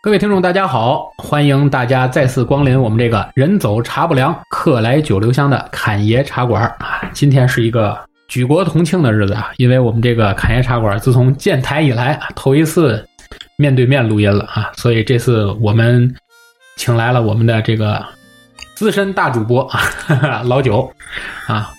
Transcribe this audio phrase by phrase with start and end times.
[0.00, 1.12] 各位听众，大家好！
[1.16, 7.02] 欢迎大家再次光临我们这个人走茶不凉，客来酒留香的侃爷茶馆啊！
[7.12, 7.98] 今天是一个
[8.28, 13.04] 举国同庆的日子啊，因为我们这个侃爷茶馆自从建台以来，头一次
[13.56, 16.14] 面对面录音了啊，所以这次我们
[16.76, 18.00] 请来了我们的这个
[18.76, 20.88] 资深大主播啊，老九
[21.48, 21.72] 啊，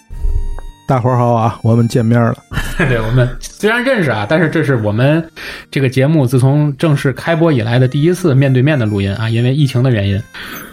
[0.90, 2.36] 大伙儿好啊，我们见面了。
[2.90, 5.24] 对我们虽然认识啊，但是这是我们
[5.70, 10.20] 这个节目自从正式开播以来的第一次面对面的录音啊，因为疫情的原因，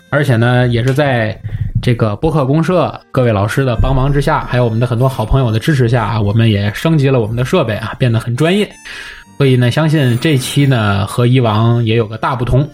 [0.08, 1.38] 而且呢，也是在
[1.82, 8.66] 这个播客公社各位老师的帮忙之下，还有我们的很多好朋友的支持下啊，我们也升级了我们的设备啊，变得很专业。
[9.36, 12.66] 所以呢，相信这期呢和以往也有个大不同。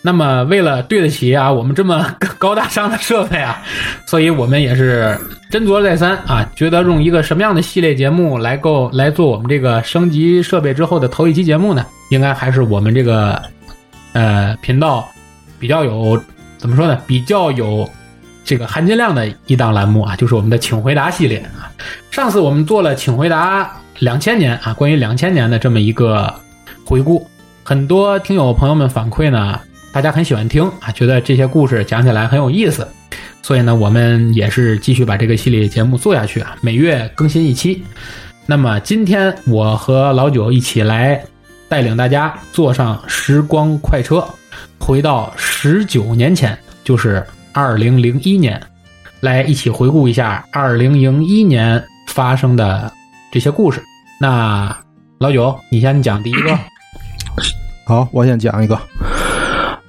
[0.00, 2.06] 那么，为了对得起啊我们这么
[2.38, 3.60] 高大上的设备啊，
[4.06, 5.18] 所以我们也是
[5.50, 11.84] 斟酌再三啊，觉得用一个什么样的系列节目来够来做我们这个升级设备之后的头一期节目呢？
[12.10, 13.42] 应该还是我们这个
[14.12, 15.06] 呃频道
[15.58, 16.18] 比较有
[16.58, 16.98] 怎么说呢？
[17.06, 17.86] 比较有
[18.44, 21.68] 这个含金量的一档栏目啊，就是我们的请回答系列啊。
[22.12, 26.32] 上次我们做了请回答两千年啊，关于两千年的这么一个
[26.84, 27.28] 回顾，
[27.64, 29.58] 很多听友朋友们反馈呢。
[29.98, 32.86] 大家很喜欢听啊，觉得这些故事讲起来很有意思，
[33.42, 37.82] 所以呢，我们也是继续把这个系列节目做下去啊，每月更新一期。
[38.46, 41.20] 那么今天我和老九一起来
[41.68, 44.24] 带领大家坐上时光快车，
[44.78, 48.62] 回到十九年前，就是二零零一年，
[49.18, 52.92] 来一起回顾一下二零零一年发生的
[53.32, 53.82] 这些故事。
[54.20, 54.72] 那
[55.18, 56.56] 老九，你先讲第一个。
[57.84, 58.80] 好，我先讲一个。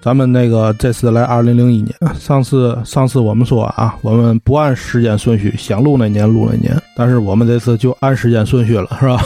[0.02, 9.22] 咱们那个这次来二零零一年，上次上次我们说啊，我们不按时间顺序，想录哪年录哪年，但是我们这次就按时间顺序了，是吧？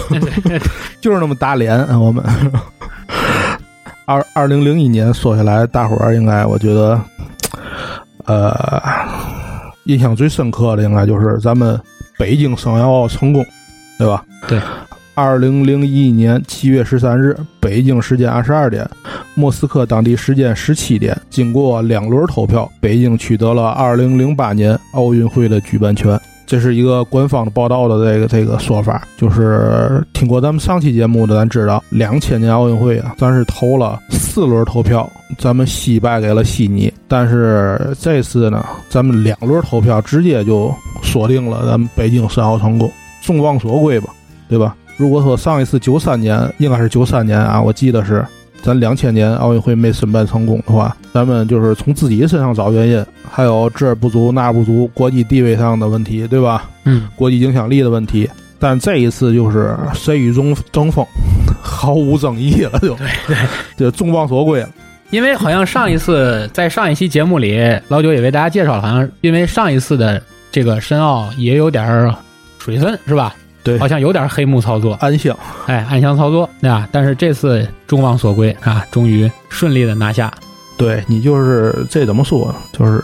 [1.00, 2.24] 就是那么打脸，我们。
[4.06, 7.00] 二二零零一年说下来，大伙儿应该我觉得，
[8.26, 8.82] 呃，
[9.86, 11.80] 印象最深刻的应该就是咱们
[12.18, 13.46] 北京申奥成功，
[13.98, 14.26] 对吧？
[14.48, 14.60] 对。
[15.16, 18.88] 二零零一年七月十三日，北京时间二十二点，
[19.36, 26.20] 莫斯科当地时间十七点，经过两轮投票，北京取得了二零零八年奥运会的举办权。
[26.46, 36.92] 这是一个官方的报道的这个这个说法，就是听过咱们上期节目的，咱知道两千年奥运会啊，咱是投了四轮投票，咱们惜败给了悉尼。
[37.08, 42.92] 但是这次呢，咱们两轮投票直接就锁定了咱们北京申奥成功，
[43.24, 44.10] 众望所归吧，
[44.50, 44.76] 对吧？
[45.04, 48.26] 如果说上一次九三年应该是九三年啊，我记得是
[48.62, 56.70] 咱两千年奥运会没申办成功的话，咱们就是从自己身上找原因，还有这儿不足那不足，国际地位上的问题，对吧？
[56.86, 58.30] 嗯，国际影响力的问题。
[58.58, 61.06] 但这一次就是谁与争争锋，
[61.62, 63.38] 毫无争议了，就对对，
[63.76, 64.70] 就众望所归了。
[65.10, 67.60] 因为好像上一次在上一期节目里，
[67.90, 72.16] 老九也为大家介绍了，好像因为上一次的这个申奥也有点
[72.58, 73.36] 水分，是吧？
[73.64, 75.38] 对，好像有点黑幕操作，暗箱，
[75.68, 76.88] 哎，暗箱操作，对吧？
[76.92, 80.32] 但是这次众望所归啊，终于顺利的拿下。
[80.76, 82.56] 对你就是这怎么说呢？
[82.78, 83.02] 就是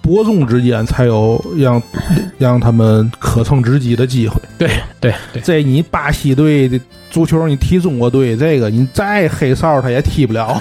[0.00, 1.82] 伯仲之间才有让
[2.38, 4.40] 让他们可乘之机的机会。
[4.58, 4.70] 对
[5.00, 6.78] 对对，这你巴西队的
[7.10, 10.56] 足球，你踢中国队，这个你再黑哨他也踢不了。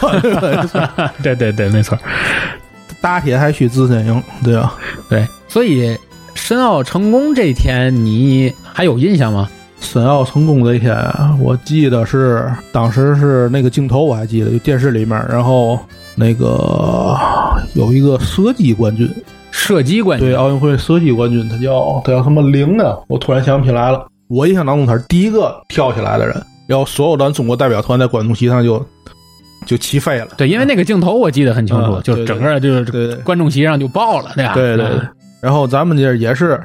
[1.22, 1.96] 对对对，没错，
[3.00, 4.74] 打铁还需自身硬，对吧？
[5.08, 5.96] 对，所以。
[6.44, 9.50] 申奥成功这天，你还有印象吗？
[9.80, 10.94] 申奥成功这天，
[11.40, 15.80] 我记得是当时是那个镜头，我还记得，就电视里面，然后
[16.16, 17.18] 那个
[17.76, 19.10] 有一个射击冠军，
[19.52, 22.98] 射击冠军，对，奥运会射击冠军，他叫他叫什么灵啊？
[23.08, 24.06] 我突然想不起来了。
[24.28, 26.36] 我印象当中他是第一个跳起来的人，
[26.68, 28.86] 然后所有咱中国代表团在观众席上就
[29.66, 30.28] 就起飞了。
[30.36, 34.54] 对，因为那个镜头我记得很清楚，就整个就是观众席上就爆了，对吧？
[34.54, 34.86] 对对。
[35.44, 36.58] 然后咱们这也是，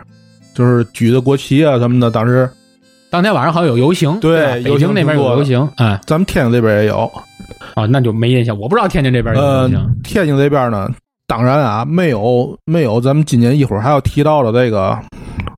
[0.54, 2.12] 就是举着国旗啊什么的。
[2.12, 2.48] 当时
[3.10, 7.10] 当天晚上好像有游行，对，北京那边有游行，哎，咱们天津这边也有。
[7.74, 9.96] 哦，那就没印象，我不知道天津这边有游行。
[10.04, 10.88] 天津这边呢，
[11.26, 14.96] 当然啊，没有没有咱们今年一会儿还要提到的这个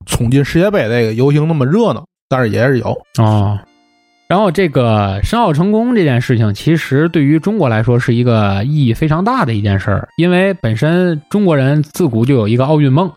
[0.07, 3.61] 冲进世界杯这个游行那么热闹，但是也是有啊。
[4.31, 13.11] 然后这个申奥成功这件事情，其实对于中国来说是一个意义非常大的一件事儿，因为本身中国人自古就有一个奥运梦。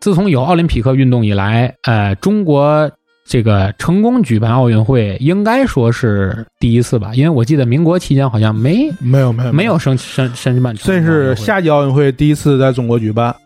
[0.00, 2.90] 自从有奥林匹克运动以来，呃，中国
[3.26, 7.10] 这个成功举办奥运会，应该说是第一次吧？
[7.12, 10.74] 因为我记得民国期间好像没没有没有没有申申申办。
[10.76, 13.36] 这是夏季奥运会第一次在中国举办，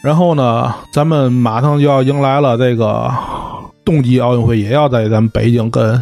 [0.00, 3.12] 然后呢，咱们马上就要迎来了这个
[3.84, 6.00] 冬季奥运会，也要在咱们北京跟。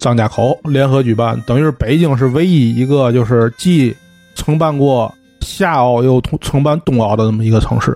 [0.00, 3.94] 张家口联合举办，等于是北京是唯一一个就是既
[4.34, 7.94] 承办过夏奥又同承办冬奥的这么一个城市。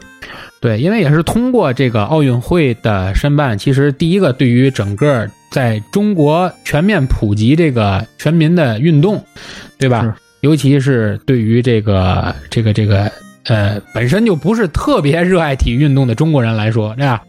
[0.60, 9.22] 对，因为也是通过这个奥运会的申办，其实第一个对于整个在中国全面普及这个全民的运动，
[9.78, 10.16] 对吧？
[10.40, 13.10] 尤其是对于这个这个这个
[13.46, 17.22] 呃本身就不是特别热爱体育运动的中国人来说，对吧？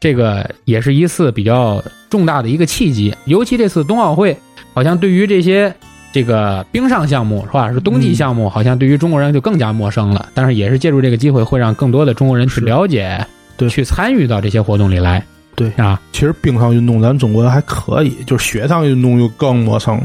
[0.00, 3.14] 这个也是一次比较重大的一个契机。
[3.26, 4.36] 尤其这次冬奥会，
[4.72, 5.74] 好像对于这些
[6.12, 10.28] 这个冰上项目是吧，是冬季项目，好像对于中国人就更加陌生了。
[10.34, 13.24] 但是也是借助这个机会，会让更多的中国人去了解，
[13.56, 15.22] 对去参与到这些活动里来
[15.54, 16.00] 对，啊。
[16.12, 20.00] 其实冰上运动咱中国人还可以，就是雪上运动就更陌生，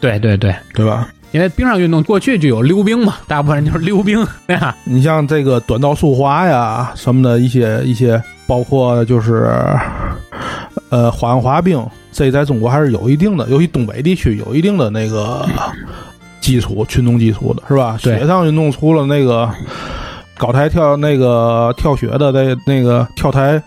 [0.00, 1.08] 对对对，对吧？
[1.34, 4.76] 因为冰上运动过去就有溜冰嘛，大部分人就是溜冰，对吧？
[4.84, 9.52] 你像这个短道速滑呀什么的一些一些，包括就是
[10.90, 15.44] 呃花样滑冰，这在中国还是有一定的，尤其东北地区有一定的那个
[16.40, 17.98] 基础群众基础的，是吧？
[18.00, 19.50] 雪上运动除了那个
[20.38, 23.60] 高台跳那个跳雪的那那个跳台。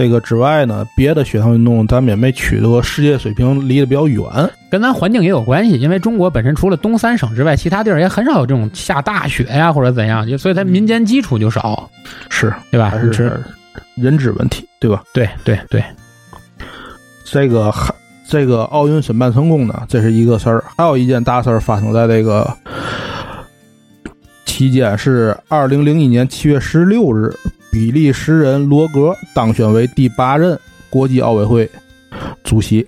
[0.00, 4.24] 这个之外呢，别的雪上运动咱们也没取得世界水平，离得比较远。
[4.70, 11.90] 跟咱环境也有关系，因为中国本身除了东三省之外，其他地儿也很少有这种下大雪呀或者怎样，就所以它民间基础就少，
[12.30, 12.88] 是，对吧？
[12.88, 13.44] 还是是，
[13.94, 15.02] 人质问题，对吧？
[15.12, 15.84] 对对对，
[17.22, 17.94] 这个还
[18.26, 20.64] 这个奥运申办成功呢，这是一个事儿。
[20.78, 22.50] 还有一件大事儿发生在这个
[24.46, 27.30] 期间，是二零零一年七月十六日，
[27.70, 30.58] 比利时人罗格当选为第八任
[30.88, 31.70] 国际奥委会
[32.44, 32.86] 主席。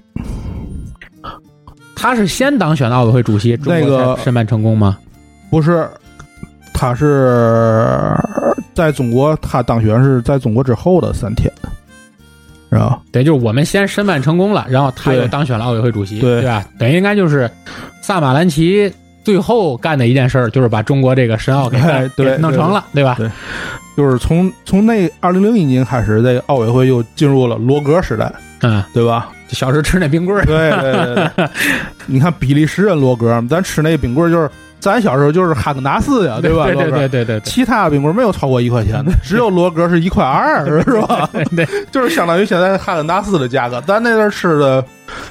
[1.95, 4.99] 他是先当选的奥委会主席，中那个申办成功吗？
[5.51, 5.89] 不是，
[6.75, 8.13] 他是
[8.75, 11.49] 在中国，他当选是在中国之后的三天，
[12.71, 13.01] 是吧？
[13.13, 16.65] 对，就是我们先申办成功了，然后他又当选了奥委会主席，对吧？
[16.77, 17.49] 等于应该就是
[18.01, 18.93] 萨马兰奇
[19.25, 21.79] 最后干的一件事儿，就是把中国这个申奥给
[22.39, 23.15] 弄成了，对吧？
[23.19, 23.31] 对
[23.97, 28.33] 就是从从那二零零一年开始，这个奥委会又进入了罗格时代，
[28.63, 29.29] 嗯，对吧？
[29.49, 31.49] 小时候吃那冰棍儿，对对对对，
[32.07, 36.41] 你看比利时人罗格，咱吃那冰棍儿就是咱小时候就是哈根达斯呀，吧？
[36.41, 41.29] 对对对对对其他冰棍儿没有超过一块钱的， 只有罗格是一块二，是吧？
[41.35, 43.79] 对对，就是相当于现在哈根达斯的价格。
[43.83, 44.83] 咱那阵儿吃的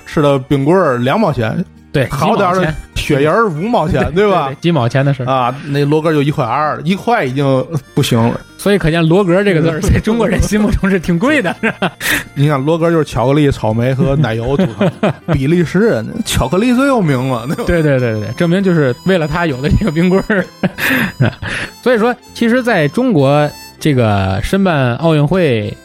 [0.06, 4.52] 吃的冰棍儿两毛钱，对，好点儿的几毛钱雪人儿五毛钱，对吧？
[4.62, 5.26] 几毛钱的事儿。
[5.26, 8.40] 啊，那罗格就一块二，一块已经不行了。
[8.58, 11.92] 所以可见“罗格”这个字儿在中国人心目中是挺贵的，是吧？
[12.36, 14.92] 你看罗格就是巧克力、草莓和奶油组成，
[15.34, 17.64] 比利时人巧克力最有名了，对吧？
[17.66, 20.46] 对对对对，证明就是为了他有的这个冰棍儿。
[21.82, 23.50] 所以说，其实在中国
[23.80, 25.76] 这个申办奥运会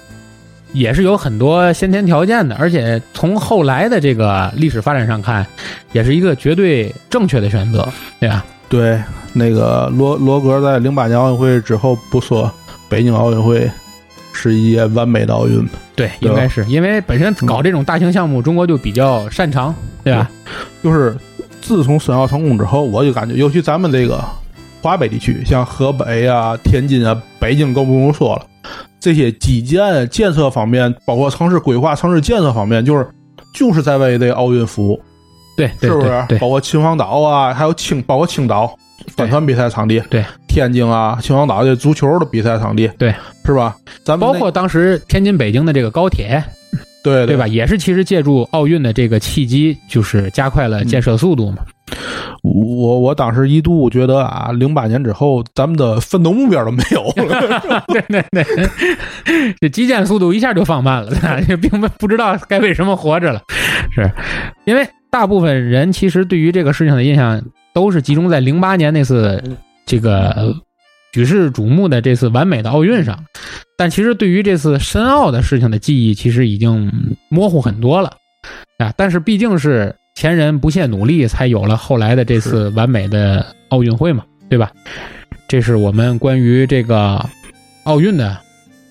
[0.77, 5.45] 也是有很多先天条件的，而且从后来的这个历史发展上看，
[5.93, 7.89] 也是一个绝对正确的选择，
[8.21, 8.45] 对吧？
[8.69, 9.01] 对，
[9.33, 12.51] 那个罗罗格在零八年奥运会之后不说
[12.91, 13.71] 北京奥运会
[14.35, 15.71] 是一届完美的奥运吗？
[15.95, 19.75] 对，应该是因为本身搞这种大型项目，中国就比较擅长，
[20.05, 20.31] 对吧？
[20.83, 21.17] 就是
[21.63, 24.23] 自从申奥成功之后，我就感觉，尤其咱们这个
[24.83, 28.45] 华北地区，像河北啊、天津啊、北京更不用说了，
[29.01, 33.09] 这些基建建设方面，包括城市规划、城市建设方面，就是
[33.55, 35.01] 就是在为这个奥运服务，
[35.57, 36.25] 对，对是不是？
[36.29, 38.77] 对，包括秦皇岛啊，还有青，包括青岛
[39.17, 43.15] 帆船比赛场地，对，天津啊、秦皇岛这足球的比赛场地，对，
[43.45, 43.77] 是吧？
[44.05, 46.43] 咱们包括当时天津、北京的这个高铁，
[47.15, 47.47] 对对吧？？
[47.47, 51.59] 也是其实借助奥运的这个契机，就是加快了建设速度嘛。
[52.43, 57.85] 我我当时一度觉得啊，零八年之后，咱们的奋斗目标都没有了。
[57.87, 58.45] 对对对，
[59.61, 61.13] 这基建速度一下就放慢了，
[61.49, 63.41] 也并不不知道该为什么活着了，
[63.95, 64.11] 是
[64.65, 67.41] 因为大部分人其实对于这个事情的印象
[67.73, 69.43] 都是集中在零八年那次
[69.87, 70.53] 这个呃
[71.17, 73.25] 举世瞩目的这次完美的奥运上，
[73.79, 76.93] 但其实对于这次申奥的事情的记忆其实已经
[77.31, 78.13] 模糊很多了
[78.77, 78.93] 啊。
[78.99, 84.71] 但是毕竟是前人不懈努力，才有了后来的这次完美的奥运会嘛，对吧？
[85.49, 87.25] 这是我们关于这个
[87.85, 88.37] 奥运的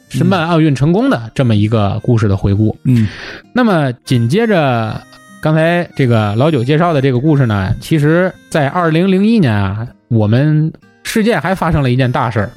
[0.10, 2.76] 申办奥运成功的这么一个故事的回顾。
[2.86, 3.08] 嗯
[3.54, 5.00] 那么紧接着
[5.44, 10.74] 刚才这个老九介绍的这个故事呢，其实在二零零一年啊，我们
[11.06, 12.50] 世界还发生了一件大事儿，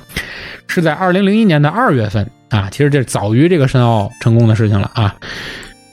[0.66, 5.14] 是在二零零一年的二月份啊，其实这早于这个申奥成功的事情了啊。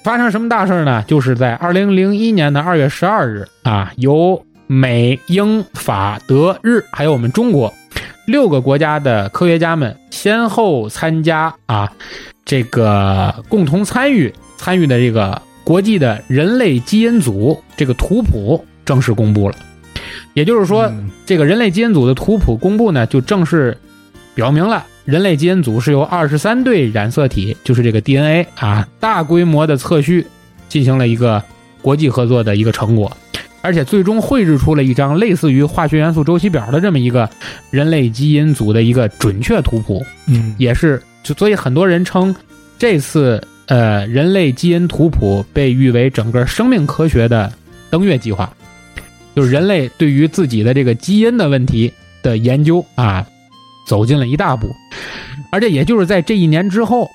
[0.04, 1.04] 发生什么大事儿呢？
[1.08, 7.72] 就是在二零零一年的二月十二日啊，由美、英、法、德、日还有我们中国
[8.26, 11.92] 六个国家的科学家们先后参加啊，
[12.46, 19.56] 这个共同参与参与的这个国际的人类基因组这个图谱正式公布了。
[20.34, 21.10] 也就是说，嗯。
[21.26, 23.76] 这个人类基因组的图谱公布呢，就正式
[24.36, 30.26] 表明了人类基因组是由二十三对染色体，就是这个 DNA 啊，大规模的测序
[30.70, 31.42] 进行了一个
[31.82, 33.16] 国际合作的一个成果，
[33.62, 37.28] 而且最终绘制出了一张类似于化学元素周期表的这么一个
[37.72, 42.36] 人类基因组的一个准确图谱，嗯，也是就所以很多人称
[42.78, 47.52] 这次呃人类基因图谱被誉为整个生命科学的
[47.90, 48.52] 登月计划，
[49.36, 51.92] 就是人类对于自己的这个基因的问题
[52.24, 53.26] 的研究啊，
[53.86, 54.74] 走进了一大步，
[55.52, 57.10] 而且也就是在这一年之后，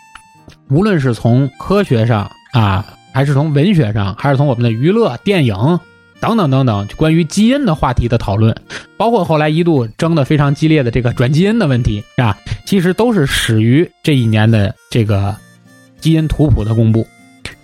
[0.68, 5.56] 无论是从科学上啊，还是从文学上，还是从我们的娱乐、电影
[6.20, 8.54] 等等等等关于基因的话题的讨论，
[8.98, 12.36] 包括后来一度争得非常激烈的这个转基因的问题，是吧？
[12.66, 15.34] 其实都是始于这一年的这个
[15.98, 17.06] 基因图谱的公布。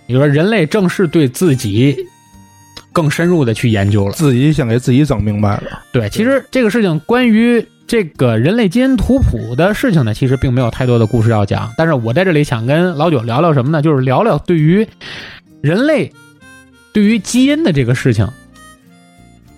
[0.07, 1.95] 也就是说，人类正式对自己
[2.97, 4.13] 更深入的去研究了。
[4.13, 5.83] 自己先给自己整明白了。
[5.91, 11.71] 对，其实这个事情关于这个人类基因图谱的事情呢，其实并没有太多的故事要讲。
[11.77, 13.83] 但是我在这里想跟老九聊聊什么呢？
[13.83, 14.87] 就是聊聊对于
[15.61, 16.11] 人类
[16.91, 18.27] 对于基因的这个事情，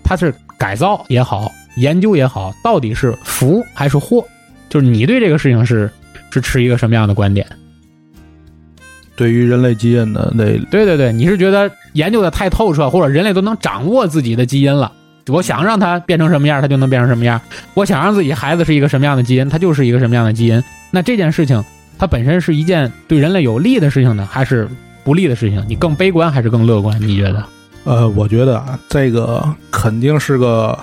[0.04, 4.22] 它是改造也好，研究也好，到底是福还是祸？
[4.68, 5.90] 就是你对这个事情是
[6.30, 7.48] 是持一个什么样的观点？
[9.16, 11.70] 对于人类基因的那对对对，你是觉得
[12.00, 14.92] 研究的太透彻，或者人类都能掌握自己的基因了？
[15.28, 17.40] 我想让它变成什么样，它就能变成什么样；
[17.76, 20.64] 我想让自己孩子是一个什么样的基因，它就是一个什么样的基因。
[20.90, 21.64] 那这件事情，
[22.00, 24.68] 它本身是一件对人类有利的事情呢，还是
[25.04, 25.64] 不利的事情？
[25.68, 27.00] 你更悲观还是更乐观？
[27.00, 27.46] 你觉得？
[27.84, 30.78] 呃，我觉得啊，这个肯定是个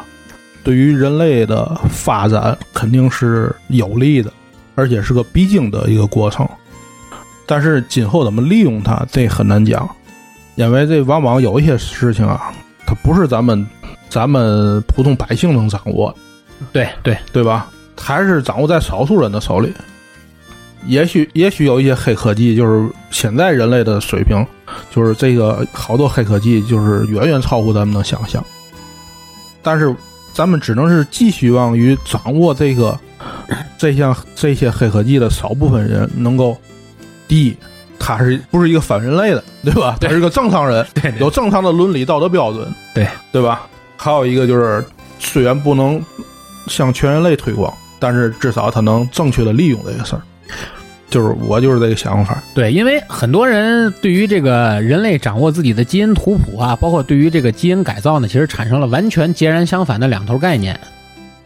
[0.62, 4.32] 对于人类的发展肯定是有利的，
[4.76, 6.48] 而且是个必经的一个过程。
[7.46, 9.88] 但是今后怎么利用它，这很难讲，
[10.56, 12.52] 因为这往往有一些事情啊，
[12.86, 13.64] 它不是咱们
[14.10, 17.70] 咱们普通百姓能掌握的，对对，对吧？
[17.96, 19.72] 还是掌握在少数人的手里。
[20.86, 24.46] 也许也许有一些黑科技，就是现在人类的水平，
[24.90, 28.44] 就是这个好多黑科技，就是远远超乎咱们的想象。
[29.62, 29.92] 但是
[30.32, 32.96] 咱们只能是寄希望于掌握这个
[33.76, 36.56] 这项这些黑科技的少部分人能够，
[37.26, 37.56] 第一，
[38.06, 39.96] 他是不是一个反人类的，对吧？
[40.00, 43.66] 他是个正常人，对有正常的伦理道德标准，对对吧？
[43.96, 44.84] 还有一个就是，
[45.18, 46.00] 虽然不能
[46.68, 50.22] 向全人类推广，但是至少他能正确的利用这个事儿。
[51.10, 60.78] 就是我就是这个想法，对，因为很多人对于这个人类掌握自己的基因图谱啊，包括对于这个基因改造呢，其实产生了完全截然相反的两头概念。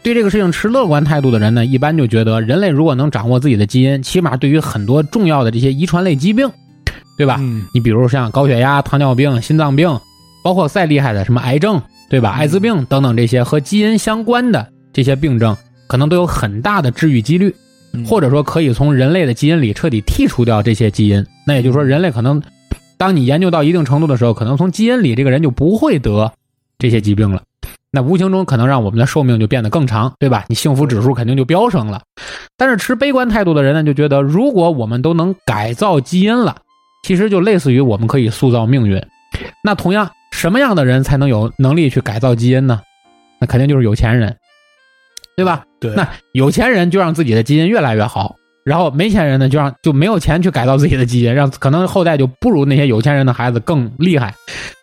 [0.03, 6.49] 对这个事情持乐观态度的人呢，一般就觉得人类如果能掌握自己的基因，起码对于很多重要的这些遗传类疾病，
[7.17, 7.37] 对吧？
[7.39, 9.99] 嗯，你比如像高血压、糖尿病、心脏病，
[10.43, 12.31] 包括再厉害的什么癌症，对吧？
[12.31, 15.55] 艾滋病等等这些和基因相关的这些病症，
[15.87, 17.53] 可能都有很大的治愈几率。
[17.93, 21.25] 嗯或者说可以从人类的基因里彻底剔除掉这些基因。
[21.45, 22.41] 那也就是说，人类可能
[22.97, 26.31] 当你研究到一定程度的时候，可能从基因里这个人就不会得
[26.79, 27.43] 这些疾病了。
[27.91, 30.45] 那无形中可能让我们的寿命就变得更长，对吧？
[30.47, 32.01] 你幸福指数肯定就飙升了。
[32.57, 36.55] 但是持悲观态度的人呢，就觉得如果我们都能改造基因了，
[37.03, 39.01] 其实就类似于我们可以塑造命运。
[39.63, 42.81] 那同样，什么样的人才能有能力去改造基因呢？
[43.39, 44.35] 那肯定就是有钱人，
[45.35, 45.63] 对吧？
[45.79, 54.33] 对，那有钱人就让自己的基因越来越好，然后没钱人呢就让就没有钱去改造自己的基因，让可能后代就不如那些有钱人的孩子更厉害，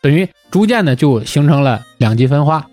[0.02, 2.66] 等于逐渐的就形成了两极分化，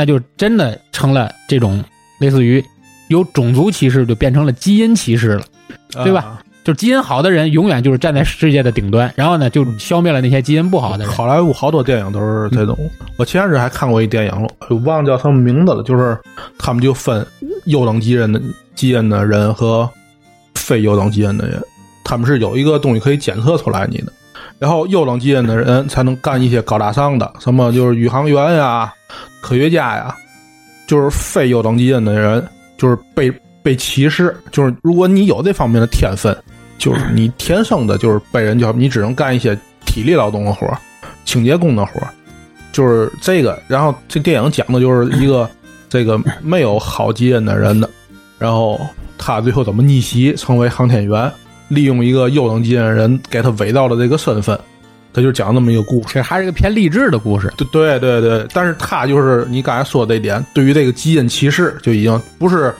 [0.00, 1.84] 那就真的成了这种
[2.20, 2.64] 类似于
[3.08, 5.44] 由种族歧视就变成了基因歧视了，
[5.92, 6.42] 对吧啊？
[6.64, 11.12] 就基因好的人永远就是站在世界的顶端，然后呢就消灭了那些基因不好的人。
[11.12, 12.74] 好莱坞好多电影都是这种。
[13.18, 16.16] 我前阵子还看过一电影，我忘了叫什么名字了，就是
[16.58, 17.26] 他们就分
[17.66, 18.40] 优等基因的
[18.74, 19.86] 基因的人和
[20.54, 21.62] 非优等基因的人，
[22.04, 24.10] 他们是有一个东西可以检测出来你的。
[24.60, 28.92] 然后优等基因的人才能干一些高大上的，什么就是宇航员呀、
[29.40, 30.14] 科学家呀，
[30.86, 34.36] 就是非优等基因的人，就是被被歧视。
[34.52, 36.36] 就是如果你有这方面的天分，
[36.76, 40.78] 就是你天生的就是被人叫你只能干一些体力劳动的活儿
[41.24, 42.08] 清洁工的活儿
[42.70, 43.58] 就是这个。
[43.66, 45.48] 然后这电影讲的就是一个
[45.88, 47.88] 这个没有好基因的人的，
[48.38, 48.78] 然后
[49.16, 51.32] 他最后怎么逆袭成为航天员，
[51.70, 54.58] 利用一个优等基因的人给他伪造的这个身份，
[55.12, 56.08] 他就讲这么一个故事。
[56.08, 57.50] 其实还是一个偏励志的故事。
[57.56, 62.74] 对对对对，但是他就是你刚才说的这一点，对于这个基因歧视就已经不是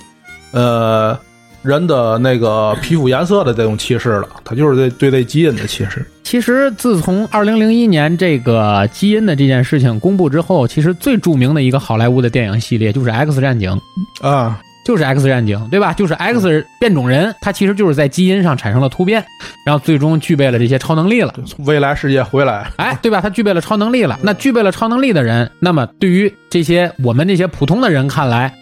[0.50, 1.18] 呃
[1.62, 6.06] 人的那个皮肤颜色的这种歧视了，他就是对对这基因的歧视。
[6.22, 13.78] 其其实自从二零零一年这个基因的这件事情公布之后，其实最著名的一个好莱坞的电影系列就是《X 战警》，
[14.26, 14.58] 啊，
[14.90, 15.92] 就是 X 战警，对吧？
[15.92, 19.24] 就是 X 变种人，他其实就是在基因上产生了突变，
[19.64, 21.32] 然后最终具备了这些超能力了。
[21.46, 23.20] 从未来世界回来，哎，对吧？
[23.20, 24.18] 他具备了超能力了。
[24.20, 28.52] 那具备了超能力的人，那么对于这些我们这些普通的人看来，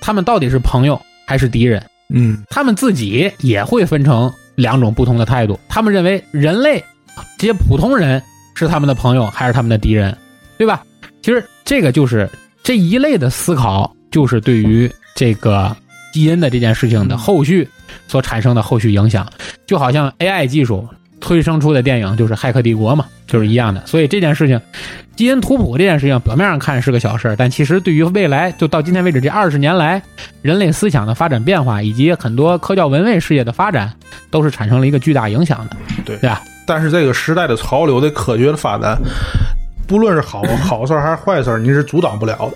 [0.00, 1.80] 他们到底是朋友还是敌人？
[2.12, 5.56] 嗯他们自己也会分成两种不同的态度。
[5.68, 6.82] 他们认为人类
[7.38, 8.20] 这些普通人
[8.56, 10.16] 是他们的朋友还是他们的敌人，
[10.58, 10.82] 对吧？
[11.22, 12.28] 其实这个就是
[12.64, 15.74] 这一类的思考，就是对于这个
[16.12, 17.68] 基因的这件事情的后续
[18.08, 19.26] 所产生的后续影响，
[19.66, 20.88] 就好像 AI 技术
[21.20, 23.84] 催生出的电影就是《骇客帝国》嘛，就是一样的。
[23.86, 24.60] 所以这件事情，
[25.16, 30.02] 基因图谱这件事情，表面上看是个小事儿，但其实对于未来，就到今天为止这二十年来，
[30.42, 33.92] 人类思想的发展变化，以及很多科教文卫事业的发展，
[34.30, 36.42] 都是产生了一个巨大影响的，对对吧？
[36.66, 38.98] 但是这个时代的潮流的科学的发展，
[39.86, 42.52] 不论是好好事儿还是坏事儿，你是阻挡不了的。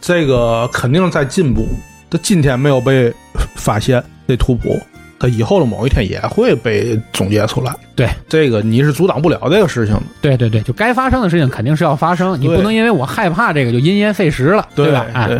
[0.00, 1.68] 这个肯定在进步，
[2.10, 3.12] 它今天没有被
[3.54, 4.80] 发现这图谱，
[5.18, 7.74] 他以后的某一天也会被总结出来。
[7.94, 15.06] 对，这个你是阻挡不了这个事情的，对对对，就该发生的事情肯定是要发生，你不能因为我害怕这个就因噎废食了，对吧？
[15.12, 15.38] 哎，对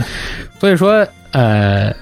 [0.61, 1.95] 所以说，呃，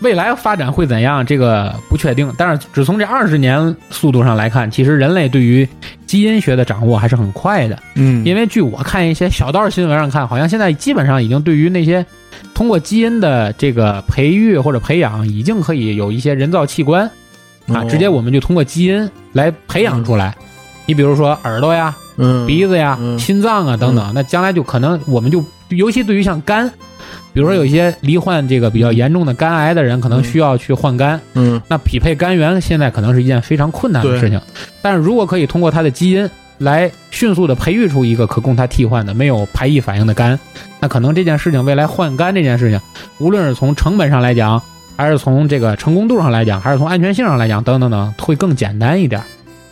[0.00, 2.32] 未来发展会怎样，这个不确定。
[2.38, 5.68] 但是只从这二十年速度上来看，其实人类对于
[6.06, 7.78] 基因学的掌握还是很快的。
[7.94, 12.04] 嗯，因为据我看一些小道新闻上看，好像现在基本上已经对于那些
[12.54, 17.04] 通过基因的这个培育或者培养，已经可以有一些人造器官
[17.66, 20.36] 啊，哦直接我们就通过基因来培养出来。
[20.86, 26.70] 你比如说耳朵呀、嗯鼻子呀、嗯心脏啊等等，那将来就可能我们就，尤其对于像肝，
[27.38, 34.40] 比如说有一些罹患这个比较严重的肝癌的人，可能需要去换肝，嗯那匹配肝源现在可能是一件非常困难的事情。
[34.82, 36.28] 但是如果可以通过他的基因
[36.58, 40.36] 来迅速的培育出一个可供他替换的没有排异反应的肝，
[40.80, 42.80] 那可能这件事情未来换肝这件事情，
[43.20, 44.60] 无论是从成本上来讲，
[44.96, 49.22] 还是从这个成功度上来讲，还是从安全性上来讲，等等等，会更简单一点。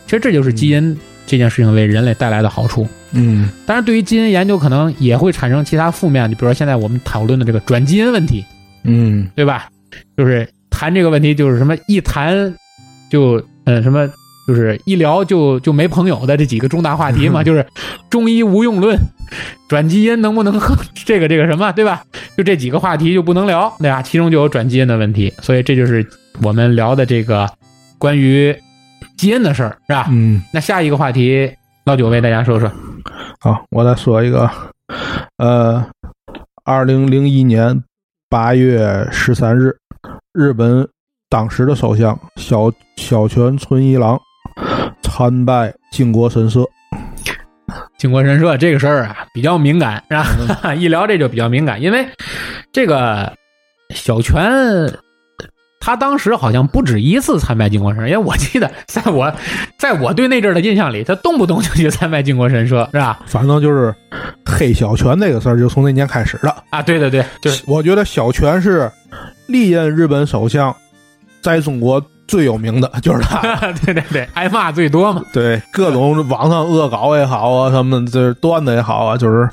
[0.05, 0.97] 其实这就是基因
[1.27, 2.87] 这件事情为人类带来的好处。
[3.11, 8.43] 嗯当然，对于基因研究可能也会产生其他负面，就比如说现在我们讨论的这个转基因问题，
[8.83, 9.67] 嗯对吧？
[10.17, 12.53] 就是谈这个问题，就是什么一谈
[13.09, 14.09] 就嗯什么，
[14.47, 17.65] 就是一聊就就没朋友的这几个重大话题嘛， 就是
[18.09, 18.97] 中医无用论、
[19.69, 20.59] 转基因能不能
[21.05, 22.03] 这个这个什么，对吧？
[22.37, 24.01] 就这几个话题就不能聊，对吧？
[24.01, 26.05] 其中就有转基因的问题，所以这就是
[26.41, 27.49] 我们聊的这个
[27.97, 28.55] 关于
[29.17, 30.07] 基因的事儿，是吧？
[30.09, 31.51] 嗯，那下一个话题，
[31.85, 32.71] 老九为大家说说。
[33.39, 34.49] 好，我再说一个，
[35.37, 35.85] 呃，
[36.65, 37.83] 二零零一年
[38.29, 39.75] 八月十三日，
[40.33, 40.87] 日本
[41.29, 44.19] 当时的首相小小泉纯一郎
[45.01, 46.63] 参拜靖国神社。
[47.97, 50.73] 靖国神社这个事儿啊，比较敏感，是吧？
[50.75, 52.07] 一聊这就比较敏感，因为
[52.71, 53.31] 这个
[53.93, 54.41] 小泉，
[55.87, 59.33] 他当时好像不止一次参拜靖国神社，因为我记得在我
[59.79, 63.17] 在我对那阵儿的印象里，他动不动就去参拜靖国神社，是吧？
[63.25, 63.95] 反正就是
[64.45, 66.53] 黑小泉这个事儿，就从那年开始的。
[66.71, 68.91] 啊，对对对，就是我觉得小泉是
[69.45, 70.75] 历任日本首相
[71.41, 73.39] 在中国最有名的， 就是他。
[73.85, 75.23] 对对对，挨骂最多嘛。
[75.31, 79.49] 对各种网上恶搞也好啊，什么这段子也好啊，就是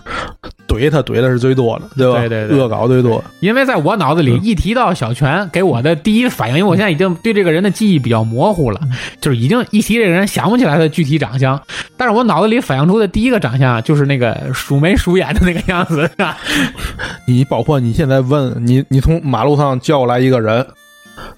[0.75, 2.19] 怼他怼的是最多的，对吧？
[2.19, 3.23] 对对对恶搞最多。
[3.41, 8.81] 因为在我脑子里，一提到小泉，给我的第一反应，因为我现在已经对这个人的记忆比较模糊了，
[9.21, 11.61] 就是已经一提这个人想不起来他的具体长相，
[11.97, 16.37] 但是我脑子里反映出的第一个长相就是那个鼠眉鼠眼的那个样子，是吧？
[17.27, 20.67] 你包括你现在问你，你从马路上叫过来一个人，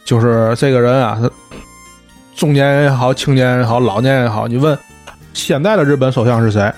[0.04, 1.30] 就是这个人啊，他
[2.34, 4.76] 中年人也好，青年人也好，老年人也好，你问
[5.32, 6.72] 现在的日本首相是谁？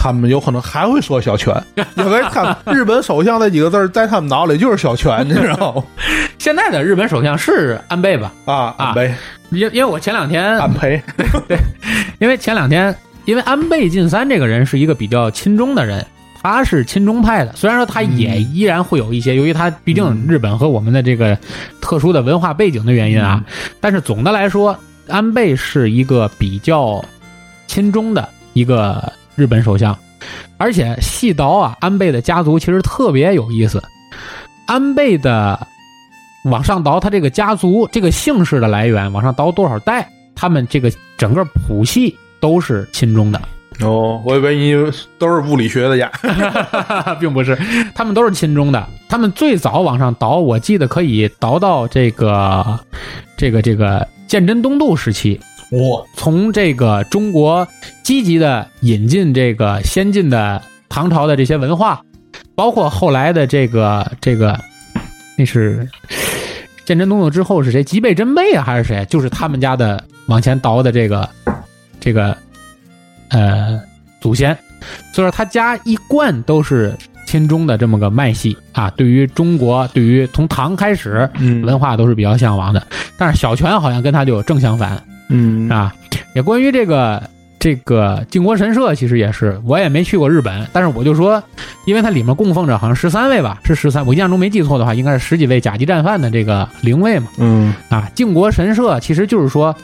[0.00, 1.52] 他们有可能还会说小泉，
[1.96, 5.82] 因为他日本首相那几个字在他们脑里就是小泉，你知道吗？
[6.38, 8.32] 现在的日本首相是安倍吧？
[8.44, 8.74] 啊，啊。
[8.78, 9.12] 安倍，
[9.50, 11.02] 因因为我前两天，安倍，
[11.48, 11.58] 对
[12.20, 16.06] 因为前两天，因为安倍晋三这个人是一个比较亲中的人，
[16.40, 21.36] 他是亲中派的，虽然说他也依然会有一些，由于他毕竟日本和我们的这个
[21.80, 23.44] 特殊的文化背景的原因啊，
[23.80, 27.04] 但是总的来说，安倍是一个比较
[27.66, 29.96] 亲中的一个日本首相，
[30.56, 33.80] 而且细倒啊，安倍的家族其实特别有意思，
[34.66, 35.64] 安倍的
[36.44, 43.40] 往上倒，他这个家族这个姓氏的来源往上倒多少代，他们这个整个谱系都是亲中的。
[43.80, 44.74] 哦，我以为你
[45.18, 46.10] 都是物理学的家，
[47.20, 47.56] 并不是，
[47.94, 48.88] 他们都是亲中的。
[49.08, 52.80] 他们最早往上倒，我记得可以倒到这个
[53.36, 55.40] 这个这个鉴真东渡时期，
[55.72, 57.66] 哇，从这个中国
[58.02, 62.00] 积极的引进这个先进的唐朝的这些文化，
[62.54, 64.58] 包括后来的这个这个，
[65.36, 65.86] 那是
[66.86, 67.84] 鉴真东作之后是谁？
[67.84, 69.04] 吉备真备啊，还是谁？
[69.10, 71.28] 就是他们家的往前倒的这个
[72.00, 72.34] 这个
[73.28, 73.78] 呃
[74.22, 74.56] 祖先，
[75.12, 78.88] 所以说他家一贯都是亲中的这么个脉系啊。
[78.92, 82.82] 对于中国，对于从唐开始嗯文化都是比较向往的，
[83.18, 84.98] 但是小泉好像跟他就正相反。
[85.28, 85.94] 嗯啊，
[86.34, 87.22] 也关于这个
[87.58, 91.42] 这个靖国神社，其实也是我也没去过日本，但是我就说，
[91.86, 97.28] 因为它里面供奉着好像十三位吧，是十三，我印象中没记错的话，应该是十几位甲级战犯的这个灵位嘛。
[97.38, 99.74] 嗯啊，靖国神社其实就是说，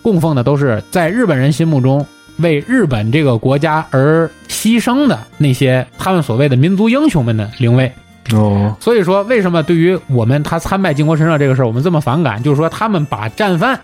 [0.00, 2.06] 供奉的都是在日本人心目中
[2.38, 7.90] 为日本这个国家而牺牲的那些他们所谓的民族英雄们的灵位。
[8.32, 12.42] 哦，所以说，为什么对于我们他参拜靖国神社这个事儿，我们这么反感？
[12.42, 13.78] 就是说，他们把战犯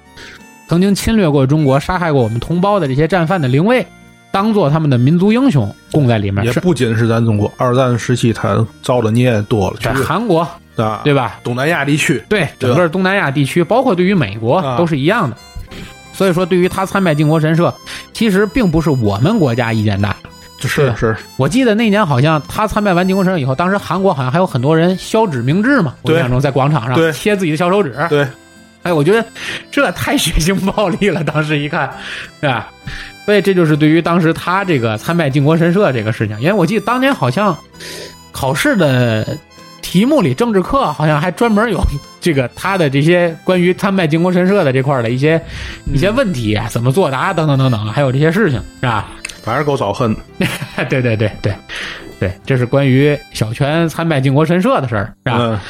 [0.70, 3.84] 曾经侵略过中国、杀害过我们同胞的这些战犯的灵位，
[4.30, 6.44] 当做他们的民族英雄供在里面。
[6.44, 11.40] 也不仅是咱中国，二战时期他造的孽多了，在去韩国，啊，对吧？
[11.42, 15.36] 东南亚地区，对，整个东南亚地区，包括对于美国啊都是一样的。
[16.12, 17.74] 所以说，对于他参拜靖国神社，
[18.12, 20.14] 其实并不是我们国家意见大。
[20.60, 27.92] 是是，我记得那年好像他参拜完靖国神社以后，当时韩国好像还有很多人削指明志嘛，我对印象中在广场上对贴自己的小手指。
[28.08, 28.24] 对，
[28.82, 29.24] 哎，我觉得
[29.70, 31.90] 这太血腥暴力了，当时一看，
[32.40, 32.70] 是吧？
[33.26, 37.56] 所以这就是对于当时他这个参拜靖国神社这个事情，因为我记得当年好像
[38.32, 39.38] 考试的
[39.82, 41.80] 题目里，政治课好像还专门有
[42.20, 45.40] 这个他的这些关于参拜靖国神社的这块的一些
[45.92, 49.08] 一些问题啊，怎么作答等等等等，还有这些事情，是吧？
[49.44, 50.14] 反正够早恨，
[50.88, 51.54] 对对对对
[52.18, 55.38] 对，这是关于小泉参拜靖国神社的事儿，是吧？
[55.40, 55.60] 嗯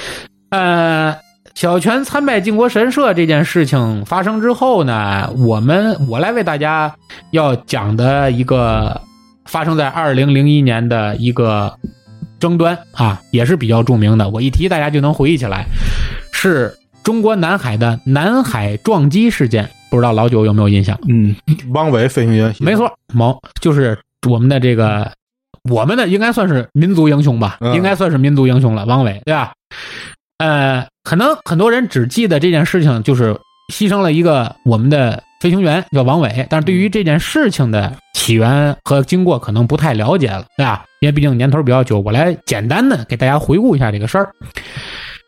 [0.51, 1.17] 呃，
[1.55, 6.95] 小泉参拜靖国神社这件事情发生之后呢，我们我来为大家
[7.33, 9.01] 要讲的一个
[9.47, 11.75] 发生在二零零一年的一个
[12.39, 14.29] 争端啊，也是比较著名的。
[14.31, 15.67] 我一提大家就能回忆起来，
[16.33, 19.69] 是中国南海的南海撞击事件。
[19.91, 20.97] 不知道老九有没有印象？
[21.09, 21.35] 嗯，
[21.75, 25.11] 汪伟飞行员，没错，毛就是我们的这个，
[25.69, 29.53] 我们的应该算是民族英雄吧，嗯应该算是民族英雄了，汪伟，对吧？
[30.39, 33.35] 呃，可能很多人只记得这件事情就是
[33.73, 40.85] 牺牲了一个我们的飞行员叫王伟，但是对于这件事情的起源和经过可能不太了解了，对吧？
[41.01, 44.31] 因为毕竟年头比较久，我来简单的给大家回顾一下这个事儿。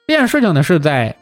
[0.06, 1.16] 这件事情呢是在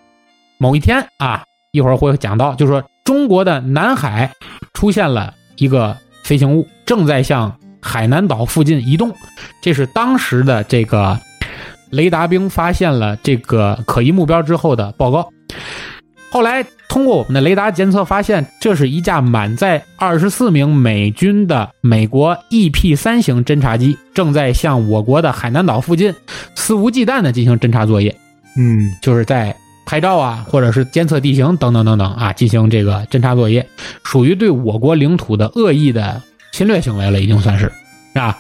[0.59, 4.33] 某一天啊，一会儿会讲到，就是说中国的南海
[4.75, 9.15] 出现了一个飞行物，正在向海南岛附近移动。
[9.63, 11.17] 这是当时的这个
[11.91, 15.29] 雷达兵发现了这个可疑目标之后的报告。
[16.33, 26.15] 后来通过我们的雷达监测发现，这是一架满载二十四名美军的美国 EP 三型侦察机，正在向我国的海南岛附近
[26.55, 28.15] 肆无忌惮地进行侦察作业。
[28.57, 29.55] 嗯就是在
[29.87, 33.67] 拍照啊，或者是监测地形等等等等啊，进行这个侦察作业，
[34.05, 36.23] 属于对我国领土的恶意的
[36.53, 37.73] 侵略行为了，已经算是
[38.15, 38.39] 啊。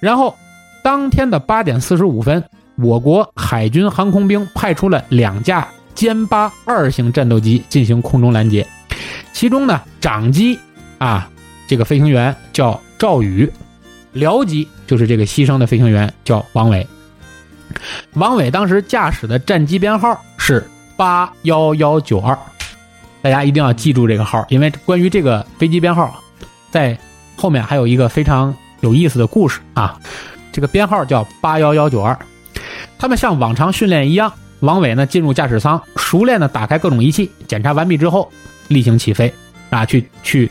[0.00, 0.36] 然后
[0.82, 2.42] 当天的八点四十五分，
[2.82, 8.66] 我国海军航空兵派出了两架歼八二型战斗机进行空中拦截，
[9.32, 10.58] 其中呢，长机
[10.98, 11.28] 啊，
[11.68, 13.50] 这个飞行员叫赵宇，
[14.14, 16.86] 僚机就是这个牺牲的飞行员叫王伟。
[18.14, 20.66] 王伟当时驾驶的战机编号是
[20.96, 22.36] 八幺幺九二，
[23.20, 26.20] 大家一定要记住这个号，因为关于这个飞机编号，
[26.70, 26.98] 在
[27.36, 29.98] 后面还有一个非常有意思的故事啊。
[30.50, 32.18] 这个编号叫八幺幺九二。
[32.98, 38.30] 他们像往常训练一样，王伟呢进入驾驶舱，熟练的打开各种仪器，检查完毕之后，
[38.68, 39.32] 例行起飞
[39.70, 40.50] 啊，去去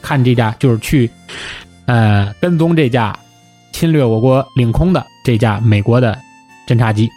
[0.00, 1.10] 看这架，就是去
[1.86, 3.18] 呃跟踪这架
[3.72, 6.18] 侵略我国领空的这架美国的
[6.66, 7.08] 侦察机。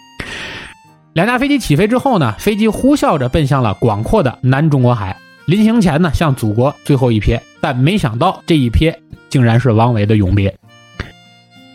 [1.13, 5.15] 两架飞机起飞之后呢，飞机呼啸着奔向了广阔的南中国海。
[5.45, 8.95] 临行前呢，向祖国最后一瞥，但没想到这一瞥
[9.29, 10.55] 竟然是王伟的永别。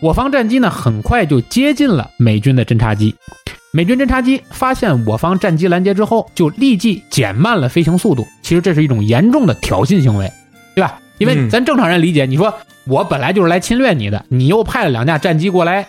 [0.01, 3.13] 我方战机呢，很快就接近了美军的侦察机。
[3.71, 8.25] 美军侦察机发现我方战机拦截之后，就立即减慢了飞行速度。
[8.41, 10.31] 其实这是一种严重的挑衅行为，
[10.73, 10.99] 对吧？
[11.17, 12.53] 因为嗯咱正常人理解，你说
[12.85, 15.85] 我本来就是来侵略你的，你又派了两架战机过来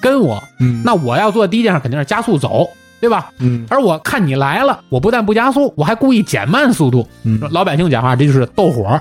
[0.00, 2.68] 跟我，嗯，那我要做的第一件事肯定是加速走，
[3.00, 3.30] 对吧？
[3.38, 7.08] 嗯而我看你来了，我不但不加速，我还故意减慢速度。
[7.22, 9.00] 嗯，老百姓讲话，这就是斗火，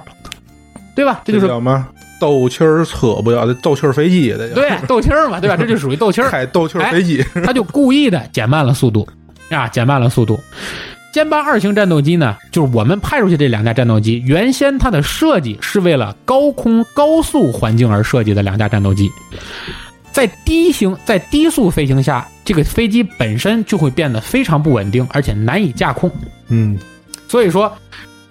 [0.96, 1.22] 对吧？
[1.26, 1.48] 这就是
[2.22, 5.58] 斗气儿车不要，这斗气儿飞机这叫对斗气儿嘛，对吧？
[5.58, 6.30] 这就属于斗气儿。
[6.30, 9.08] 开斗气儿飞机，他就故意的减慢了速度，
[9.50, 10.40] 啊，减慢了速度。
[11.12, 19.10] 歼八二型战斗机呢，就是我们派出去这两架战斗机，原先它的设计是为了高空高速环境而设计的两架战斗机，
[20.12, 26.10] 在低行在低速飞行下，这个飞机本身就会变得非常不稳定，而且难以架控。
[26.50, 26.78] 嗯
[27.28, 27.74] 所以说，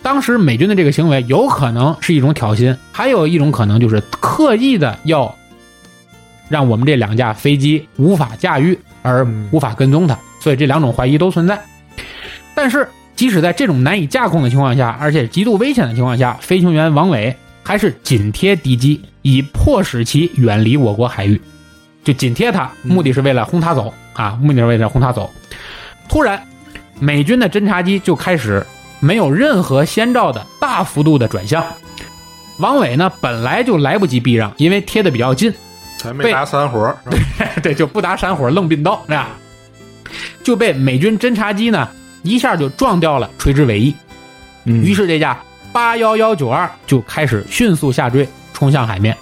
[0.03, 5.35] 当时美军的这个行为有可能是一种挑衅，还有一种可能就是刻意的要
[6.49, 10.19] 让我们这两架飞机无法驾驭而无法跟踪它。
[10.41, 11.61] 所以这两种怀疑都存在。
[12.55, 21.41] 但是，即使在这种难以驾控的情况下，而且极度危险的情况下，飞行员王伟还是紧贴敌机，以迫使其远离我国海域，
[22.03, 25.31] 就紧贴它，目的是为了轰他走啊，目的是为了轰他走。
[26.09, 26.43] 突然，
[26.99, 28.67] 美军的侦察机就开始
[29.01, 31.65] 没有任何先兆的大幅度的转向。
[32.59, 35.53] 王伟呢，本来就来不及避让，因为贴的比较近，
[36.03, 36.95] 还没打散火，
[37.63, 39.27] 对，就不打闪火愣并道，那样
[40.45, 41.89] 就被美军侦察机呢
[42.23, 43.95] 一下就撞掉了垂直尾翼。
[44.65, 45.41] 嗯于是这架
[45.73, 49.17] 八幺幺九二就开始迅速下坠，冲向海面。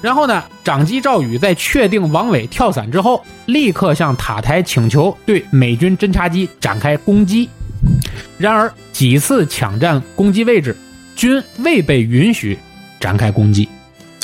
[0.00, 7.50] 然后呢，长机赵宇在确定王伟跳伞之后，立刻向塔台请求对美军侦察机展开攻击。
[8.38, 10.76] 然而几次抢占攻击位置，
[11.16, 12.58] 均未被允许
[13.00, 13.68] 展开攻击。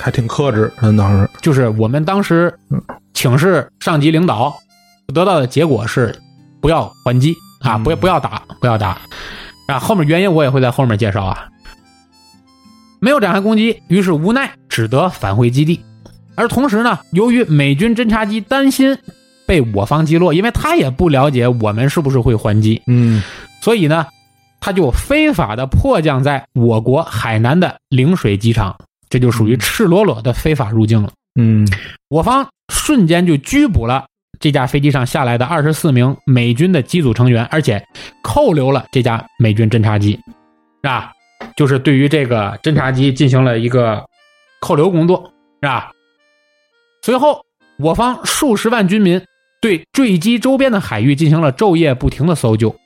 [0.00, 2.52] 还挺克制，人当时就是我们当时
[3.14, 4.54] 请示上级领导，
[5.14, 6.14] 得到的结果是
[6.60, 8.98] 不要还击啊，不要不要打，不要打
[9.66, 9.78] 啊。
[9.78, 11.48] 后面原因我也会在后面介绍啊。
[13.00, 15.82] 没有展开攻击，于是无奈只得返回基地。
[16.34, 18.98] 而同时呢，由于美军侦察机担心
[19.46, 23.22] 被我方击落，因为他也不了解我们是不是会还击，嗯
[23.60, 24.06] 所以呢，
[24.60, 28.76] 他就非法的迫降在我国海南的陵水机场，
[29.08, 31.10] 这就属于赤裸裸的非法入境了。
[31.38, 31.66] 嗯
[32.08, 34.06] 我方瞬间就拘捕了
[34.38, 37.84] 这架飞机上下来的二十四名美军的机组成员，而且
[38.22, 41.12] 扣留了这架美军侦察机，是吧？
[41.56, 44.04] 就是对于这个侦察机进行了一个
[44.60, 45.30] 扣留工作，
[45.60, 45.90] 是吧？
[47.02, 47.44] 随后，
[47.78, 49.20] 我方数十万军民
[49.64, 52.76] 对坠机周边的海域进行了昼夜不停的搜救，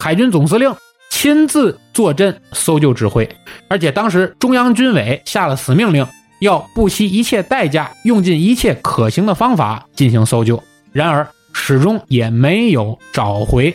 [0.00, 0.74] 海军总司令
[1.08, 3.28] 亲自坐镇搜救指挥，
[3.68, 6.04] 而且当时中央军委下了死命令，
[6.40, 10.60] 要不惜一切代价，用尽一切可行的方法进行搜救。
[10.90, 13.72] 然而，始终也没有找回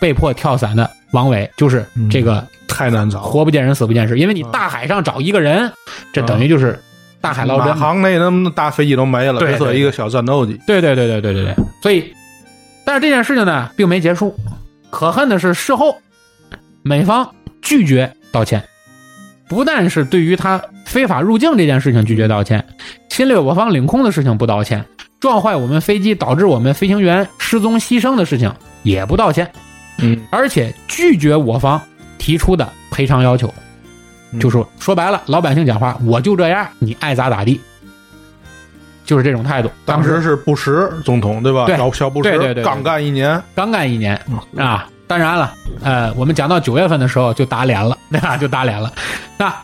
[0.00, 3.22] 被迫跳伞的王伟，就是这个太难找。
[3.22, 4.20] 活不见人，死不见尸。
[4.20, 5.72] 因为你大海上找一个人，
[6.12, 6.80] 这等于就是
[7.26, 7.68] 大海捞针。
[7.68, 10.60] 马航那那么大飞机都没了，对别说一个小战斗机。
[10.66, 12.12] 对对对对对对对，所以，
[12.84, 14.34] 但是这件事情呢，并没结束。
[14.90, 15.96] 可恨的是，事后
[16.82, 18.62] 美方拒绝道歉，
[19.48, 22.64] 不但是对于他非法入境这件事情拒绝道歉，
[23.10, 24.84] 侵略我方领空的事情不道歉，
[25.20, 28.52] 撞坏我们飞机导致我们飞行员失踪牺牲的事情
[28.84, 29.50] 也不道歉，
[29.98, 31.80] 嗯，而且拒绝我方
[32.18, 33.52] 提出的赔偿要求。
[34.32, 37.60] 嗯就说说白了，老百姓讲话，我就这样，你爱咋咋地，
[39.04, 39.70] 就是这种态度。
[39.84, 41.66] 当时是布什总统对吧？
[41.66, 44.20] 对小小布什对对对对刚干一年，刚干一年
[44.56, 44.88] 啊。
[45.08, 48.36] 当然了，呃，我们讲到九月份的时候就打脸了， 对吧？
[48.36, 48.92] 就打脸了。
[49.38, 49.54] 那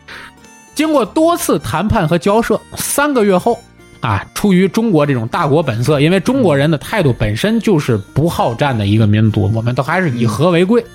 [0.73, 3.59] 经过多次谈判和交涉，三个月后
[3.99, 10.87] 啊，出于中国这种大国本色，因为中国人的态度本身就是不好战的一个民族，我们都还是以和为贵，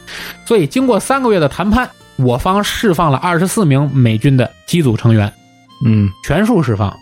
[0.46, 5.32] 所以经过三个月的谈判，我方释放了二十四名美军的机组成员，
[5.86, 6.96] 嗯全数释放，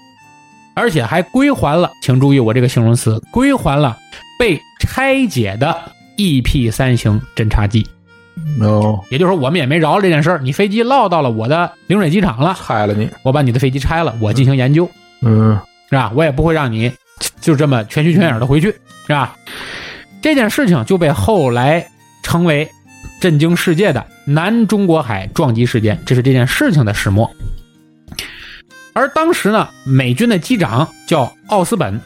[0.76, 3.98] 而且还归还了，请注意我这个形容词，归还了
[4.38, 5.76] 被拆解的
[6.18, 7.86] EP 三型侦察机。
[8.62, 14.90] 哦，也就是说，我们也没饶了这件事儿，你飞机落到了我的陵水机场了，拆了你，我把你的飞机拆了，我进行研究，
[15.22, 15.58] 嗯
[15.90, 16.12] 是吧？
[16.14, 16.92] 我也不会让你
[17.40, 18.68] 就这么全虚全影的回去，
[19.08, 19.36] 是吧？
[20.22, 21.88] 这件事情就被后来
[22.24, 22.70] 称为
[23.20, 27.30] 震惊世界的南中国海撞击事件，这是这件事情的始末。
[28.94, 32.00] 而当时呢，美军的机长叫奥斯本，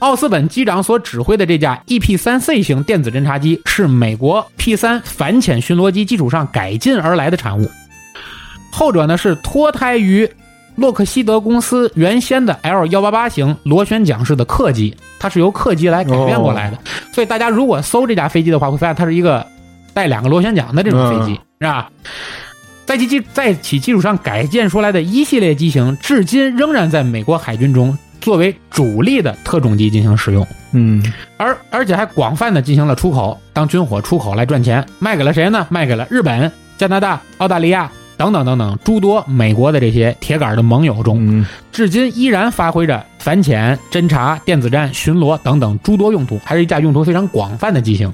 [0.00, 7.70] 奥斯本机长所指挥的这架 EP 三 C 型电子侦察机是美国 P 三反潜巡逻机基础上改进而来的产物，
[8.70, 10.28] 后者呢是脱胎于
[10.74, 16.78] 洛克希德公司原先的 L 幺八八型螺旋桨式的客机，它是由客机来改变过来的。
[17.12, 19.46] 所以大家如果搜这架飞机的话，会发现它是一个
[19.94, 21.88] 带两个螺旋桨的这种飞机，是吧？
[22.84, 31.02] 在其基在其基础上改建出来的一系列机型，至今仍然在美国海军中作为主力的特种机进行使用，嗯
[31.38, 35.66] 而而且还广泛的进行了出口，当军火出口来赚钱，卖给了谁呢？
[35.70, 48.12] 卖给了日本、加拿大、澳大利亚等等等等诸多美国的这些铁杆的盟友中，嗯至今依然发挥着反潜、侦察、电子战、巡逻等等诸多用途，还是一架用途非常广泛的机型。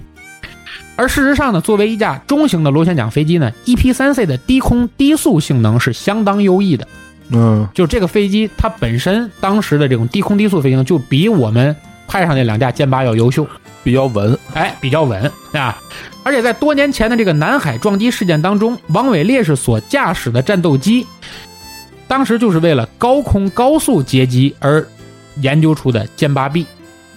[0.96, 6.87] 而事实上呢，作为一架中型的螺旋桨飞机呢，EP3C 的低空低速性能是相当优异的。
[7.33, 11.74] 嗯就这个飞机它本身当时的这种低空低速飞行，就比我们
[12.07, 13.46] 派上那两架歼八要优秀。
[13.83, 15.74] 比较稳，哎，比较稳啊。
[16.22, 21.07] 而且在多年前的这个南海撞击事件当中，王伟烈士所驾驶的战斗机，
[22.07, 24.87] 当时就是为了高空高速截击而
[25.40, 26.66] 研究出的歼八 B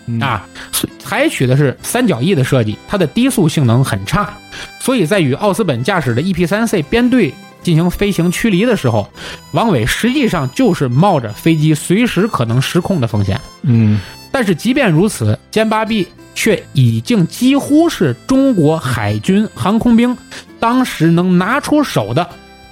[0.05, 4.33] 嗯，啊，所采取的是三角翼的设计，它的低速性能很差，
[4.79, 9.09] 所以在与奥斯本驾驶的 EP3C 编队进行飞行驱离的时候，
[9.51, 13.39] 王伟实际上就是冒着飞机随时可能失控的风险。
[13.61, 13.99] 嗯
[14.31, 20.17] 但是即便如此，歼八 B 却已经几乎是中国海军航空兵
[20.59, 22.27] 当时能拿出手的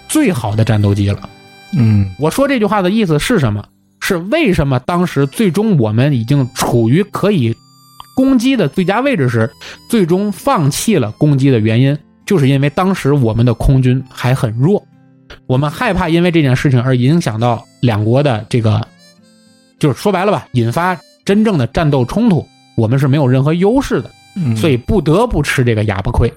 [0.10, 1.30] 最好的战斗机了。
[1.78, 3.64] 嗯我说这句话的意思是什么？
[4.02, 7.56] 是为什么当时最终我们已经处于可以
[8.16, 9.50] 攻击的最佳位置时，
[9.90, 14.86] 最终放弃了攻击的原因，就是因为当时我们的空军还很弱，
[15.48, 18.86] 我们害怕因为这件事情而影响到两国的这个，
[19.80, 26.32] 就是说白了吧，引发真正的战斗冲突，我们是没有任何优势的，嗯，所以不得不吃这个哑巴亏。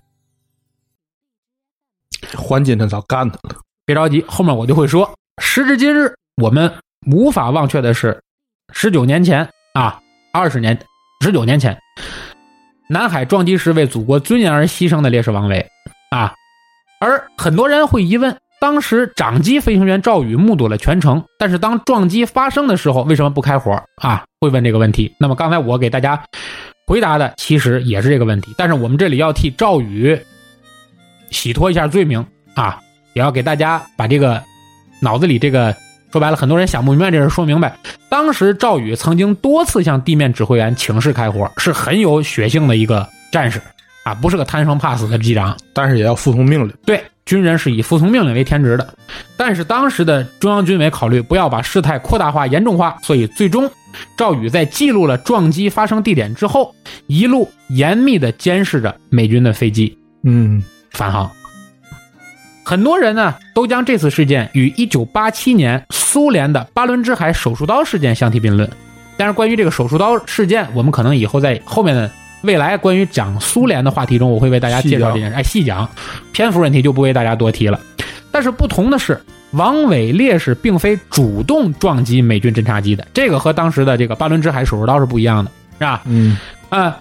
[2.37, 5.11] 还今天早干他了，别着急，后面我就会说。
[5.42, 6.72] 时至今日，我们
[7.07, 8.21] 无法忘却的是，
[8.73, 10.01] 十九年前啊，
[10.33, 10.79] 二十年，
[11.21, 11.79] 十九年前，
[12.88, 15.67] 南海撞击时为祖国尊严而牺牲的烈士王伟
[16.11, 16.33] 啊。
[17.01, 24.25] 而很多人会疑问，当时掌机飞行员赵宇目睹了全程，但是当撞击发生的时候，为什么不开火啊？
[24.40, 25.14] 会问这个问题。
[25.19, 26.23] 那么刚才我给大家
[26.87, 30.19] 回答的其实也是这个问题，但是我们这里要替赵宇
[31.31, 32.81] 洗脱一下罪名啊，
[33.12, 34.43] 也要给大家把这个
[35.03, 35.75] 脑子里这个
[36.14, 37.77] 说白了，很多人想不明白这事说明白。
[38.09, 43.61] 当时赵宇曾经多次向地面指挥员请示开火，是很有血性的一个战士
[44.05, 45.57] 啊，不是个贪生怕死的机长。
[45.72, 46.72] 但是也要服从命令。
[46.87, 48.94] 对，军人是以服从命令为天职的。
[49.37, 53.68] 但是当时的中央军委考虑不要把事态扩大化、严重化，所以最终
[54.16, 56.72] 赵宇在记录了撞击发生地点之后，
[57.09, 61.29] 一路严密地监视着美军的飞机嗯返航。
[62.64, 68.68] 很多人呢都将这次事件与1987年苏联的巴伦支海手术刀事件相提并论。
[69.16, 72.11] 但是关于这个手术刀事件，我们可能以后在后面的
[72.42, 75.88] 未来关于讲苏联的话题中，我会为大家介绍这件事，哎，细讲，
[76.33, 77.79] 篇幅问题就不为大家多提了。
[78.33, 79.20] 但是不同的是，
[79.53, 86.03] 王伟烈士并非主动撞击美军侦察机的，这个和当时的这个巴伦支海手术刀是不一样的，是吧？
[86.07, 86.37] 嗯
[86.70, 86.98] 啊，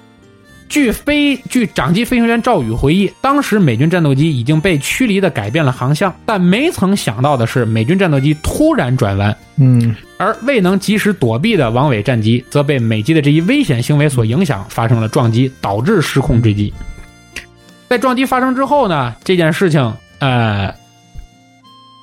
[0.73, 16.73] 据飞据掌机飞行员赵宇回忆，当时美军战斗机已经被驱离的改变了航向，但没曾想到的是，美军战斗机突然转弯，嗯而未能及时躲避的王伟战机则被美机的这一危险行为所影响，发生了撞击，导致失控坠机。
[17.87, 20.73] 在撞击发生之后呢，这件事情呃，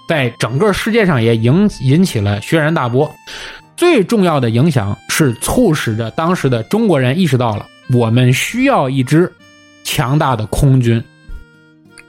[0.09, 3.12] 在整个世界上也引引起了轩然大波。
[3.76, 9.31] 最重要的影响是促使着当时的中国人意识到了，我们需要一支
[9.83, 11.03] 强大的空军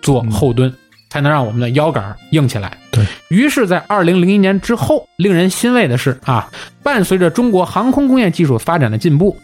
[0.01, 0.71] 做后盾，
[1.09, 2.77] 才能让我们的腰杆硬起来。
[2.91, 6.49] 对于是，在二零零一年之后，令人欣慰的是啊，
[6.83, 9.35] 伴随着中国航空工业技术发展的进步，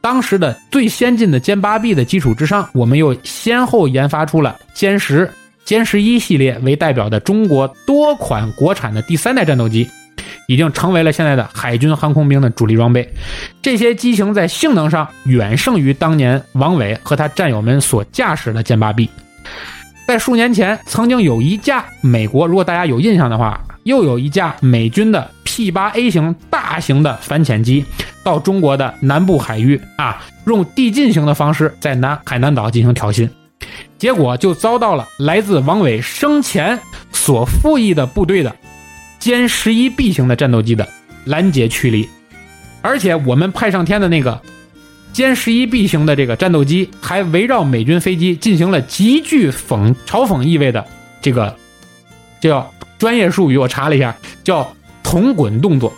[0.00, 5.30] 当时的最先进的歼八 B 的基础之上，我们又先后研发出了歼十、
[5.64, 9.88] 歼十一系列为代表的中国多款国产的第三代战斗机。
[10.46, 13.08] 已经成为了现在的海军航空兵的主力装备。
[13.62, 19.08] 这些机型在性能上远胜于当年王伟和他战友们所驾驶的歼八 B。
[20.06, 27.84] 在数年前，曾经有一架美国，如果大家有印象的话，又有一架美军的 P 八 A 型大型的反潜机
[28.24, 33.28] 到中国的南部海域啊，用递进型的方式在南海南岛进行挑衅，
[33.98, 36.76] 结果就遭到了来自王伟生前
[37.12, 38.54] 所服役的部队的。
[39.20, 40.88] 歼十一 B 型的战斗机的
[41.26, 42.08] 拦截驱离，
[42.80, 44.40] 而且我们派上天的那个
[45.12, 50.82] 歼十一 B 型的这个战斗机，还围绕美军飞机进行了极具讽嘲讽意味的
[51.20, 51.54] 这个
[52.40, 55.92] 叫专业术语，我查了一下，叫铜滚动作，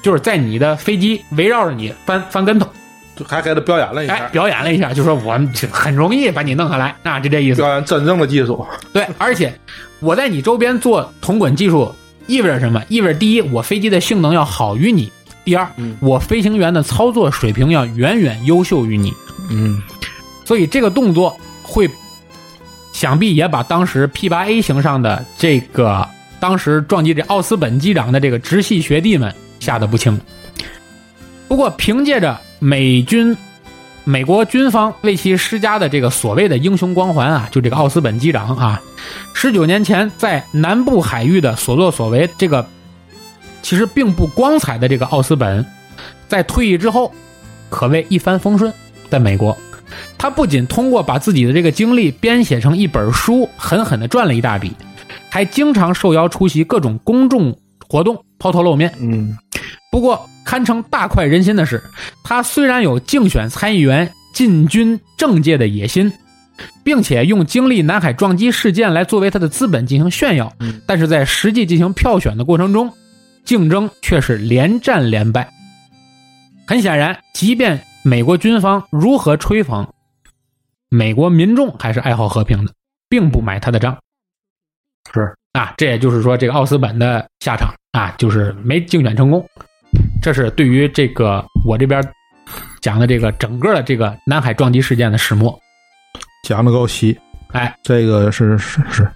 [0.00, 2.68] 就是在你的飞机围绕着你翻翻跟头，
[3.16, 7.60] 就还给他表演了一哎，下，表演了一下，就说我们很容易把你弄下来，那，就这意思。
[7.60, 8.64] 表演真正的技术。
[8.92, 9.52] 对，而且
[9.98, 11.92] 我在你周边做铜滚技术。
[12.28, 12.80] 意味着什么？
[12.88, 15.10] 意味着第一，我飞机的性能要好于你；
[15.44, 19.12] 第二，嗯我飞行员的操作水平要远远优秀于你。
[19.50, 19.82] 嗯
[20.44, 21.90] 所以这个动作会，
[22.92, 26.06] 想必也把当时 P 八 A 型上的这个
[26.38, 30.18] 当时撞击这奥斯本机长的这个直系学弟们吓得不轻。
[31.48, 33.34] 不过，凭借着美军
[34.08, 38.80] 美国军方为其施加的这个所谓的英雄光环啊，就这个奥斯本机长啊，
[39.34, 42.66] 十九年前在南部海域的所作所为，这个
[43.60, 45.62] 其实并不光彩的这个奥斯本，
[46.26, 47.12] 在退役之后
[47.68, 48.72] 可谓一帆风顺。
[49.10, 49.54] 在美国，
[50.16, 54.72] 他不仅通过把自己的这个经历编写成一本书，狠狠地赚了一大笔，
[55.28, 57.54] 还经常受邀出席各种公众
[57.86, 58.90] 活动，抛头露面。
[59.00, 59.36] 嗯
[59.92, 61.82] 不过，堪称大快人心的是，
[62.24, 66.10] 他虽然有竞选参议员、进军政界的野心，
[66.82, 72.90] 并且用经历南海撞击事件来作为他的资本进行炫耀，嗯但是在实际进行票选的过程中，
[73.44, 75.52] 竞争却是连战连败。
[76.66, 79.86] 很显然，即便美国军方如何吹捧，
[80.88, 82.72] 美国民众还是爱好和平的，
[83.10, 83.98] 并不买他的账。
[85.12, 89.46] 是啊，这也就是说，这个奥斯本的下场啊，就是没竞选成功。
[90.20, 92.02] 这是对于这个我这边
[92.80, 95.58] 讲的这个整个的这个南海撞击事件的始末。
[96.44, 97.18] 讲的够细，
[97.52, 99.08] 哎，这个是是是，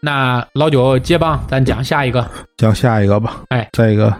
[0.00, 2.28] 那老九接棒，咱讲下一个。
[2.56, 3.42] 讲下一个吧。
[3.48, 4.14] 哎，这个，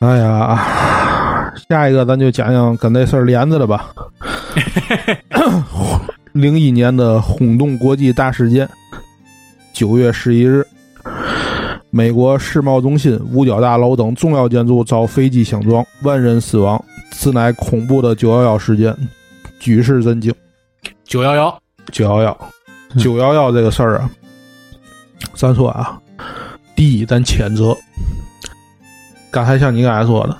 [0.00, 3.90] 哎呀，下一个咱就讲讲跟那事儿连着的吧。
[6.32, 8.68] 零一年的轰动国际大事件，
[9.72, 10.64] 九月十一日，
[11.90, 16.82] 美国世贸中心、五角大楼等重要建筑遭飞机相撞，万人死亡，
[17.12, 18.94] 此乃恐怖的九幺幺事件，
[19.58, 20.32] 举世震惊。
[21.04, 21.58] 九幺幺，
[21.90, 22.38] 九幺幺，
[22.94, 24.10] 嗯九幺幺这个事儿啊，
[25.34, 25.98] 咱说啊，
[26.76, 27.76] 第一，咱谴责。
[29.30, 30.36] 刚才像你刚才说的，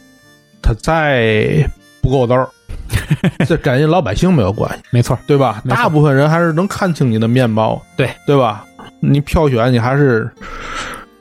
[0.63, 1.67] 他再
[2.03, 2.49] 不够道儿，
[3.49, 5.63] 这跟人老百姓没有关系，没错，对吧？
[5.67, 8.67] 大部分人还是能看清你的面貌，对对吧？
[9.01, 10.31] 你票选你还是，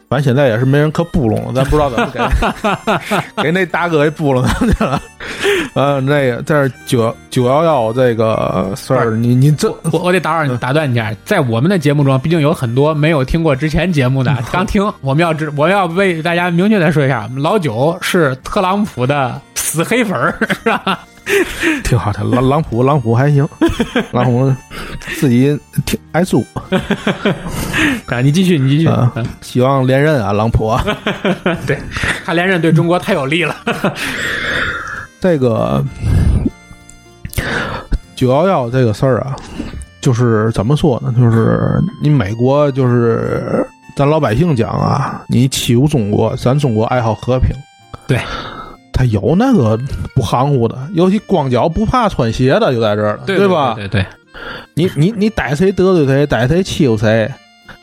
[0.09, 2.09] 反正现在也是没人可扑棱了，咱不知道怎么
[3.35, 5.01] 给 给那大哥给扑棱上去了。
[5.73, 20.33] 呃，那个这是九九幺幺这个事儿，你你这我我得打扰你，打断你一下，在我们的节目中，毕竟有很多没有听过之前节目的， 刚听，我们要知，我要为大家明确的说一下，老九是特朗普的死黑粉儿，
[20.63, 20.99] 是吧？
[21.83, 23.47] 挺好的，朗朗普朗普还行，
[24.11, 24.53] 朗普
[25.19, 26.45] 自己挺爱猪，
[28.07, 28.89] 啊，你继续，你继续。
[29.41, 30.83] 希望连任啊，朗普啊。
[31.67, 31.77] 对
[32.25, 33.55] 他连任对中国太有利了。
[35.19, 35.83] 这个
[38.15, 39.35] 九幺幺这个事儿啊，
[39.99, 41.13] 就是怎么说呢？
[41.17, 43.65] 就是你美国就是
[43.95, 47.49] 咱老百姓讲啊，你欺负中国，咱中国爱好和平。
[48.07, 48.19] 对，
[48.97, 49.79] 他有那个
[50.15, 53.75] 不含糊的，尤其光脚不怕穿鞋的就在这儿了，对吧？
[53.75, 54.05] 对对对，
[54.73, 57.31] 你你你逮谁得罪谁，逮谁欺负谁，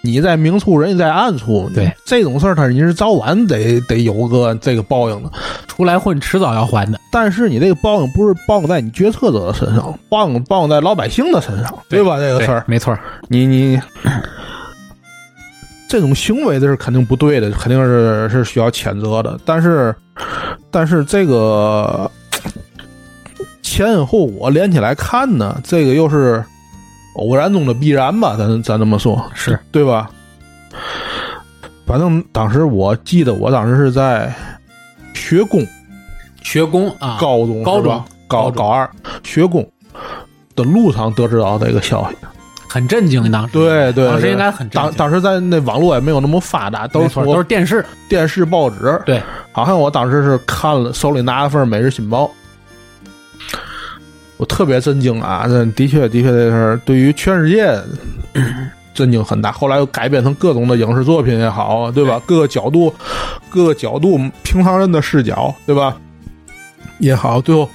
[0.03, 1.71] 你在明处，人家在暗处。
[1.73, 5.31] 对这种事儿，他你是早晚得得有个这个报应的。
[5.69, 7.01] 出来混迟早要还的。
[7.11, 12.17] 但是你这个报应不是报应在你决策者的身上，报应报应在老百姓的身上，对吧？
[12.19, 12.97] 这个事儿，没错。
[13.29, 13.81] 你你
[15.95, 19.38] 这种行为这是肯定不对的，肯定是是需要谴责的。
[19.45, 19.95] 但是，
[20.68, 22.11] 但是这个
[23.62, 26.45] 前因后果连起来看呢，这个又是
[27.14, 28.34] 偶然中的必然吧？
[28.36, 30.11] 咱咱这么说，是对吧？
[31.86, 34.34] 反正当时我记得，我当时是在
[35.14, 35.64] 学工
[36.42, 38.90] 学工啊，高中高中高高二
[39.22, 39.64] 学工
[40.57, 42.16] 的路上得知到这个消息。
[42.75, 43.31] 很震惊。
[43.31, 44.91] 当时对对，当时应该很震惊。
[44.91, 47.87] 当当时在那网络也没有那么发达，都，是都是电视。
[48.09, 49.01] 电视、报纸。
[49.07, 49.22] 对，
[49.53, 52.25] 好像我当时是看了，手里拿了份《每日新报》，
[54.39, 55.45] 我特别震惊啊！
[55.47, 57.81] 这的确的确这事儿对于全世界
[58.93, 59.53] 震惊很大。
[59.53, 62.20] 后来又改编成各种的影视作品也好，对吧？
[62.27, 62.93] 各个角度、
[63.49, 65.97] 各个角度，平常人的视角，对吧？
[66.99, 67.70] 也好，最后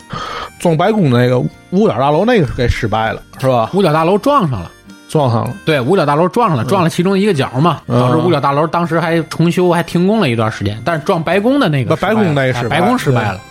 [0.60, 1.40] 撞白宫那个
[1.70, 3.70] 五角大楼那个是给失败了，是吧？
[3.74, 4.70] 五角大楼撞上了。
[5.10, 5.54] 撞上了。
[5.66, 10.82] 对，五角大楼撞上了，撞了其中一个角嘛，嗯导致五角大楼当时还重修，还停工了一段时间。
[10.86, 13.42] 但是撞白宫的那个白宫那个失败失败了哎白宫失败了，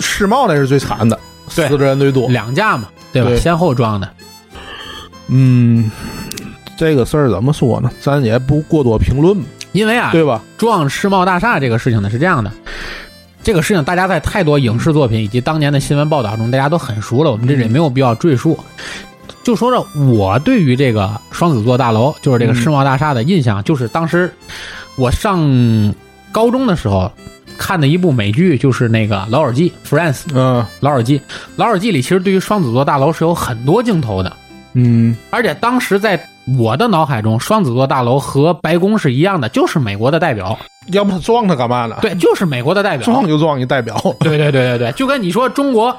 [0.00, 1.16] 世贸那是最惨的，
[1.54, 2.26] 对死的人最多。
[2.28, 3.28] 两架嘛，对吧？
[3.28, 4.08] 对先后撞的，
[5.28, 5.90] 嗯，
[6.76, 7.90] 这个事儿怎么说呢？
[8.00, 9.36] 咱也不过多评论，
[9.72, 10.40] 因为啊，对吧？
[10.56, 12.50] 撞世贸大厦这个事情呢是这样的，
[13.42, 18.58] 这个事情大家在太多影视作品以及当年的新闻报道中，大家都很熟了，我们这里也没有必要赘述。
[19.46, 24.28] 就说说我对于这个双子座大楼，就是这个世贸大厦的印象，就是当时
[24.96, 25.38] 我上
[26.32, 27.08] 高中的时候
[27.56, 30.22] 看的一部美剧，就是那个《老友记》（Friends）。
[30.34, 31.22] 嗯老友记，
[31.54, 34.36] 老友记里其实对于双子座大楼是有很多镜头的，
[34.74, 36.20] 嗯而且当时在
[36.58, 40.58] 我的脑海中，双子座大楼和白宫是一样的，就是美国的代表。
[40.88, 43.04] 要不他撞他干嘛呢？，对，就是美国的代表。
[43.04, 43.96] 撞就撞一代表。
[44.18, 45.96] 对对对对对，就跟你说中国，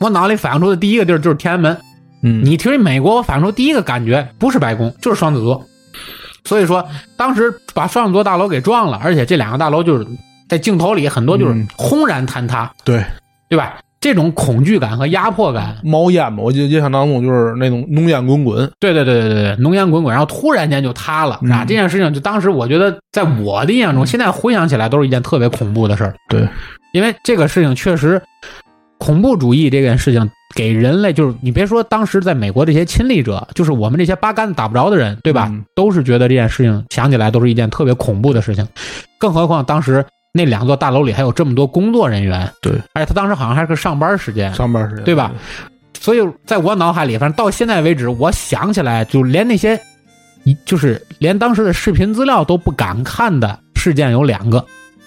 [0.00, 1.78] 我脑里反映出的第一个地儿就是天安门。
[2.24, 5.64] 嗯，你提美国，我反映出第一个感觉不是白宫，就是双子座。
[6.44, 6.84] 所以说，
[7.16, 10.06] 当时把双子座大楼给撞了，而且这两个大楼就是
[10.48, 13.04] 在镜头里很多就是嗯轰然坍塌，对，
[13.48, 13.78] 对吧？
[14.00, 18.70] 这种恐惧感和压迫感，冒烟嘛，我记印象当中就是那种浓烟滚滚。
[18.78, 21.64] 对对对对对对，浓烟滚滚，然后突然间就塌了，是吧？
[21.64, 26.14] 嗯这件事情就当时我觉得，在我的印象中，现在回想起来都是一件特别恐怖的事儿。
[26.28, 26.46] 对，
[26.92, 28.20] 因为这个事情确实，
[28.98, 35.48] 恐怖主义这件事情给人类，就是你别说当时在美国这些亲历者，就是我们这些八竿子打不着的人，对吧？
[35.50, 38.66] 嗯都是觉得这件事情想起来都是一件特别恐怖的事情，
[39.18, 45.32] 更何况当时那两座大楼里还有这么多工作人员，对，而且他当时好像还是个上班时间，上班时间对吧？
[45.98, 49.80] 所以在我脑海里，反正到现在为止，我想起来，就连那些，
[50.44, 54.64] 一就是连当时的视频资料都不敢看的事件有两个。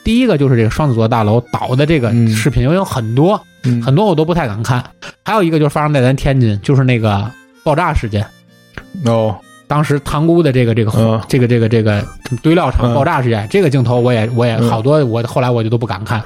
[0.08, 2.30] 第一个就是这个双子座大楼倒的这个嗯。
[2.30, 4.82] 视频，因为有很多嗯，很多我都不太敢看。
[5.26, 7.30] 还有一个就是发生在咱天津，就是那个
[7.62, 8.26] 爆炸事件，
[9.04, 9.36] 哦，
[9.68, 11.22] 当时塘沽的这个这个、嗯。
[11.28, 12.02] 这个这个这个
[12.42, 12.96] 堆料厂嗯。
[12.96, 16.24] 爆炸事件，这个镜头我也我也嗯好多我后来我就都不敢看，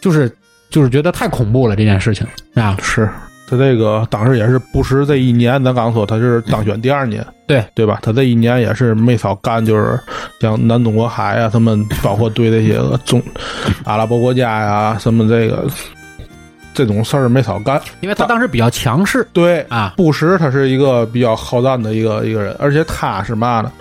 [0.00, 0.30] 就是
[0.70, 2.78] 就是觉得太恐怖了这件事情啊。
[2.80, 3.10] 是
[3.50, 7.98] 他这个当时也是布什这一年，咱刚说他是当选第二年，对对吧？
[8.00, 9.98] 他这一年也是没少干，就是
[10.40, 13.20] 像南中国海啊，他们包括对这些个中
[13.84, 15.66] 阿拉伯国家呀、什么这个
[16.72, 17.82] 这种事儿没少干。
[18.02, 23.72] 因为他当时比较强势对，啊，布什他是一个比较好战的一个一个人，而且他是嘛呢？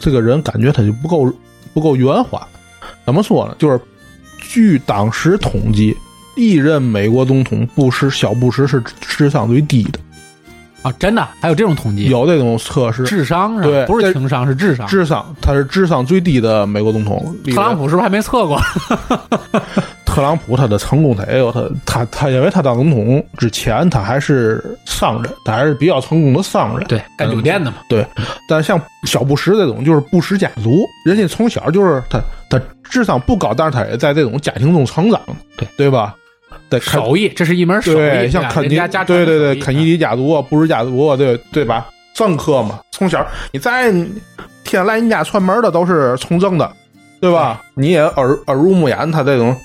[0.00, 1.30] 这个人感觉他就不够
[1.74, 2.40] 不够圆滑。
[3.04, 3.54] 怎么说呢？
[3.58, 3.78] 就是
[4.38, 5.94] 据当时统计，
[6.38, 9.98] 历任美国总统布什小布什是智商最低的，
[10.82, 13.02] 啊，真的还有这种统计，有这种测试。
[13.02, 13.66] 智商是吧？
[13.66, 14.86] 对不是情商，是智商。
[14.86, 17.36] 智商，他是智商最低的美国总统。
[17.52, 18.56] 特朗普是不是还没测过？
[20.06, 26.86] 特朗普他的成功他也有他他他因为他当总统之前他还是商人，他还是比较成功的商人。
[26.86, 27.78] 对，干酒店的嘛。
[27.88, 28.06] 对，
[28.48, 35.20] 但像小布什这种就是布什家族，人家从小就是他他智商不高，但是他也在这种家庭中成长，
[35.58, 36.14] 对对吧？
[36.70, 37.94] 对，手艺，这是一门手艺。
[37.94, 41.86] 对，像肯尼对对对，肯尼迪家族啊，布什家族啊，对对吧？
[42.14, 43.94] 政客嘛，从小你在
[44.64, 46.70] 天来你家串门的都是从政的，
[47.20, 47.62] 对吧？
[47.74, 49.56] 你也耳耳濡目染他这种。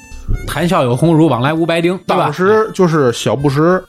[0.48, 3.84] 谈笑有鸿儒，往来无白丁，当时就是小布什，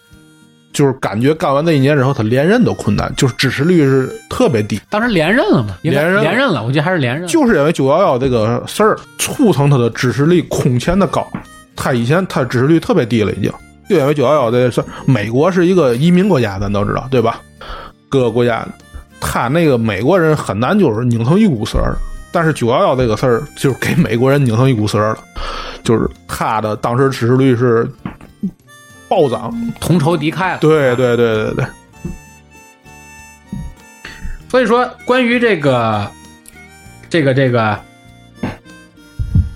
[0.73, 4.81] 就是感觉干完那一年之后，他连任都困难，就是支持率是特别低。
[4.91, 5.77] 当时连任了嘛？
[5.83, 7.29] 连任连任了，我记得还是连任。
[7.29, 11.25] 就是因为九幺幺这个事儿，促成他的支持率空前的高。
[11.77, 13.53] 他以前他支持率特别低了，已经
[13.89, 14.83] 就因为九幺幺这个事。
[15.07, 17.41] 美国是一个移民国家，咱都知道，对吧？
[18.09, 18.67] 各个国家，
[19.21, 21.97] 他那个美国人很难就是拧成一股绳儿。
[22.33, 25.19] 但是九幺幺这个事儿，就是给美国人拧成一股绳儿了，
[25.85, 27.89] 就是他的当时支持率是
[29.09, 29.55] 暴涨。
[29.81, 30.59] 同仇敌忾了。
[30.59, 31.67] 对对对对对，
[34.49, 36.11] 所以说，关于这个，
[37.09, 37.79] 这个这个，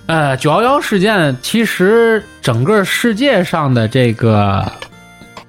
[0.09, 4.65] 呃，九幺幺事件，其实整个世界上的这个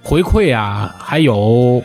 [0.02, 1.82] 回馈啊，还有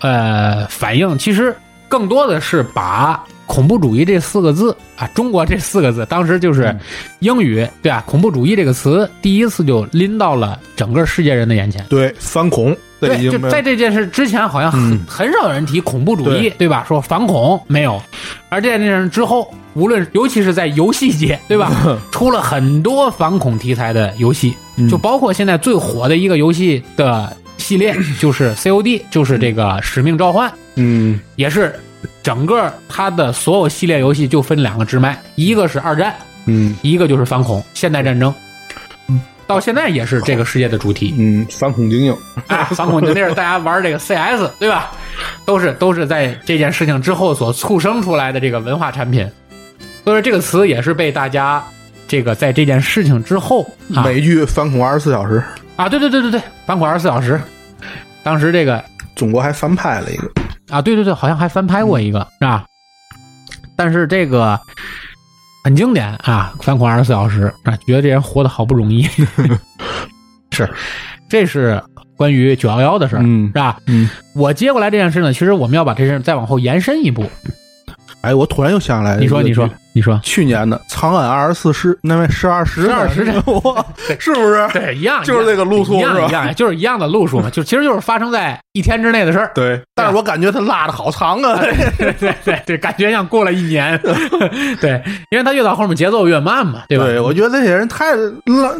[0.00, 1.54] 呃反应，其实
[1.90, 6.74] 更多的是把恐怖主义这四个字啊，中国这四个字，当时就是
[7.18, 11.84] 英语对啊，恐怖主义这个词第一次就拎到了整个世界人的眼前。
[11.90, 16.84] 对反恐，对，就在这件事之前，好像很、嗯很少有人提恐怖主义，对对吧？
[16.86, 18.00] 说反恐没有，
[18.48, 21.70] 而这件事之后，无论尤其是在游戏界，对吧？
[22.12, 31.74] 出了很多反恐题材的游戏，嗯就包括现在最火的一个游戏的系列，就是 COD，就是这个《使命召唤》，嗯也是
[32.22, 36.14] 整个它的所有系列游戏就分两个支脉，一个是二战，
[36.46, 38.32] 嗯一个就是反恐现代战争。
[39.50, 41.12] 到现在也是这个世界的主题。
[41.18, 44.92] 嗯，反恐精英， 啊，反恐精英是大家玩这个 CS 对吧？
[45.44, 49.28] 都是都是在这件事情之后所促生出来的这个文化产品，
[50.04, 51.60] 所以说这个词也是被大家
[52.06, 55.34] 这个在这件事情之后啊美剧《反恐二十四小时》，
[55.74, 57.40] 啊，对对对对对，反恐二十四小时，
[58.22, 58.80] 当时这个
[59.16, 60.30] 中国还翻拍了一个，
[60.68, 62.64] 啊，对对对，好像还翻拍过一个，是吧？
[63.74, 64.60] 但是这个
[65.62, 69.06] 很经典啊，《反恐二十四小时》啊，觉得这人活得好不容易。
[70.52, 70.68] 是，
[71.28, 71.82] 这是
[72.16, 73.78] 关于九幺幺的事儿，嗯是吧？
[73.86, 77.24] 嗯，我接过来这件事呢，其实我们要把这事再往后延伸一步。
[78.22, 83.84] 哎，我突然又想起来，你说，你说，，你说，去年的《长安二十四师》那位十二时，十二时辰我，
[84.18, 84.68] 是不是？
[84.72, 89.50] 对，一样，就是这个路数一样是吧一样，就是一样的路数嘛，就其实就是发生在一天之内的事儿。
[89.54, 91.58] 对，但是我感觉他拉的好长啊，
[91.98, 94.00] 对对对对，感觉像过了一年。
[94.80, 97.04] 对，因为他越到后面节奏越慢嘛，对吧？
[97.04, 98.32] 对，我觉得这些人太累，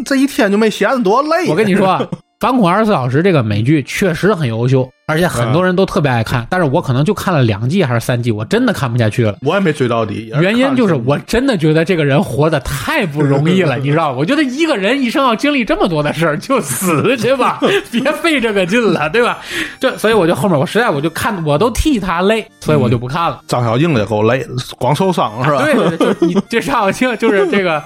[0.04, 1.48] 这一天就没闲着多累。
[1.48, 2.06] 我跟你说，啊，
[2.38, 9.36] 反恐二十四小时》这个美剧确实很优秀，而且很多人都特别爱看，但是我可能就看了两季还是三季，我真的看不下去了。
[9.42, 14.12] 我也没追到底，原因就是我真的觉得这个人活得太不容易了， 你知道？
[14.12, 19.38] 我觉得一个人一生要经历这么多的事儿，就死去吧， 别费这个劲了，对吧？
[19.80, 23.40] 这所以我就后面我实在我就看我都替他累，所以我就不看了。
[23.48, 24.48] 张小静也够累的，
[24.78, 25.62] 光受伤是吧？
[25.64, 27.82] 对对对，就你这张小静就是这个，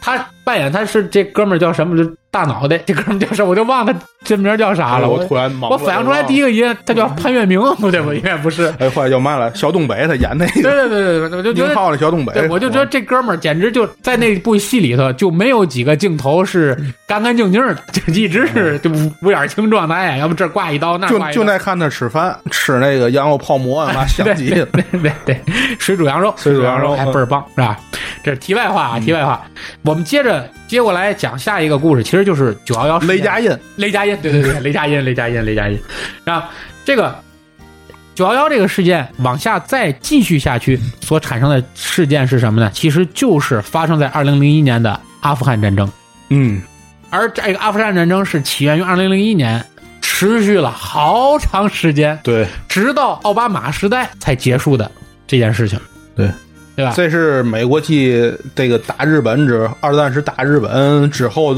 [0.00, 1.96] 他扮演他是这哥们儿叫什么？
[1.96, 3.50] 就大脑袋，这哥们儿叫什么？
[3.50, 5.06] 我就忘了他真名叫啥了。
[5.06, 8.72] 哎我我突然我反应出来第一个音，他叫潘粤明，不对，我应该不是。
[8.78, 9.52] 哎，后来叫嘛了？
[9.54, 24.66] 小东北他演那对个对对对，我就觉得浩的小东北，对，我就觉得这哥们儿简直就在那部戏里头就没有几个镜头是干干净净的，就一直是就五五眼青状态，要不这挂一刀，那就就爱看他吃饭，吃那个羊肉泡馍啊，妈香极了。
[24.66, 25.40] 对对对，
[25.78, 27.78] 水煮羊肉，水煮羊肉还倍儿棒，是吧？
[28.22, 29.44] 这是题外话啊，题外话。
[29.82, 35.78] 我们接着接过来讲下一个故事，其实就是九幺幺雷佳音，雷佳音，对对对，雷佳音，雷佳音，雷佳音。
[36.24, 36.46] 然后
[36.84, 37.18] 这个
[38.14, 42.70] 九幺幺这个事件往下再继续下去，所产生的事件是什么呢？
[42.72, 45.90] 其实就是发生在二零零一年的阿富汗战争。
[46.28, 46.62] 嗯，
[47.10, 49.64] 而这个阿富汗战争是起源于二零零一年，
[50.00, 54.90] 持续了好长时间，对，直到奥巴马时代才结束的
[55.26, 55.80] 这件事情。
[56.14, 56.30] 对，
[56.76, 56.92] 对吧？
[56.96, 61.54] 这是美国继这个打日本之二战时打日本之后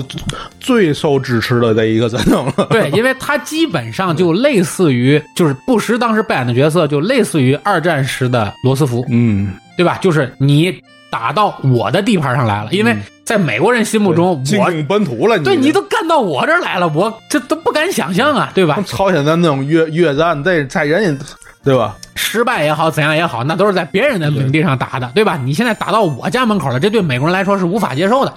[0.61, 2.67] 最受支持的这一个战争了。
[2.71, 9.99] 对，因为它基本上就类似于，就是布什当时扮演的角色，就类似于二战时的罗斯福，嗯，对吧？
[10.03, 10.75] 就是你
[11.11, 12.95] 打到我的地盘上来了，因为
[13.25, 18.79] 在美国人心目中，我本土了，对你都干到我这儿来了，我这都不敢想象啊，对吧？
[18.87, 21.25] 朝鲜的那种越越战，这在人家
[21.67, 21.97] 对吧？
[22.15, 25.37] 失败也好，怎样也好，那都是在别人的领地上打的，对吧？
[25.37, 28.33] 你现在打到我家门口了，这对美国人来说是无法接受的。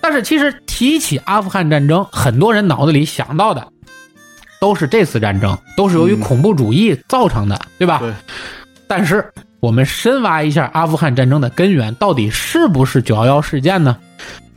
[0.00, 3.66] 但是其实提起阿富汗战争，很多人脑子里想到的
[4.58, 7.98] 都是这次战争，都是由于嗯恐怖主义造成的，对吧？
[7.98, 8.10] 对。
[8.88, 9.30] 但是
[9.60, 13.96] 我们深挖一下阿富汗战争的根源，到底是不是九幺幺事件呢？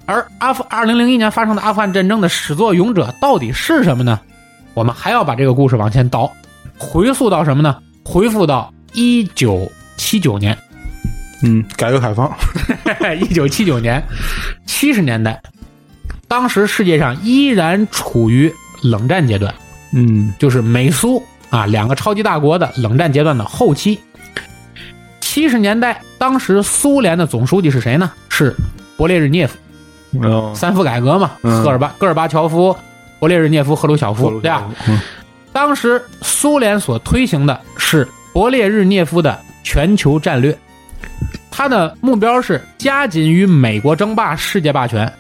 [0.05, 4.19] 而阿富二零零一年发生的阿富汗战争的始作俑者到底是什么呢？
[4.73, 6.31] 我们还要把这个故事往前倒，
[6.77, 7.75] 回溯到什么呢？
[8.09, 10.57] 回复到一九七九年，
[11.43, 12.27] 嗯，改革开放，
[13.21, 14.03] 一九七九年，
[14.65, 15.39] 七十年代，
[16.27, 18.51] 当时世界上依然处于
[18.81, 19.53] 冷战阶段，
[19.93, 20.33] 嗯。
[20.39, 23.99] 就是美苏啊两个超级大国的冷战阶段的后期。
[25.21, 28.11] 七十年代，当时苏联的总书记是谁呢？
[28.29, 28.55] 是
[28.97, 29.55] 勃列日涅夫，
[30.23, 31.61] 哦，三夫改革嘛，嗯。
[31.61, 32.75] 赫尔巴、戈尔巴乔夫、
[33.19, 34.67] 勃列日涅夫、赫鲁晓夫，对吧？
[34.87, 34.99] 嗯
[35.51, 40.57] 当时苏联所推行的是勃列日涅夫的全球战略，
[41.49, 45.11] 他的目标是加紧与美国争霸世界霸权，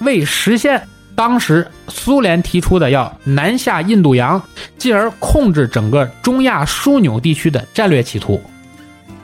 [0.00, 0.82] 为实现
[1.14, 4.40] 当时苏联提出的要南下印度洋，
[4.76, 8.40] 进而控制整个中亚枢纽地区的战略企图。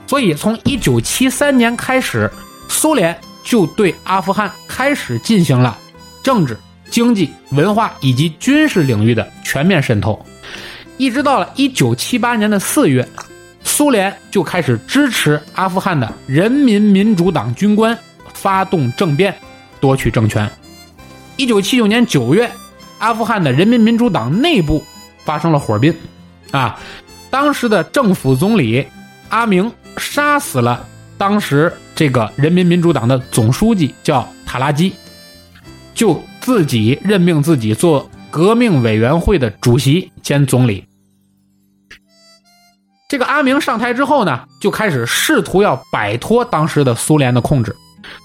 [0.07, 2.31] 所以，从一九七三年开始，
[2.67, 5.77] 苏联就对阿富汗开始进行了
[6.23, 6.57] 政治、
[6.89, 10.23] 经济、文化以及军事领域的全面渗透。
[10.97, 13.07] 一直到了一九七八年的四月，
[13.63, 17.97] 苏联就开始支持阿富汗的人民民主党军官
[18.33, 19.35] 发动政变，
[19.79, 20.49] 夺取政权。
[21.35, 22.49] 一九七九年九月，
[22.99, 24.81] 阿富汗的人民民主党内部
[25.25, 25.93] 发生了火并，
[26.51, 26.79] 啊，
[27.29, 28.87] 当时的政府总理
[29.27, 30.87] 阿明杀死了
[31.17, 34.93] 当时这个人民民主党的总书记，叫塔拉基，
[35.93, 40.85] 就自己任命自己做革命委员会的主席兼总理。
[43.07, 47.73] 这个阿明上台之后呢，就开始试图要摆脱当时的苏联的控制，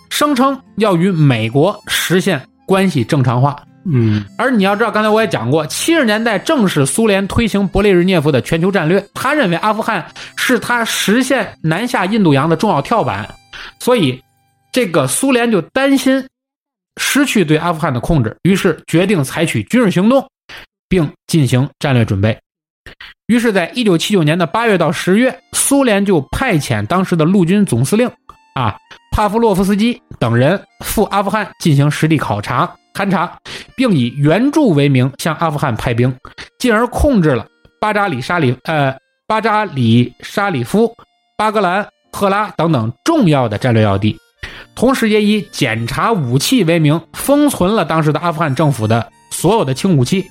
[0.09, 3.57] 声称要与美国实现关系正常化。
[3.85, 10.05] 嗯而你要知道，刚才我也讲过，七十年代正是苏联推行勃列日涅夫的全球战略，他认为阿富汗
[10.35, 13.33] 是他实现南下印度洋的重要跳板，
[13.79, 14.21] 所以
[14.73, 16.27] 这个苏联就担心
[17.03, 20.25] 失去对阿富汗的控制，于是决定采取军事行动，
[20.87, 22.39] 并进行战略准备。
[23.27, 28.09] 于是，在一九七九年的八月到十月，苏联就派遣当时的陆军总司令
[28.55, 28.77] 啊
[29.13, 33.35] 帕夫洛夫斯基等人赴阿富汗进行实地考察、勘察，
[33.75, 36.15] 并以援助为名向阿富汗派兵，
[36.59, 37.47] 进而控制了
[37.81, 38.95] 巴扎里沙里呃
[39.27, 40.93] 巴扎里沙里夫、
[41.37, 44.19] 巴格兰、赫拉等等重要的战略要地，
[44.75, 50.31] 同时也以检查武器为名，封存了当时的阿富汗政府的所有的轻武器，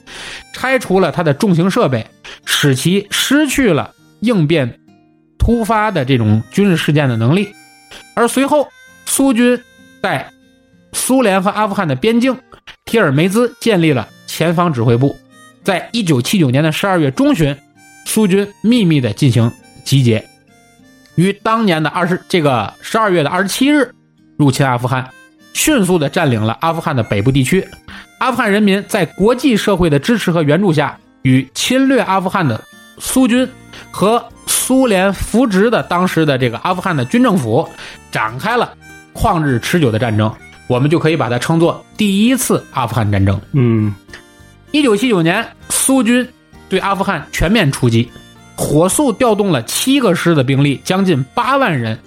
[0.53, 2.07] 拆除了它的重型设备，
[2.45, 4.79] 使其失去了应变
[5.37, 7.53] 突发的这种军事事件的能力。
[8.15, 8.67] 而随后，
[9.05, 9.61] 苏军
[10.01, 10.31] 在
[10.93, 12.37] 苏联和阿富汗的边境
[12.85, 15.15] 提尔梅兹建立了前方指挥部。
[15.63, 17.55] 在一九七九年的十二月中旬，
[18.05, 19.51] 苏军秘密的进行
[19.83, 20.25] 集结，
[21.15, 23.93] 于当年的二十这个十二月的二十七日
[24.39, 25.05] 入侵阿富汗，
[25.51, 27.67] 迅速的占领了阿富汗的北部地区。
[28.19, 32.63] 阿富汗人民在国际社会的支持和援助下，与侵略阿富汗的
[32.99, 33.45] 苏军
[33.91, 37.67] 和苏联扶植的当时的这个阿富汗的军政府
[38.13, 38.73] 展开了
[39.13, 40.33] 旷日持久的战争。
[40.67, 43.37] 我们就可以把它称作第一次阿富汗战争。
[43.51, 43.93] 嗯
[44.71, 46.25] 一九七九年，苏军
[46.69, 48.09] 对阿富汗全面出击，
[48.55, 51.99] 火速调动了七个师的兵力，将近八万人，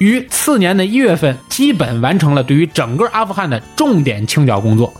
[0.00, 4.92] 于次年的一月份基本完成了对于整个阿富汗的重点清剿工作。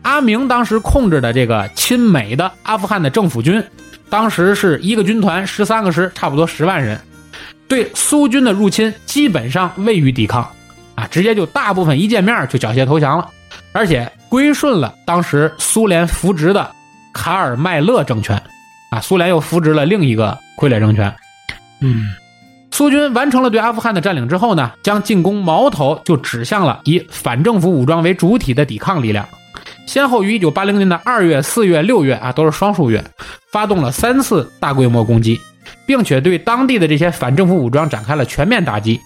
[0.00, 3.62] 阿明当时控制的这个亲美的阿富汗的政府军，
[4.08, 6.98] 当时是一个军团十三个师，差不多十万人，
[7.68, 10.42] 对苏军的入侵基本上未予抵抗，
[10.94, 13.28] 啊，直接就大部分一见面就缴械投降了。
[13.72, 16.70] 而且归顺了当时苏联扶植的
[17.12, 18.42] 卡尔迈勒政权，
[18.90, 21.14] 啊，苏联又扶植了另一个傀儡政权。
[21.80, 22.06] 嗯
[22.72, 29.28] 苏军完成了对阿富汗的占领之后呢，将进攻矛头就指向了以反政府武装为主体的抵抗力量，
[29.86, 33.04] 先后于1980年的2月、4月、6月啊，都是双数月，
[33.52, 35.38] 发动了三次大规模攻击，
[35.86, 38.98] 并且对当地的这些反政府武装展开了全面打击。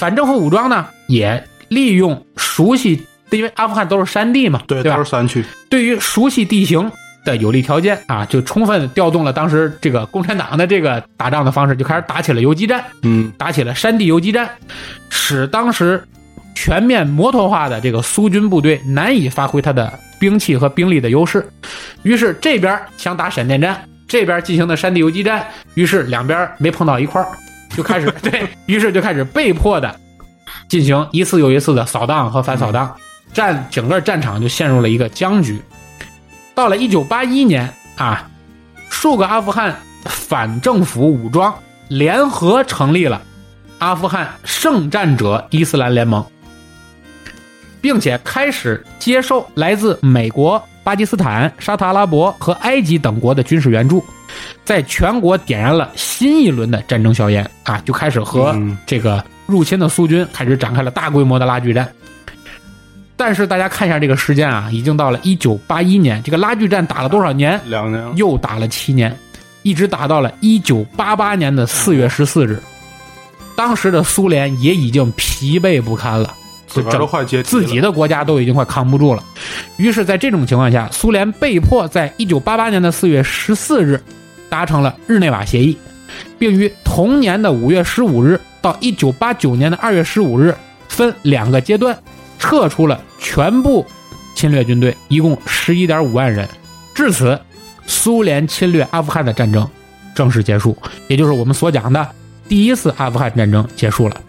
[0.00, 5.10] 反政府武装呢，也利用熟悉，因为阿富汗都是山地嘛，对，对吧都是？
[5.10, 5.44] 山区。
[5.68, 6.90] 对于熟悉地形
[7.24, 14.48] 的有利条件啊，就充分调动了当时这个共产党的这个打仗的方式，就开始打起了游击战，嗯打起了山地游击战，
[15.08, 16.02] 使当时
[16.54, 21.46] 全面摩托化的这个苏军部队难以发挥它的兵器和兵力的优势。
[22.02, 27.28] 于是这边想打闪电战，这边进行的山地游击战，于是两边没碰到一块儿，
[27.76, 29.94] 就开始 对于是就开始被迫的
[30.68, 32.94] 进行一次又一次的扫荡和反扫荡，
[33.32, 35.60] 战整个战场就陷入了一个僵局。
[36.54, 38.30] 到了一九八一年啊，
[38.88, 39.74] 数个阿富汗
[40.04, 41.52] 反政府武装
[41.88, 43.20] 联合成立了
[43.78, 46.24] 阿富汗圣战者伊斯兰联盟，
[47.80, 54.02] 并且开始接受来自美国、巴基斯坦、沙特阿拉伯和埃及等国的军事援助，
[54.64, 61.92] 在全国点燃了新一轮的战争硝烟啊，就开始和嗯这个入侵的苏军开始展开了大规模的拉锯战。
[63.16, 67.60] 但是大家看一下这个时间啊，已经到了一九八一年，这个拉锯战打了多少年？
[67.66, 68.04] 两年。
[68.16, 69.16] 又打了七年，
[69.62, 72.60] 一直打到了一九八八年的四月十四日。
[73.56, 76.34] 当时的苏联也已经疲惫不堪了，
[76.66, 79.22] 自个儿都快解体了自己的国家都已经快扛不住了。
[79.76, 84.02] 于是，在这种情况下，苏联被迫在一九八八年的四月十四日
[84.48, 85.78] 达成了日内瓦协议，
[86.36, 90.52] 并于同年的五月十五日到一九八九年的二月十五日
[90.88, 91.96] 分两个阶段
[92.44, 93.86] 撤出了全部
[94.34, 96.46] 侵略军队，一共十一点五万人。
[96.94, 97.40] 至此，
[97.86, 99.66] 苏联侵略阿富汗的战争
[100.14, 100.76] 正式结束，
[101.08, 102.06] 也就是我们所讲的
[102.46, 104.20] 第一次阿富汗战争结束了。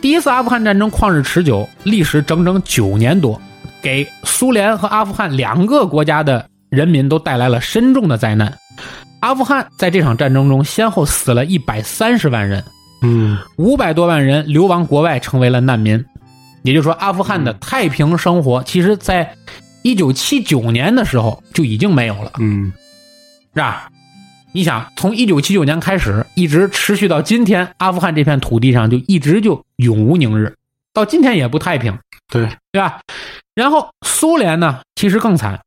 [0.00, 3.40] 第一次阿富汗战争旷日持久，历时整整九年多，
[3.80, 8.52] 给苏联和阿富汗两个国家的人民都带来了深重的灾难。
[9.20, 12.64] 阿富汗在这场战争中先后死了一百三十万人，
[13.02, 16.04] 嗯五百多万人流亡国外，成为了难民。
[16.62, 19.36] 也就是说，阿富汗的太平生活，其实在
[19.82, 22.72] 一九七九年的时候就已经没有了，嗯。
[23.54, 23.90] 是吧？
[24.52, 30.54] 你想，从一九七九年开始，一直持续到今天，阿富汗这片土地上就一直就永无宁日，
[30.92, 31.98] 到今天也不太平，
[32.32, 33.00] 对，对吧？
[33.54, 35.60] 然后苏联呢，其实更惨，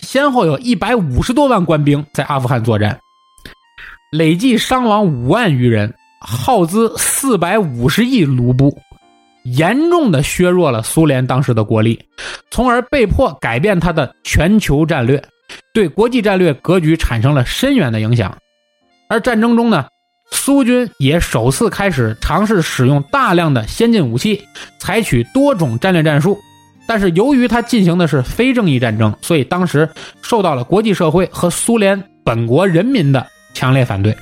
[0.00, 2.98] 先后有一百五十多万官兵在阿富汗作战，
[4.12, 8.78] 累计伤亡五万余人，耗资四百五十亿卢布，
[9.44, 11.98] 严重的削弱了苏联当时的国力，
[12.50, 15.22] 从而被迫改变它的全球战略，
[15.72, 18.36] 对国际战略格局产生了深远的影响。
[19.08, 19.86] 而战争中呢，
[20.30, 24.44] 苏军也首次开始尝试使用大量的先进武器，
[24.78, 26.38] 采取多种战略战术。
[26.86, 29.88] 但是由于它进行的是非正义战争，所以当时
[30.22, 34.16] 受到了国际社会和苏联本国人民的强烈反对。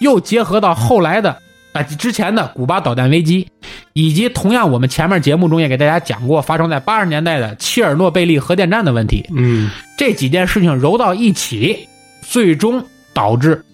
[0.00, 1.36] 又结合到后来的
[1.72, 3.46] 啊之前的古巴导弹危机，
[3.92, 11.88] 以及同样我们前面节目中也给大家讲过发生在八十年代的切尔诺贝利核电站的问题，嗯这几件事情揉到一起，
[12.22, 13.64] 最终导致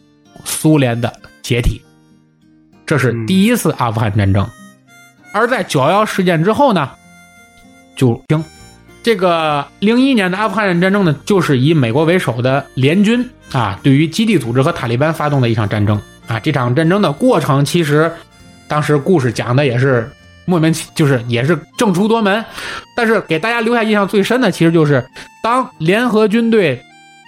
[0.44, 1.80] 苏联的解体。
[2.86, 4.48] 这是第一次阿富汗战争。
[5.32, 6.90] 而在九幺幺事件之后呢，
[7.96, 8.44] 就停。
[9.02, 16.38] 这个零一年的阿富汗战争呢，就是以美国为首的联军啊，对于基地组织和塔利班发动的一场战争啊。
[16.40, 18.10] 这场战争的过程，其实
[18.68, 20.10] 当时故事讲的也是
[20.44, 22.44] 莫名其就是也是正出多门，
[22.96, 25.04] 但是给大家留下印象最深的，其实就是
[25.42, 26.82] 当联合军队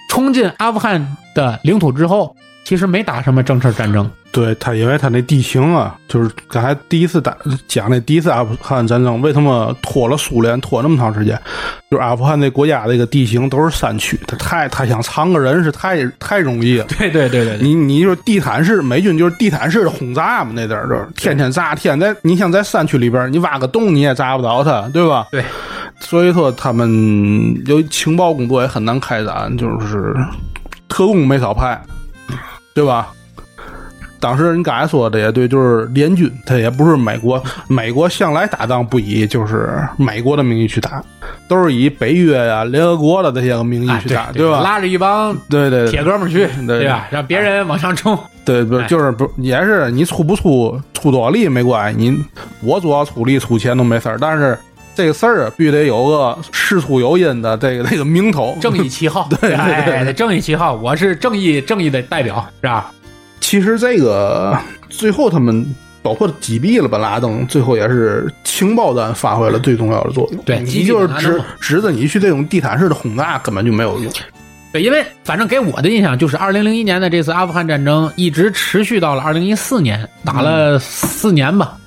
[0.09, 2.35] 冲进阿富汗的领土之后，
[2.67, 4.11] 其实没打什么正式战争。
[4.29, 7.33] 对他，因为他那地形啊，就是刚才第一次打
[7.65, 11.39] 讲那第一次阿富汗战争，为什么拖了苏联拖那么长时间？
[11.89, 16.85] 就是阿富汗那国家这个地形都是山区，他太他想藏个人是太太容易了。
[16.99, 25.25] 对对对对对，你你就是地毯式美军就是地毯式的轰炸嘛，那阵儿就是天天炸，天在你想在山区里边，你挖个洞你也炸不着他，对吧？
[25.31, 25.41] 对，
[26.01, 30.13] 所以说他们有情报工作也很难开展，就是
[30.89, 31.81] 特工没少派，
[32.77, 33.11] 对吧？
[34.19, 41.03] 当时你刚才说的也对，就是联军，他也不是美国，美国向来打仗不以就是美国的名义去打，
[41.47, 44.61] 都是以北约呀、联合国的这些个名义啊去打，对吧？
[44.61, 47.07] 拉着一帮对对对铁哥们儿去，对对吧？
[47.09, 48.17] 让别人往上冲。
[48.45, 52.23] 对，不就是不也是你出不出出多少力没关系，你
[52.61, 54.57] 我主要出力出钱都没事儿，但是
[54.97, 58.57] 这个事儿必须得有个事出有因的这个这个名头。
[58.59, 62.91] 正义旗号， 对对对哎，正义旗号，我是正义正义的代表，是吧？
[63.39, 64.57] 其实这个
[64.89, 65.63] 最后他们
[66.01, 70.43] 包括击毙了本拉登，最后也是情报战发挥了最重要的作用。
[70.43, 74.11] 对你就是指指着你去这种地毯式的轰炸根本就没有用。
[74.73, 81.77] 对，因为反正给我的印象就是，二零零一年的这次阿富汗战争一直持续到了二零一四年，打了四年吧。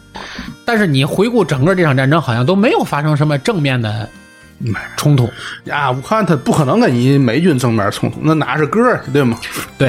[0.71, 4.09] 但是你回顾整个这场战争，好像都没有发生什么正面的
[4.97, 5.29] 冲突。
[5.65, 9.37] 呀，我看他不可能跟你美军正面冲突，那哪是个儿，对吗？
[9.77, 9.89] 对，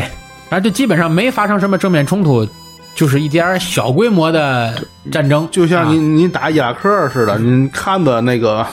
[0.49, 2.47] 然后就基本上没发生什么正面冲突，
[2.95, 4.73] 就是一点儿小规模的
[5.11, 8.65] 战争，就像你、啊你打伊拉克似的，你看的那个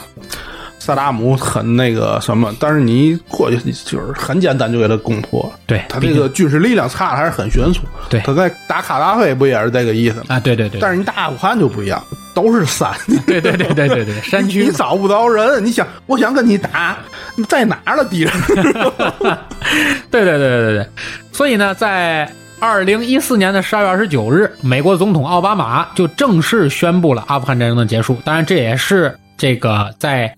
[0.79, 5.51] 萨达姆很那个什么，但是你过去就是很简单就给他攻破。
[5.67, 7.81] 对他这个军事力量差的还是很悬殊。
[8.09, 10.25] 对他在打卡扎菲不也是这个意思吗？
[10.29, 12.01] 啊，对对对，但是你打阿富汗就不一样，
[12.33, 12.91] 都是山，
[13.27, 15.63] 对对对对对对，山区你找不着人。
[15.63, 16.97] 你想，我想跟你打，
[17.35, 18.33] 你在哪儿了敌人？
[20.09, 20.87] 对对对对对对，
[21.31, 22.27] 所以呢，在
[22.59, 28.17] 二零一四年的十二月二十九日，美国总统奥巴马就正式宣布了阿富汗战争的结束。
[28.25, 30.35] 当然，这也是这个在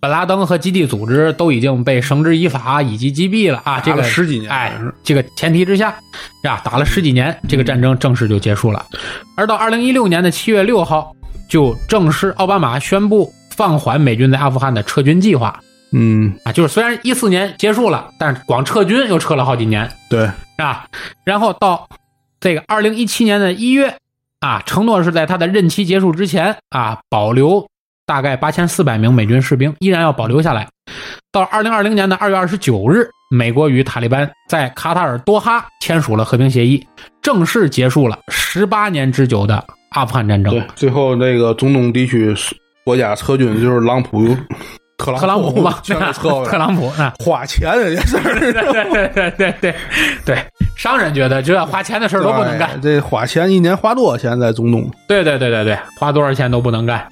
[0.00, 5.94] 本拉登和基地组织都已经被绳之以法以及击毙了啊，这个十几年哎，这个前提之下，
[6.40, 6.62] 是吧？
[6.64, 8.86] 打了十几年，这个战争正式就结束了。
[9.36, 11.12] 而到二零一六年的七月六号，
[11.48, 15.58] 就正式奥巴马宣布放缓美军在阿富汗的撤军计划。
[15.90, 20.86] 嗯，啊，就是虽然一四年结束了，但是光撤军又撤了好几年，对，是吧？
[21.24, 21.88] 然后到
[22.38, 23.96] 这个二零一七年的一月
[24.40, 27.66] 啊，承诺是在他的任期结束之前啊，保留
[28.06, 30.68] 大概八千四百名美军士兵，依然要保留下来。
[31.32, 36.86] 到二零二零年的二月二十九日，美国与塔利班在卡塔尔多哈签署了和平协议，
[37.22, 40.52] 正式结束了十八年之久的阿富汗战争。
[40.52, 42.34] 对，最后那个中东地区
[42.84, 44.36] 国家撤军就是朗普、
[44.98, 48.38] 特朗特朗普嘛，全给撤 特朗普啊， 花钱这件事儿。
[48.38, 49.74] 对对对对对对
[50.26, 50.44] 对，
[50.76, 52.78] 商人觉得这花钱的事儿都不能干。
[52.80, 54.88] 这花钱一年花多少钱在中东？
[55.08, 57.04] 对对对对对，花多少钱都不能干。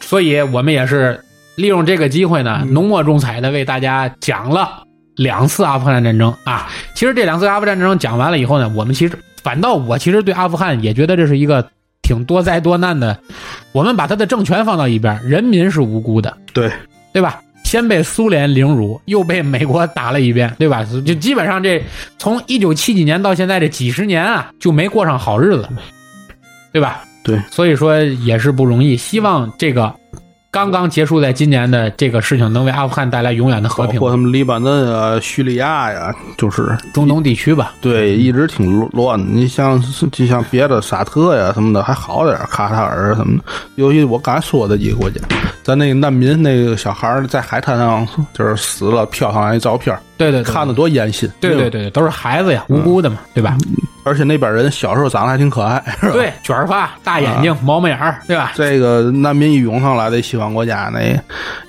[0.00, 1.20] 所以我们也是
[1.56, 4.82] 利用这个机会呢，浓墨重彩的为大家讲了
[5.16, 6.68] 两次阿富汗战争啊。
[6.94, 11.68] 其实这两次阿富汗战争讲完了以后呢，我们其实反倒我其实对阿富汗也觉得这是一个
[12.02, 13.18] 挺多灾多难的。
[13.72, 16.70] 我们把他的政权放到一边，人民是无辜的，对，
[17.12, 17.40] 对吧？
[17.64, 20.84] 先被苏联凌辱，又被美国打了一遍，对吧？
[21.04, 21.82] 就基本上这
[22.16, 25.68] 从一九七几年到现在这几十年啊，就没过上好日子，
[26.72, 27.02] 对吧？
[27.26, 28.96] 对，所以说也是不容易。
[28.96, 29.92] 希望这个
[30.50, 34.00] 刚刚结束在今年的这个事情，能为阿富汗带来永远的和平包。
[34.00, 39.26] 括他们黎巴嫩啊、叙利亚呀，就是中东地区吧，对，一直挺乱的。
[39.28, 39.78] 你像
[40.12, 43.44] 就像别的沙特呀什么的还好点儿，卡塔尔什么的。
[43.74, 45.20] 尤其我刚才说的几个国家，
[45.62, 51.30] 咱那个难民那个小孩在海滩上就是死了，飘上来照片儿，对对对，看的多严心。
[51.40, 53.56] 对对对对，都是孩子呀，无辜的嘛，对吧？
[54.04, 56.12] 而且那边人小时候长得还挺可爱，是吧？
[56.12, 58.52] 对，卷发、大眼睛、毛毛眼儿，对吧？
[58.54, 61.00] 这个难民一涌上来，的西方国家那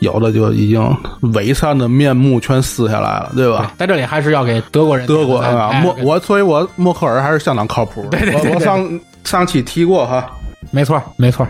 [0.02, 0.96] 有的就已经
[1.34, 3.74] 伪善的面目全撕下来了，对吧？
[3.78, 8.04] 在这里还是要给德国人德国啊，哎默我所以，我默克尔还是相当靠谱。
[8.04, 10.30] 的对对对我我上上期提过哈，
[10.72, 11.48] 没错没错，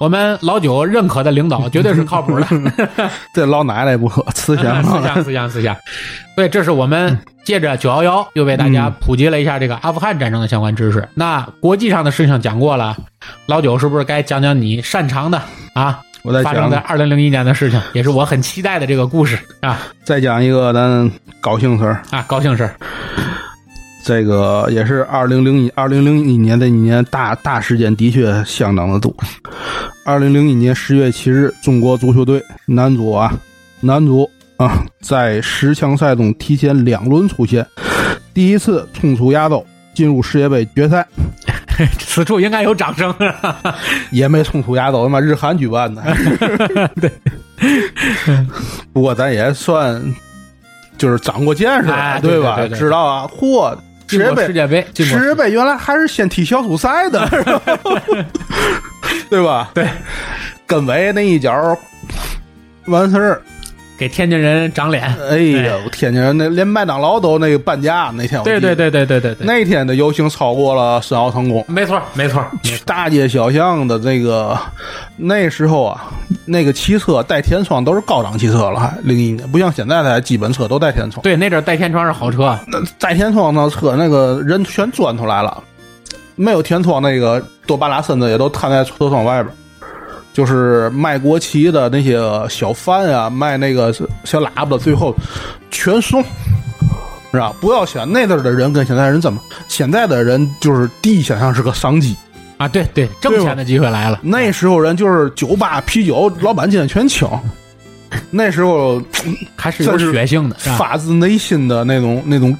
[0.00, 2.46] 我们老九认可的领导绝对是靠谱的。
[3.34, 5.76] 这老奶奶不错，慈祥慈祥，慈祥，慈祥，
[6.36, 11.08] 对，这是我们借着九幺幺又为大家嗯普及了一下这个阿富汗战争的相关知识。
[11.14, 12.96] 那国际上的事情讲过了，
[13.46, 15.40] 老九是不是该讲讲你擅长的
[15.74, 16.00] 啊？
[16.22, 22.02] 我再发生在讲二零零一年的事情，也是我很期待的这个故事啊再讲一个咱高兴事儿。
[22.10, 22.74] 啊，高兴事儿
[24.10, 29.14] 这个也是二零零一二零零一年的一年大大事件，的确相当的多。
[30.04, 33.32] 二零零一年十月七日，中国足球队男足啊，
[33.78, 37.64] 男足啊，在十强赛中提前两轮出线，
[38.34, 41.06] 第一次冲出亚洲，进入世界杯决赛，
[41.96, 43.14] 此处应该有掌声。
[44.10, 46.02] 也没冲出亚洲，他妈日韩举办的。
[47.00, 47.12] 对，
[48.92, 50.02] 不过咱也算
[50.98, 52.66] 就是长过见识了，哎对吧？
[52.76, 53.72] 知道啊，嚯，
[54.10, 55.50] 世界杯世界杯，世界杯。
[55.50, 57.26] 原来还是先踢小组赛的，
[59.30, 59.70] 对吧？
[59.74, 59.88] 对，
[60.66, 61.78] 跟尾那一脚
[62.86, 63.42] 完事儿，
[64.00, 65.04] 给天津人长脸。
[65.28, 71.62] 哎呦，天津人那连麦当劳都那个半价，那天对对对对对对对，那天的游行超过了申奥成功。
[71.68, 72.42] 没错没错。
[72.86, 74.58] 大街小巷的这个，
[75.18, 76.10] 那时候啊，
[76.46, 81.22] 那个汽车带天窗都是高档汽车了，还零一年，不像现在的基本车都带天窗。
[81.22, 85.62] 对，那阵带天窗是好车，那带天窗的车，那个人全钻出来了，
[86.36, 89.54] 没有天窗那个多半拉身子也都摊在车窗外边。
[90.32, 93.92] 就是卖国旗的那些小贩啊，卖那个
[94.24, 95.14] 小喇叭的，最后
[95.70, 96.22] 全送，
[97.32, 97.52] 是吧？
[97.60, 102.16] 不要想那阵儿的人跟现在人怎么，现在的人就是第一想象是个商机，
[102.58, 104.20] 啊，对对，挣钱的机会来了。
[104.22, 107.28] 那时候人就是酒吧、啤酒，老板今天全请。
[108.30, 109.00] 那时候
[109.54, 112.56] 还是有血性的，发自内心的那种、那种、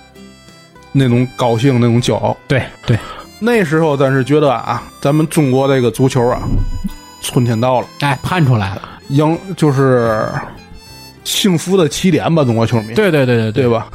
[0.92, 2.36] 那种高兴、那种骄傲。
[2.46, 2.96] 对对，
[3.40, 6.42] 那时候咱是觉得啊，咱们中国这个足球啊，
[7.20, 8.82] 春天到了，哎，盼出来了。
[9.08, 10.28] 赢就是
[11.24, 13.88] 幸福的起点吧，中国球迷，对对对对对吧？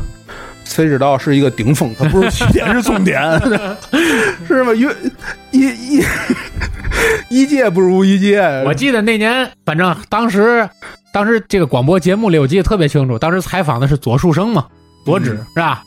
[0.64, 3.22] 谁知道是一个顶峰，它不是起点，是终点，
[4.48, 4.74] 是吧？
[4.74, 4.88] 一
[5.52, 6.04] 一一
[7.30, 8.42] 一届不如一届。
[8.66, 10.68] 我记得那年，反正当时，
[11.14, 13.18] 当时这个广播节目里，我记得特别清楚。
[13.18, 14.66] 当时采访的是左树生嘛，
[15.06, 15.84] 左指、是吧？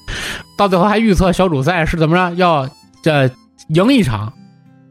[0.57, 2.69] 到最后还预测小组赛是怎么着，要
[3.03, 3.31] 这
[3.69, 4.33] 赢一场，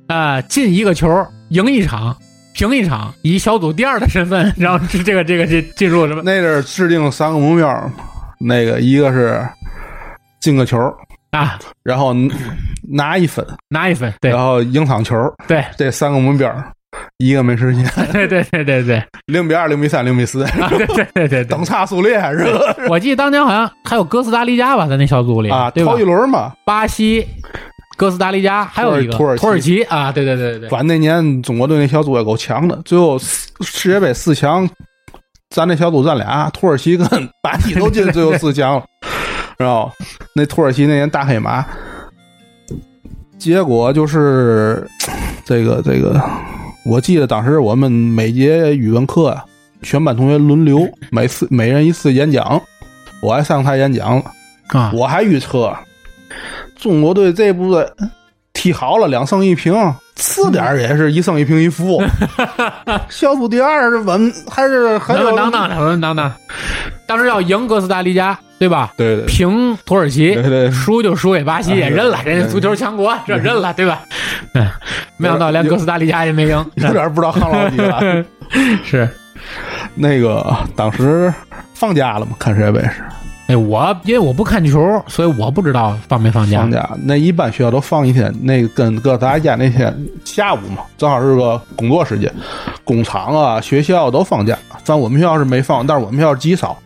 [0.08, 2.16] 啊、进一个球，赢一场，
[2.58, 7.92] 平一场，以小组第二的身份， 然后是这个这个这进入什么那阵儿制定三个目标，
[8.40, 9.48] 那个一个是
[10.42, 10.80] 进个球，
[11.30, 11.60] 啊？
[11.84, 12.16] 然后
[12.82, 15.16] 拿一分，拿一分，对然后赢场球，
[15.48, 16.52] 对这三个目标，
[17.20, 17.86] 一个没实现。
[18.12, 21.64] 对对对对对零比二、零比三、零比四， 啊，对对对对对等。
[21.64, 26.04] 差数列是吧我记得当年好像还有哥斯达黎加吧，在那小组里啊，对吧头一？
[26.04, 26.54] 轮嘛。
[26.66, 27.28] 巴西、
[27.98, 34.70] 哥斯达黎加，还有一个土耳其土耳其啊，对对对对对，反正那年中国队那小组也够强的，最后四世界杯四强，
[35.50, 37.08] 咱那小组咱俩，土耳其跟
[37.42, 38.86] 巴西都进最后四强了，
[39.58, 39.92] 然后
[40.34, 41.66] 那土耳其那年大黑马，
[43.40, 44.88] 结果就是
[45.44, 46.22] 这个这个，
[46.86, 49.44] 我记得当时我们每节语文课啊，
[49.82, 52.62] 全班同学轮流，每次每人一次演讲，
[53.22, 54.24] 我还上台演讲了。
[54.68, 55.76] 啊，我还预测
[56.78, 57.86] 中国队这部队
[58.54, 59.74] 踢好了两胜一平，
[60.16, 62.02] 次点也是一胜一平一负。
[63.10, 66.32] 小组第二是稳还是很有稳稳当当的，稳稳当当。
[67.06, 68.92] 当时要赢哥斯达黎加，对吧？
[68.98, 74.02] 对对平土耳其对，对，输就输给巴西，也认了，人家足球强国，这认了，对吧？
[74.54, 74.68] 嗯，
[75.18, 78.26] 没想到连哥斯达黎加也没赢， 有点不知道抗老几了。
[78.84, 79.08] 是。
[79.96, 81.34] 那个当时
[81.74, 83.04] 放假了嘛，看世界杯是
[83.48, 86.60] 哎，我因为我不看球，所以我不知道放没放假。
[86.60, 88.34] 放假，那一般学校都放一天。
[88.42, 92.30] 那个跟搁咱家那天下午嘛，正好是个工作时间，
[92.84, 94.58] 工厂啊、学校都放假。
[94.84, 96.78] 咱我们学校是没放，但是我们学校极少。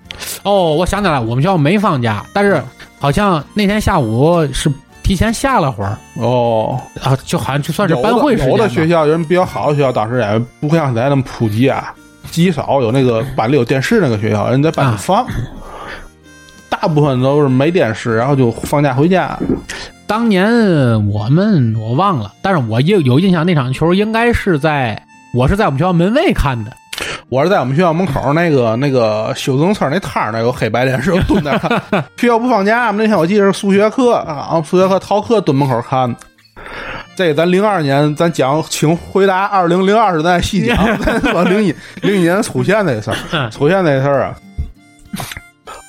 [0.43, 2.61] 哦，我想起来了，我们学校没放假，但是
[2.99, 11.91] 好像那天下午是提前下了会儿哦，啊，就好像就算是班会时间吧有的学校人比较好的学校，当时也不像现在那么普及啊，
[12.29, 15.25] 极少有那个班里有电视那个学校，人在班里放。
[15.35, 15.60] 大
[16.87, 19.37] 部分都是没电视，然后就放假回家。
[20.07, 20.47] 当年
[21.07, 25.01] 我们我忘了，但是我有有印象，那场球应该是在
[25.33, 26.71] 我是在我们学校门卫看的。
[27.29, 31.81] 我是在我们学校门口那个那个修自行车那摊儿那有黑白电视，我蹲那看。
[32.17, 36.13] 学校不放假，那天我记得是数学课啊，数学课逃课蹲门口看。
[37.15, 44.35] 这个咱零二年咱讲，请回答二零零二是咱细讲，咱 说零一零一年出现那个事儿，出现那个事儿啊，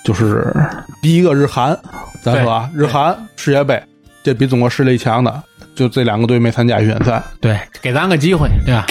[0.04, 0.54] 就是
[1.00, 1.78] 第一个日韩，
[2.22, 3.82] 咱说啊，日韩世界杯，
[4.22, 5.42] 这比中国实力强的，
[5.74, 8.86] 就这两个队没参加预选赛，对，给咱个机会，对吧？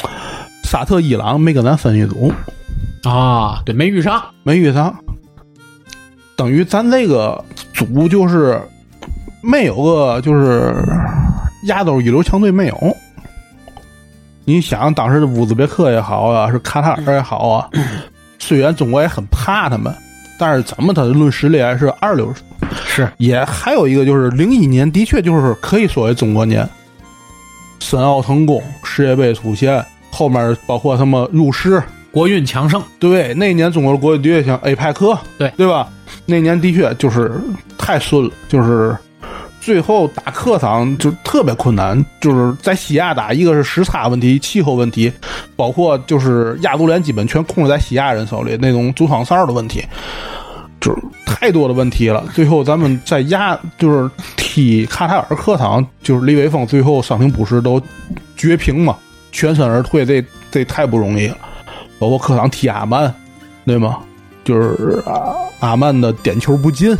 [0.63, 2.31] 沙特、伊朗没跟咱分一组，
[3.03, 4.23] 啊，对，没遇上。
[4.43, 4.95] 没遇上，
[6.37, 7.43] 等于咱这个
[7.73, 8.61] 组就是
[9.41, 10.73] 没有个就是
[11.65, 12.97] 亚洲一流强队没有。
[14.45, 17.69] 你想当时的乌兹别克也好啊，是卡塔尔也好啊，
[18.39, 19.93] 虽然中国也很怕他们，
[20.41, 22.33] 但是怎么他论实力还是二流。
[22.87, 26.67] 是也还有一个就是零一年的确就是可以说为中国年，
[27.79, 31.81] 申奥成功，世界杯出现，后面包括什么入世，
[32.11, 35.87] 国运强盛，对，那年中国的国运的确像 A 派克，对对吧？
[36.25, 37.31] 那年的确就是
[37.77, 38.97] 太顺了，就是
[39.61, 45.11] 最后打客场就特别困难，就是在西亚打，一个是时差问题、气候问题，
[45.55, 49.83] 包括就是亚足联基本全控制在西亚人手里，那种主场哨的问题，
[50.81, 52.25] 就是太多的问题了。
[52.33, 57.81] 最后咱们在亚就是踢卡塔尔客场，就是李伟峰最后伤停补时都
[58.35, 58.97] 绝平嘛，
[59.31, 61.37] 全身而退，这这太不容易了。
[61.99, 63.13] 包括客场踢阿曼，
[63.63, 63.99] 对吗？
[64.43, 66.97] 就是阿阿曼的点球不进，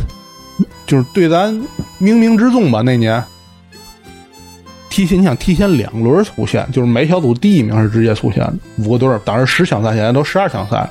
[0.86, 1.52] 就是对咱
[2.00, 2.82] 冥冥之中吧。
[2.82, 3.20] 那年
[4.88, 10.88] 提前你想提前两轮出现，就是每小组第一名是直接出现的五个队，当时十强赛，现在都十二强赛。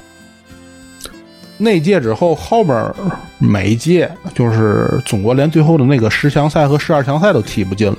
[1.62, 2.92] 那届之后，后边
[3.38, 7.98] 每届就是中国连最后的那个十强赛和十二强赛都踢不进了，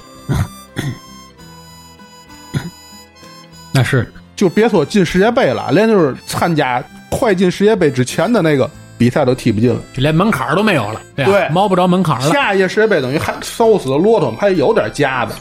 [3.72, 9.80] 那是就别说进世界杯了，连就是参加快进世界杯之前的那个比赛都踢不进了。
[9.94, 11.00] 就连门槛都没有了？
[11.14, 12.32] 对摸不着门槛了。
[12.32, 15.34] 下一届世界杯等于还瘦死的骆驼还有点架子，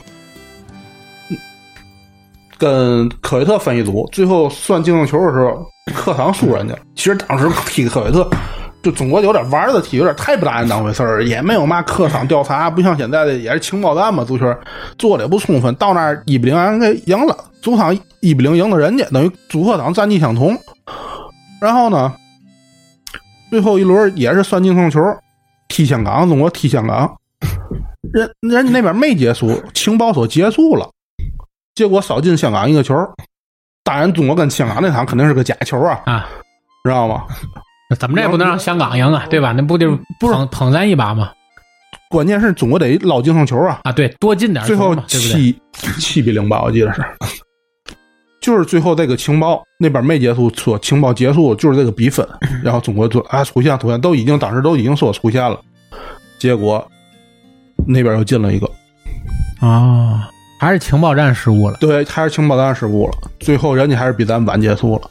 [2.61, 6.75] 跟科威特分一组，最后算净胜球的时候，客场输人家。
[6.95, 8.29] 其实当时踢科威特，
[8.83, 14.45] 就中国有点玩的踢，有点太不把人当回事儿，也没有嘛客场调查，不像现在的也是情报站嘛，足球
[14.95, 20.55] 做的也不充分，到那儿一比零让人给赢了，主场一比零赢了人家，等于主客场战绩相同。
[21.59, 22.13] 然后呢，
[23.49, 25.01] 最后一轮也是算净胜球，
[25.67, 27.11] 踢香港，中国踢香港，
[28.13, 30.87] 人人家那边没结束，情报说结束了，
[31.81, 32.95] 结果少进香港一个球。
[33.83, 36.29] 当然，中国跟香港那场肯定是个假球啊，啊，
[36.83, 37.23] 知道吗？
[37.99, 39.51] 怎么着也不能让香港赢啊，对吧？
[39.51, 41.31] 那不就是不是捧捧咱一把吗？
[42.11, 43.79] 关键是中国得捞净胜球啊！
[43.83, 44.95] 啊，对，多进点最后？
[45.07, 45.59] 七
[45.99, 47.01] 七比零吧，我记得是，
[48.41, 52.23] 就是最后这个情报那边没结束，说情报结束就是这个比分，
[52.63, 55.59] 然后中国就啊出现出现，都已经当时都已经说出现了，
[56.37, 56.87] 结果
[57.87, 58.69] 那边又进了一个，
[59.59, 60.29] 啊，
[60.61, 61.77] 还是情报站失误了。
[61.79, 65.09] 对，还是情报站失误了，最后人家还是比咱晚结束了。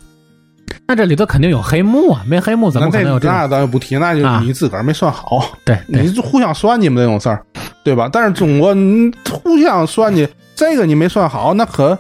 [0.87, 3.37] 那这里头肯定有黑幕啊，没黑幕怎么可能有这种？
[3.37, 7.45] 那咱就不提，那就啊你自个儿没算好，对对你就互相算计嘛这种事儿，
[7.83, 8.09] 对吧？
[8.13, 11.99] 但是中国你互相算计，这个你没算好，那可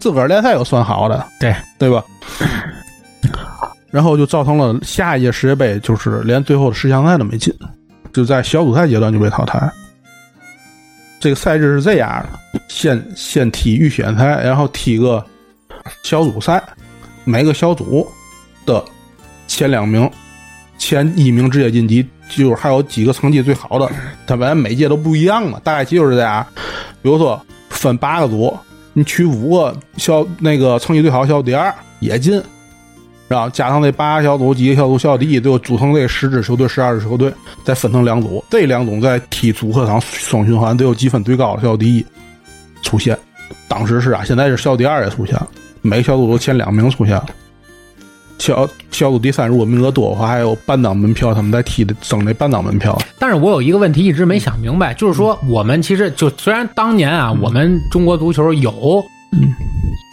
[0.00, 2.02] 自个儿联赛有算好的，对对吧？
[3.92, 7.54] 然后就造成了下一届世界杯就是连最后的十强赛都没进，
[8.12, 9.70] 就在小组赛阶段就被淘汰。
[11.20, 12.08] 这个赛制是这样
[12.52, 15.24] 的：先先踢预选赛，然后踢个
[16.02, 16.60] 小组赛，
[17.24, 18.10] 每个小组
[18.64, 18.82] 的
[19.46, 20.10] 前两名、
[20.78, 23.88] 前一名直接晋级，就是还有几个成绩最好的，
[24.26, 26.44] 他们每届都不一样嘛，大概就是这样。
[27.02, 28.56] 比如说分八个组，
[28.94, 32.42] 你取五个小那个成绩最好的小第二也进，
[33.30, 42.04] 然后加上那八个小组几个小组小第一，最后组成这十支球队、十二支球队，再分成两组，这两组在踢主客场双循环，都有积分最高的小第一
[42.82, 43.16] 出现。
[43.68, 45.46] 当时是啊，现在是小第二也出现了，
[45.80, 47.26] 每个小组都前两名出现了。
[48.38, 53.00] 小小组第三，如果名额多的话，还有半张门票，他们在踢的争那半张门票。
[53.16, 59.04] 但是我有一个问题一直没想明白，就是说我们其实就虽然当年啊，我们中国足球有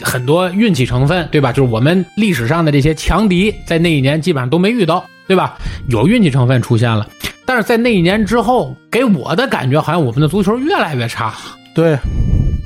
[0.04, 1.52] 很多运气成分，对吧？
[1.52, 5.58] 就是我们历史上的这些强敌，在那一年基本上都没遇到，对吧？
[5.90, 7.10] 有运气成分出现了，
[7.46, 11.34] 但是在那一年之后，给我的感觉好像我们的足球越来越差，
[11.74, 11.98] 对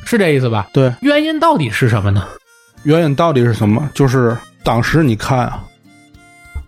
[0.06, 0.68] 是这意思吧？
[0.73, 2.28] 对，原因到底是什么呢？
[2.84, 3.90] 原因到底是什么？
[3.94, 5.64] 就是当时你看啊，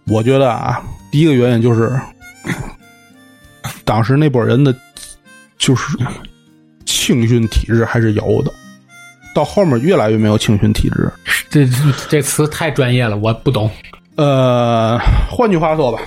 [0.06, 0.82] 我觉得啊，
[1.12, 1.92] 第一个原因就是
[3.84, 4.74] 当时那波人的
[5.58, 5.98] 就是
[6.86, 8.54] 青训体制还是有的，
[9.34, 11.12] 到后面越来越没有青训体制。
[11.50, 11.68] 这
[12.10, 13.70] 这词太专业了，我不懂。
[14.16, 15.00] 呃，
[15.30, 16.00] 换句话说吧，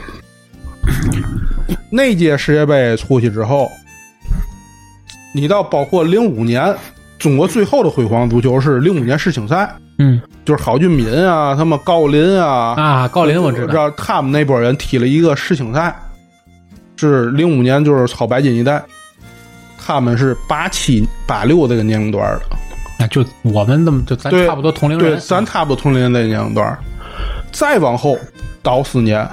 [1.90, 3.70] 那届世界杯出去之后，
[5.34, 6.74] 你到包括零五年，
[7.18, 15.94] 中国最后的辉煌足球是零五年世青赛，嗯就是郝俊敏啊，他们高林啊，啊，郜林我知道知道，他们那波人踢了一个世青赛，
[16.96, 18.80] 是零五年就是超白金一代，
[19.84, 22.55] 他们是八七八六这个年龄段的，
[23.06, 26.76] 那就我们这么就咱差不多同龄对，人，咱差不多同龄人那个年龄段。
[27.52, 28.18] 再往后
[28.62, 29.26] 倒四年，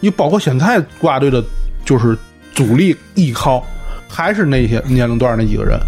[0.00, 1.42] 你包括现在国家队的，
[1.84, 2.16] 就是
[2.52, 3.64] 主力依靠
[4.08, 5.78] 还是那些年龄段那几个人，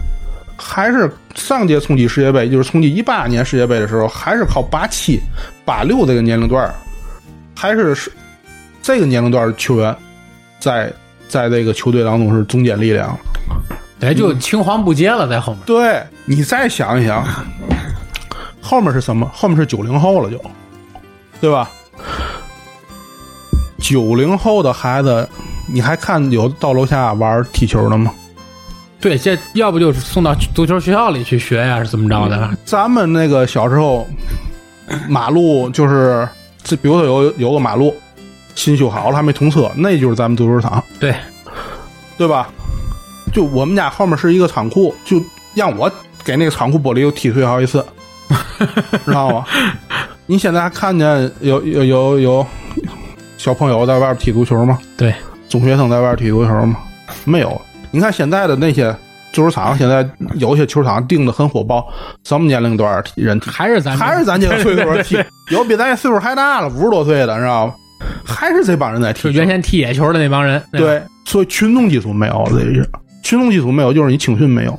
[0.56, 5.20] 还是上届冲击世界杯，就是冲击一八年世界杯的时候，还是靠八七、
[5.64, 6.72] 八六这个年龄段，
[7.54, 8.10] 还是是
[8.80, 9.94] 这个年龄段的球员
[10.58, 10.92] 在
[11.28, 13.16] 在这个球队当中是中坚力量。
[14.12, 15.62] 对，就青黄不接了，在后面。
[15.64, 17.24] 对你再想一想，
[18.60, 19.30] 后面是什么？
[19.32, 20.40] 后面是九零后了，就，
[21.40, 21.70] 对吧？
[23.78, 25.28] 九零后的孩子，
[25.70, 28.12] 你还看有到楼下玩踢球的吗？
[29.00, 32.50] 对，这要不就是送到足球学校里去学呀，是怎么着的？
[32.64, 34.06] 咱们那个小时候，
[35.08, 36.26] 马路就是
[36.62, 37.94] 这，比如说有有个马路
[38.54, 41.14] 新修好了，还没通车，那就是咱们足球场，对，
[42.16, 42.48] 对吧？
[43.34, 45.20] 就我们家后面是一个仓库，就
[45.54, 45.90] 让我
[46.24, 47.84] 给那个仓库玻璃又踢碎好几次，
[49.04, 49.44] 知道吗？
[50.26, 52.46] 你现在还看见有有有有
[53.36, 54.78] 小朋友在外边踢足球吗？
[54.96, 55.12] 对，
[55.48, 56.76] 中学生在外边踢足球吗？
[57.24, 57.60] 没有。
[57.90, 58.90] 你看现在的那些
[59.32, 61.86] 足球场，现在有些球场定的很火爆，
[62.22, 63.38] 什么年龄段踢人？
[63.40, 65.22] 还是咱还是咱这个岁数踢？
[65.50, 67.74] 有比咱岁数还大了，五十多岁的，知道吗？
[68.24, 69.24] 还是这帮人在踢？
[69.24, 70.62] 就原先踢野球的那帮人。
[70.72, 72.88] 对，所以群众基础没有，这是
[73.24, 74.78] 群众基础没有，就是你青训没有。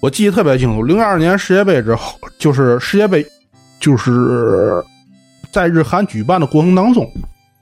[0.00, 3.26] 我记得特别清楚，零二年世界杯之后，就是世界杯，
[3.80, 4.84] 就是
[5.50, 7.10] 在日韩举办的过程当中，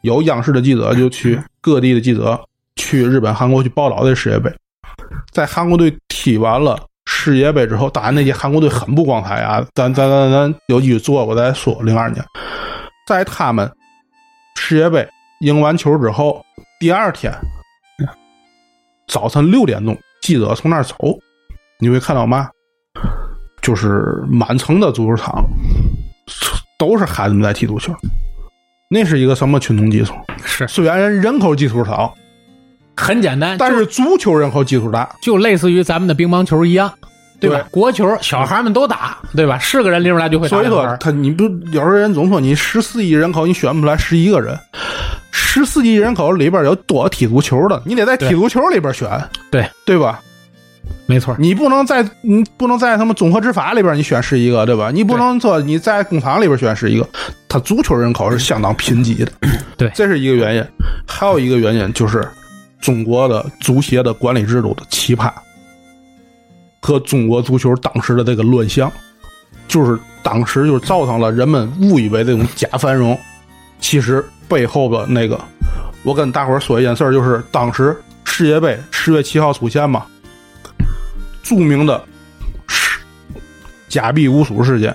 [0.02, 2.38] 有央视的记者就去各地的记者
[2.74, 4.52] 去日本、韩国去报道这世界杯。
[5.30, 9.64] 在韩国队踢完了世界杯之后，当然那届韩国队很不光彩啊！
[9.74, 11.80] 咱咱咱咱有机会做我再说。
[11.82, 12.24] 零二年，
[13.06, 13.70] 在他们
[14.56, 15.08] 世界杯
[15.40, 16.44] 赢完球之后，
[16.80, 17.32] 第二天
[19.06, 20.94] 早晨六点钟，记者从那儿走，
[21.80, 22.48] 你会看到嘛？
[23.62, 25.44] 就是满城的足球场，
[26.78, 27.93] 都是孩子们在踢足球。
[28.88, 30.14] 那是一个什么群众基础？
[30.44, 32.14] 是虽然人口基础少。
[32.98, 36.90] 很简单，但是足球人口基础大，就类似于咱们的乒乓球一样，
[37.38, 37.62] 对吧？
[37.70, 39.59] 国球小孩们都打，对吧？
[39.59, 40.56] 是个人拎出来就会打。
[40.56, 44.59] 所以说，他你不有时候人总说你十四亿人口你选不出来十一个人，
[45.38, 47.82] 十四亿人口里边有多少踢足球的？
[47.84, 49.08] 你得在踢足球里边选，
[49.50, 50.20] 对对吧？
[51.06, 54.90] 没错，你不能在你不能在他们综合执法里边你选是一个，对吧？
[54.90, 57.06] 你不能说你在工厂里边选是一个，
[57.48, 59.30] 他足球人口是相当贫瘠的，
[59.76, 60.64] 对，这是一个原因。
[61.06, 62.26] 还有一个原因就是。
[62.78, 65.32] 中国的足协的管理制度的奇葩，
[66.80, 68.92] 和中国足球当时的这个乱象，
[69.66, 73.18] 就是当时就造成了人们误以为这种假繁荣，
[73.80, 75.39] 其实背后的那个，
[76.02, 80.06] 我跟大伙儿说一件事儿，就是当时世界杯十月七号出现嘛，
[81.43, 82.02] 著名的
[83.89, 84.94] 假币无数事件，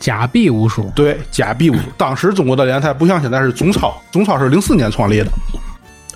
[0.00, 1.82] 假币无数，对，假币无数。
[1.96, 5.30] 当时中国的联赛不像现在是中超，中超是零四年创立的。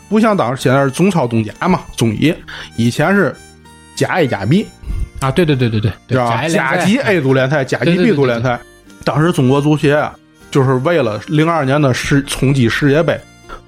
[0.09, 2.35] 不像当时现在是中超中甲嘛，中乙，
[2.77, 3.35] 以前是
[3.95, 4.66] 甲 A 甲 B，
[5.20, 6.49] 啊，对对对对对，对吧？
[6.49, 8.59] 甲级 A 组联赛，甲级 B 组联赛。
[9.05, 10.12] 当时中国足协啊，
[10.51, 13.18] 就是为了零二年的世冲击世界杯，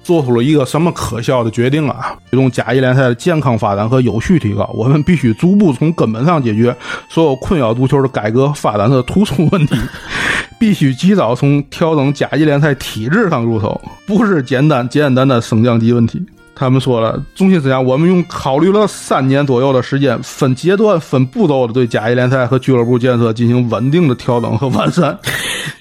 [0.03, 2.15] 做出了一个什么可笑的决定啊？
[2.29, 6.75] 推动甲级联赛的健康发展和有序提高，我们必须逐步从根本上解决
[7.09, 9.75] 所有困扰足球的改革发展的突出问题，
[10.59, 16.21] 必须及早从调整甲级联赛体制上入手，不是简单简简单单升降级问题。
[16.55, 25.17] 他们说了，中心思想，我们用考虑了三年左右的时间，分阶段、分步骤的对甲级联赛和俱乐部建设进行稳定的调整和完善。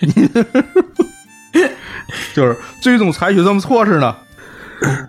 [2.35, 4.17] 就是最终采取什么措施呢？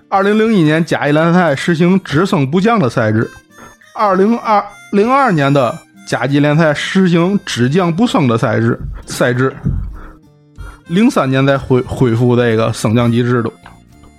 [0.08, 3.30] 二零零一年甲级联赛实行只升不降的赛制，
[3.96, 5.76] 二零二零二年的
[6.06, 9.52] 甲级联赛实行只降不升的赛制赛制，
[10.88, 13.52] 零三年再恢恢复这个升降级制度。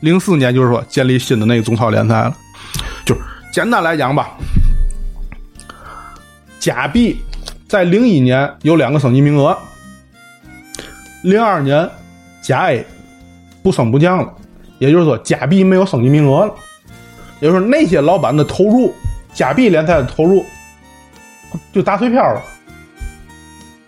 [0.01, 2.37] 零四年就是说建立新的那个中超联赛了，
[3.07, 3.17] 就
[3.53, 4.31] 简单来讲吧，
[6.59, 7.23] 甲 B
[7.69, 9.57] 在零一年有两个升级名额，
[11.23, 11.89] 零二年
[12.45, 12.87] 甲 A
[13.63, 14.33] 不升不降了，
[14.79, 16.55] 也就是说甲 B 没有升级名额了，
[17.41, 18.95] 也就是说那些老板的投入，
[19.33, 20.45] 甲 B 联赛的投入
[21.73, 22.43] 就打水漂了。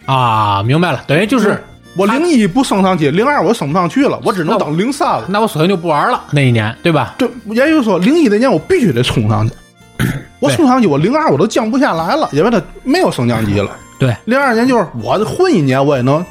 [0.07, 1.63] 啊，明白了，等于就是。
[1.99, 5.25] 我零一不升上去，零二我升不上去了，我只能等零三了。
[5.31, 7.15] 那我索性就不玩了那一年，对吧？
[7.17, 9.55] 对，也就是说，零一那年我必须得冲上去。
[10.39, 13.75] 我冲上去，我零二我都降不下来了，因为它没有升降级了。
[13.99, 16.23] 对，零二年就是我混一年我也能。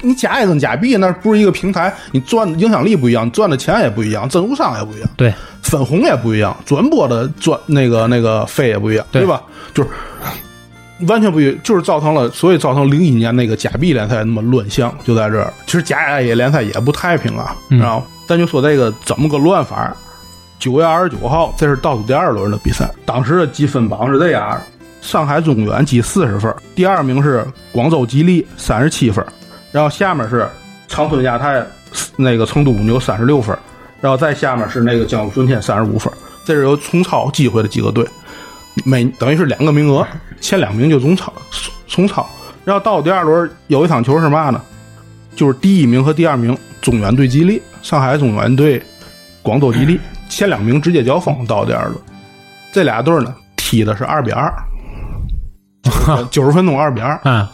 [0.00, 5.32] 你假 A 跟假 B 那不是一个平台，你赚影响力不一样，赚的钱也不一样，赞助商也不一样，对，
[5.62, 9.42] 分红也不一样，转播的转那个那个费也不一样，对吧？
[9.74, 9.88] 就是。
[11.08, 15.52] 完全不一，就是造成了，所以造成零一年那个假 B 联赛那么乱象，就在这儿。
[15.66, 19.92] 其实甲 A 联赛也不太平啊，知道咱就说这个怎么个乱法？
[20.60, 22.88] 九月二十九号，这是倒数第二轮的比赛。
[23.04, 24.56] 当时的积分榜是这样：
[25.00, 29.26] 上海中远积四十分，第二名是广州吉利三十七分，
[29.72, 30.46] 然后下面是
[30.86, 31.64] 长春亚泰
[32.16, 33.56] 那个成都有三十六分，
[34.00, 36.12] 然后再下面是那个江苏舜天三十五分，
[36.44, 38.06] 这是有冲超机会的几个队，
[38.84, 40.06] 每等于是两个名额，
[40.40, 41.32] 前两名就中超
[41.86, 42.28] 冲超，
[42.64, 44.60] 然后到第二轮有一场球是嘛呢？
[45.34, 48.82] 就是第一名和第二名中远对吉利，上海中远对
[49.40, 51.96] 广州吉利， 前两名直接交锋到第二轮，
[52.72, 54.52] 这俩队呢踢的是二比二，
[56.30, 57.18] 九十分钟二比二。
[57.24, 57.50] 啊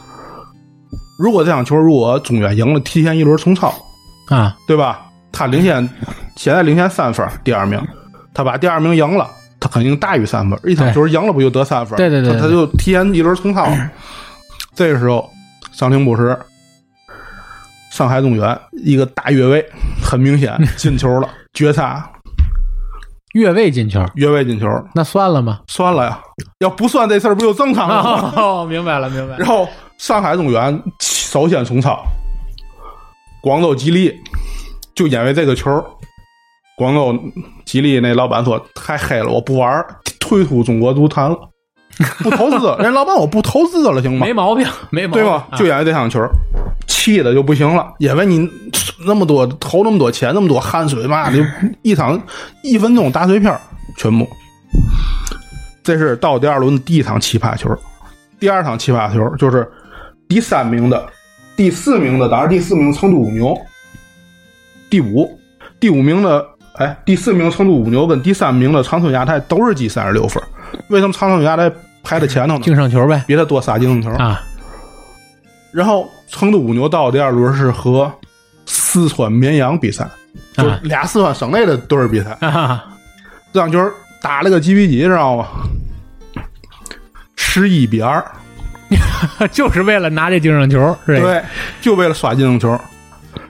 [1.19, 3.75] 如果这场球如果中原赢了，提前一轮冲超，
[4.29, 5.05] 啊对吧？
[5.33, 5.89] 他领先，
[6.37, 7.81] 现在领先三分，第二名，
[8.33, 9.29] 他把第二名赢了，
[9.61, 10.59] 他肯定大于三分。
[10.65, 11.97] 一场球赢了不就得三分？
[11.97, 13.67] 对对对对他他就提前一轮冲超。
[14.75, 15.29] 这个时候，
[15.73, 16.39] 上庭补时，
[17.91, 19.65] 上海中原一个大越位，
[20.03, 22.09] 很明显进球了，绝杀
[23.35, 25.61] 越位进球，越位进球，那算了吗？
[25.67, 26.21] 算了呀，
[26.61, 28.33] 要不算这事儿不就正常了吗？
[28.37, 29.39] 哦，明白了，明白了。
[29.39, 29.69] 然后
[29.99, 32.01] 上海中远首先冲超，
[33.43, 34.15] 广州吉利
[34.95, 35.85] 就因为这个球，
[36.77, 37.19] 广州
[37.65, 39.85] 吉利那老板说太黑了，我不玩，
[40.21, 41.37] 退出中国足坛了，
[42.23, 42.79] 不投资了。
[42.79, 44.33] 人老板我不投资了，行吗没？
[44.33, 45.49] 毛病，没毛病， 对吧？
[45.51, 46.25] 啊就因为这场球，
[46.87, 48.49] 气的就不行了，因为你
[49.05, 51.43] 那么多投那么多钱，那么多汗水嘛，就
[51.83, 52.19] 一场
[52.63, 53.61] 一分钟打水漂
[53.97, 54.29] 全部。
[55.83, 57.77] 这是到第二轮的第一场奇葩球，
[58.39, 59.69] 第二场奇葩球就是
[60.29, 61.09] 第三名的、
[61.57, 63.59] 第四名的，当然第四名成都五牛，
[64.91, 65.41] 第五、
[65.81, 70.43] 第五名的，哎，第四名成都五牛跟第三名的长春亚泰都是积三十六分，
[70.89, 71.73] 为什么长春亚泰
[72.03, 72.61] 排在前头呢？
[72.63, 73.25] 净胜球呗。
[73.27, 74.23] 比他多仨净胜球。
[74.23, 74.45] 啊，
[75.73, 78.13] 然后成都五牛到第二轮是和
[78.67, 80.07] 四川绵阳比赛，
[80.53, 82.37] 就啊俩四川省内的队儿比赛。
[82.43, 82.85] 哈哈，
[83.51, 83.91] 这场球
[84.21, 85.49] 打了个几比几，知道吗？
[87.35, 88.23] 十一比二，
[89.53, 91.23] 就是为了拿这净胜球，是吧？
[91.23, 91.43] 对，
[91.81, 92.81] 就为了刷净胜球，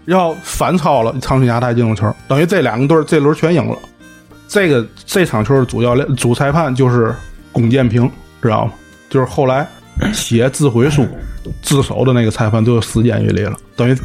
[0.05, 3.77] 然后反超了长春亚泰净胜球，等于这两个队这轮全赢了。
[4.49, 7.15] 这个这场球的主教练、主裁判就是
[7.53, 8.11] 龚建平，
[8.41, 8.73] 知道吗？
[9.11, 9.67] 就是后来
[10.13, 11.07] 写自毁书
[11.63, 13.97] 自首的那个裁判，都死监狱里了，等于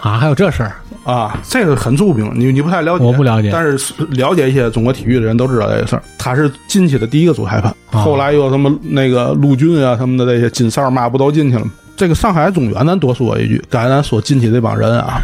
[0.00, 3.50] 啊，还有这事儿，啊，这个很著名，你你不太了解，我不了解。
[3.52, 6.02] 但是了解一些中国体育的人都知道这个事儿。
[6.18, 8.00] 他是进去的第一个主裁判，啊。
[8.00, 11.70] 后来又什么那个陆军啊什么的这些金哨嘛不都进去了吗？
[11.96, 15.20] 这个上海中远，咱多说一句，刚才咱说进去这帮人啊，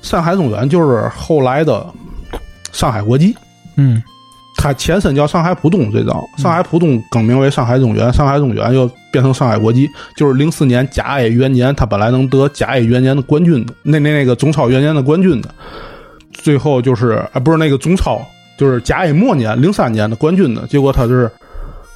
[0.00, 1.86] 上海中远就是后来的
[2.72, 3.36] 上海国际，
[3.76, 4.02] 嗯
[4.62, 15.52] 它前身叫上海浦东，最早上海浦东更名为上海中原，上海中原又变成上海国际，就是零四年甲 A 元年，他本来能得甲 A 元年的冠军的，那那那个中超元年的冠军的，
[16.32, 18.24] 最后就是啊不是那个中超，
[18.56, 21.28] 就是甲 A 末年零三年的冠军的，结果他是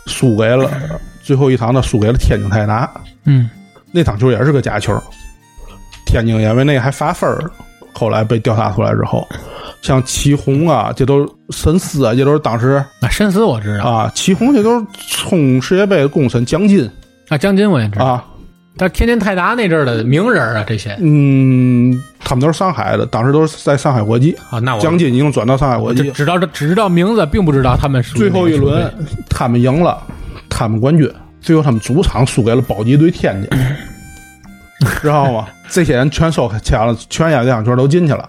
[0.06, 0.68] 输给了
[1.22, 2.90] 最后一场，他输给了天津泰达，
[3.26, 3.48] 嗯。
[3.92, 5.00] 那场球也是个假球，
[6.04, 7.50] 天津因为那个还罚分儿，
[7.96, 9.26] 后来被调查出来之后，
[9.80, 13.84] 像祁宏啊，这都神思啊，这都是当时啊，神思我知道。
[13.84, 16.88] 啊，祁宏这都是冲世界杯的功臣江津
[17.28, 18.24] 啊，江津我也知道，啊，
[18.76, 20.94] 但天津泰达那阵儿的名人啊，这些。
[21.00, 28.92] 嗯，他们都是上海的，当时都是在上海国际，啊，那我江津已经转到上海国际，只知道这只知道名字，并不知道他们是最后一轮
[29.30, 30.02] 他们赢了，
[30.50, 31.10] 他们冠军，
[31.40, 33.50] 最后他们主场输给了保级队天津，
[35.00, 35.48] 知道吗？
[35.68, 38.28] 这些人全收钱了，全演这场球都进去了。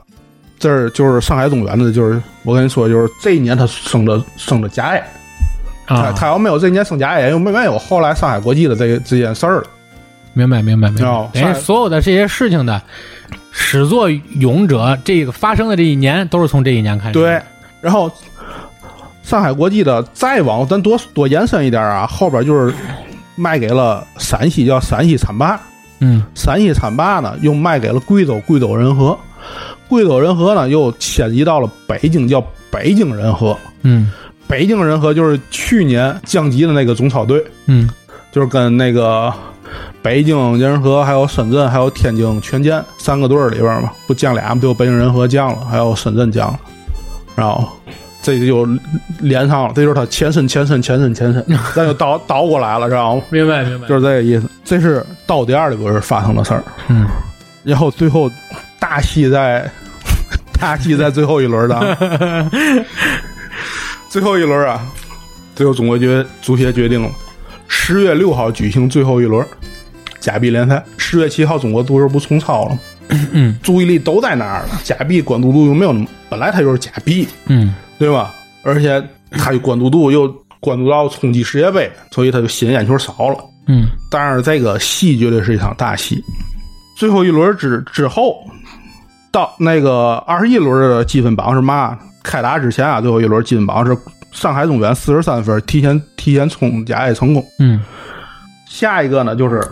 [0.60, 5.04] 这儿就是上海中原的，就是我跟你说，就是这一年他生的生的甲 A，
[5.86, 9.68] 他啊，他要没有这一年升甲 A，又没没有后来上海国际的这这件事儿了。
[10.34, 11.42] 明白明白明哦白。
[11.42, 12.82] 等于所有的这些事情的
[13.52, 17.14] 始作俑者，这个发生的这一年都是从这一年开始。
[17.14, 17.40] 对，
[17.82, 18.10] 然后
[19.22, 22.74] 上海国际的再往咱多多延伸一点啊，后边就是
[23.36, 25.56] 卖给了陕西，叫陕西浐灞。
[26.00, 29.18] 嗯陕西浐灞呢，又卖给了贵州贵州仁和，
[29.88, 33.58] 贵州仁和呢又迁移到了北京，叫北京仁和。
[33.84, 34.12] 嗯
[34.48, 37.90] 北京仁和就是去年降级的那个中超队，嗯
[38.32, 39.34] 就是跟那个
[40.02, 44.62] 北京仁和、还有深圳、还有天津权健三个队里边嘛，不降俩吗？
[44.62, 46.60] 就北京仁和降了，还有深圳降了，
[47.36, 47.68] 然后
[48.36, 48.68] 这就
[49.22, 53.22] 连上了，这就是他前身、前身、前身、前身， 咱就倒倒过来了，知道吗？
[53.30, 53.88] 明白明白。
[53.88, 54.50] 就是这个意思。
[54.66, 56.64] 这是到第二轮发生的事儿。
[56.90, 57.06] 嗯
[57.64, 58.30] 然后最后
[58.80, 59.70] 大戏在
[60.60, 62.52] 大戏在最后一轮的 啊，
[64.10, 64.82] 最后一轮啊，
[65.56, 67.10] 最后中国决足协决定了，
[67.68, 69.46] 十月六号举行最后一轮
[70.20, 72.80] 假币联赛，十月七号中国足球不重超了吗，
[73.34, 78.34] 嗯注意力都在那儿了，假币关注度又没有那么，本来它就是假币嗯对吧？
[78.64, 80.28] 而且他的关注度又
[80.60, 83.38] 关注到冲击世界杯，所以他就吸引眼球少了。
[83.68, 86.24] 嗯但是这个戏绝对是一场大戏。
[86.98, 88.38] 最后一轮之之后，
[89.32, 91.98] 到那个二十一轮的积分榜是嘛？
[92.24, 93.96] 开打之前啊，最后一轮积分榜是
[94.32, 97.46] 上海中远四十三分，提前提前冲甲 A 成功。
[97.60, 97.82] 嗯
[98.68, 99.66] 下一个呢就是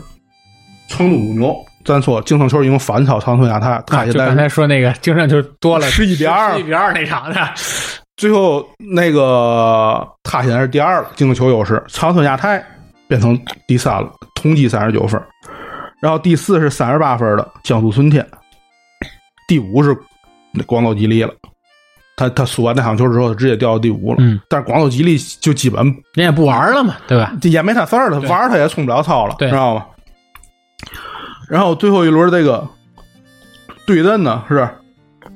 [0.87, 7.35] 成都五牛，咱说净胜球已经反超长春亚泰，啊，他现在刚才说那个净胜球多了十一比二十一比二那场的，
[8.17, 12.65] 最后那个他现在是第二了，净胜球优势，长春亚泰
[13.07, 15.21] 变成第三了，同积三十九分，
[16.01, 18.25] 然后第四是三十八分的江苏舜天，
[19.47, 19.95] 第五是
[20.65, 21.33] 广州吉利了。
[22.17, 24.17] 他他输完那场球之后，他直接掉到第五了。
[24.19, 25.83] 嗯，但是广州吉利就基本
[26.13, 27.33] 人也不玩了嘛，对吧？
[27.41, 29.85] 这也没他事儿了，玩他也冲不了超了，知道吗？
[31.49, 32.65] 然后最后一轮这个
[33.85, 34.65] 对阵呢是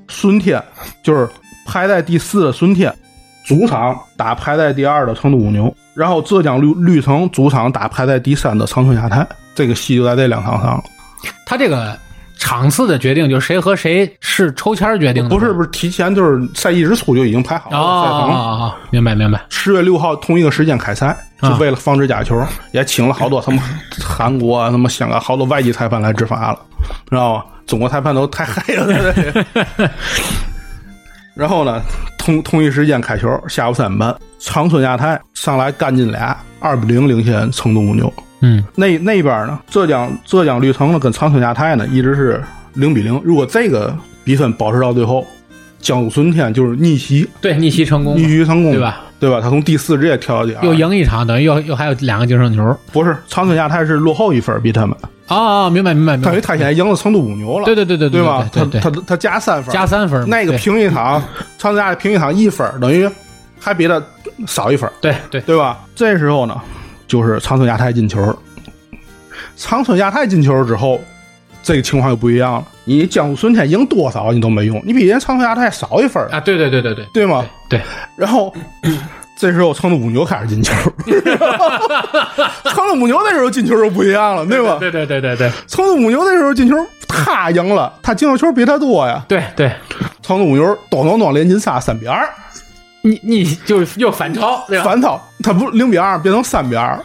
[0.08, 0.64] 舜天，
[1.04, 1.30] 就是
[1.70, 2.92] 排在第四的顺天，
[3.46, 10.84] 主场打排在第二的成都五牛，然后浙江绿绿城主场打排在第三的长春亚泰，这个戏就在这两场上了。
[11.46, 11.96] 他这个
[12.40, 18.30] 场次的决定，就是谁和谁是抽签决定的，不是不是，提前就是赛季之初就已经排好哦了赛程。
[18.30, 19.40] 哦哦哦，明白明白。
[19.50, 22.42] 十月六号同一个时间开赛，就啊为了防止假球，
[22.72, 23.62] 也请了好多什么
[24.04, 26.60] 韩国啊、什么香港好多外籍裁判来执法了，
[27.10, 27.44] 知道吗？
[27.68, 29.14] 中国裁判都太嗨了？
[31.40, 31.82] 然后呢，
[32.18, 38.14] 同同一时间开球，下午三点半，长春亚泰上来干进俩，二比零领先成都五牛。
[38.42, 42.44] 嗯那那边呢，浙江浙江绿城呢跟长春亚泰呢一直是
[42.74, 43.18] 零比零。
[43.24, 43.96] 如果这个
[44.26, 45.26] 比分保持到最后，
[45.80, 48.82] 江苏舜天就是逆袭，对，逆袭成功逆，袭成功，对？
[48.82, 49.02] 吧？
[49.18, 49.40] 对吧？
[49.42, 52.78] 他从第四直接跳到第二，又赢一场，等于又又还有两个净胜球。
[52.92, 54.94] 不是长春亚泰是落后一分比他们，
[55.30, 56.32] 哦哦，明白明白明白。
[56.32, 58.50] 等于他现在赢了成都五牛了，对对对对对吧？
[58.52, 61.22] 他他他加三分，加三分，那个平一场，
[61.58, 63.10] 长春亚泰平一场一分，等于
[63.60, 64.02] 还比他
[64.48, 65.80] 少一分，对对，对吧？
[65.96, 66.60] 这时候呢，
[67.08, 68.38] 就是长春亚泰进球，
[69.56, 71.00] 长春亚泰进球之后，
[71.62, 72.66] 这个情况就不一样了。
[72.86, 77.46] 你江苏舜天赢多少你都没用，你比人家长春亚泰少一分，啊，对对对对对对吗？
[77.70, 77.80] 对，
[78.16, 78.52] 然后
[79.40, 80.74] 这时候成都母牛开始进球，
[82.66, 84.76] 成都母牛那时候进球就不一样了，对吧？
[84.82, 86.76] 对对对对对成都母牛那时候进球
[87.08, 89.24] 他赢了，他进球球比他多呀。
[89.30, 89.72] 对对，
[90.22, 92.28] 成都母牛咚咚咚连进仨三比二，
[93.02, 94.84] 你你就又反超，对吧？
[94.84, 97.00] 反超，他不零比二变成三比二，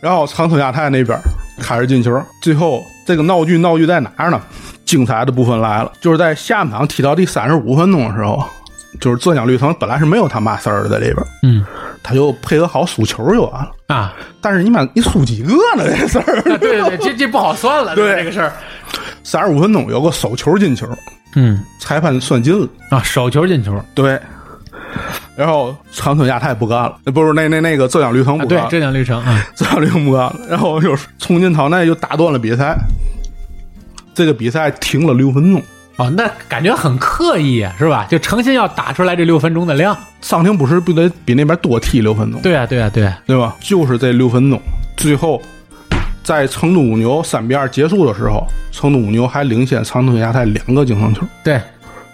[0.00, 1.18] 然后长春亚泰那边
[1.60, 4.40] 开始进球，最后这个闹剧闹剧在哪儿呢？
[4.84, 8.46] 精彩的部分来了，就是在下半场踢到第三十五分钟的时候，
[9.00, 11.64] 就是浙江绿城本来是没有他妈事儿的在里边，嗯
[12.02, 13.72] 他就配合好输球就完了。
[13.88, 15.84] 啊，但是你妈你输几个呢？
[15.84, 18.52] 这事儿，对对对，这这不好算了，对这个事儿。
[19.22, 20.86] 三十五分钟有个手球进球，
[21.34, 22.68] 嗯裁判算进了。
[22.90, 24.20] 啊，手球进球对，
[25.34, 32.76] 然后长春亚泰不干了，呃不是那那那个浙江绿城不干，了，浙江绿城啊，浙江绿城不干了，然后又是冲进场内又打断了比赛，
[34.14, 35.62] 这个比赛停了六分钟。
[35.96, 38.06] 哦，那感觉很刻意啊，是吧？
[38.10, 39.96] 就诚心要打出来这六分钟的量。
[40.20, 43.54] 上庭不是不得比那边多踢六分钟，对啊，对啊，对啊，对吧？
[43.60, 44.60] 就是这六分钟，
[44.96, 45.40] 最后
[46.22, 51.60] 在成都五牛三比二结束的时候，成都五牛还领先长春亚泰两个净胜球，对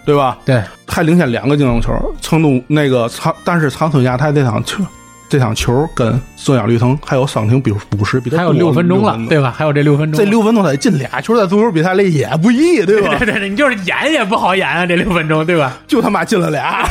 [0.05, 0.37] 对吧？
[0.45, 1.91] 对，还领先两个净胜球。
[2.21, 4.83] 成都那个长，但是长春亚泰这场球，
[5.31, 9.55] 这场球跟孙杨绿藤还有桑廷比五十比他还有多六分钟了，对吧？
[9.57, 13.15] 还有这六分钟，这六分钟得进俩球，在足球比赛里也不易，对吧？
[13.17, 15.77] 对对对，你就是演也不好演啊，这六分钟，对吧？
[15.87, 16.85] 就他妈进了俩，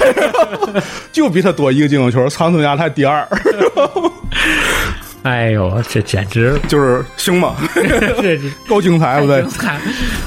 [1.12, 2.26] 就比他多一个净胜球。
[2.30, 3.28] 长春亚泰第二，
[5.22, 7.54] 哎呦，这简直就是行吗？
[7.74, 9.50] 这 这够精彩不对精？
[9.60, 9.78] 彩！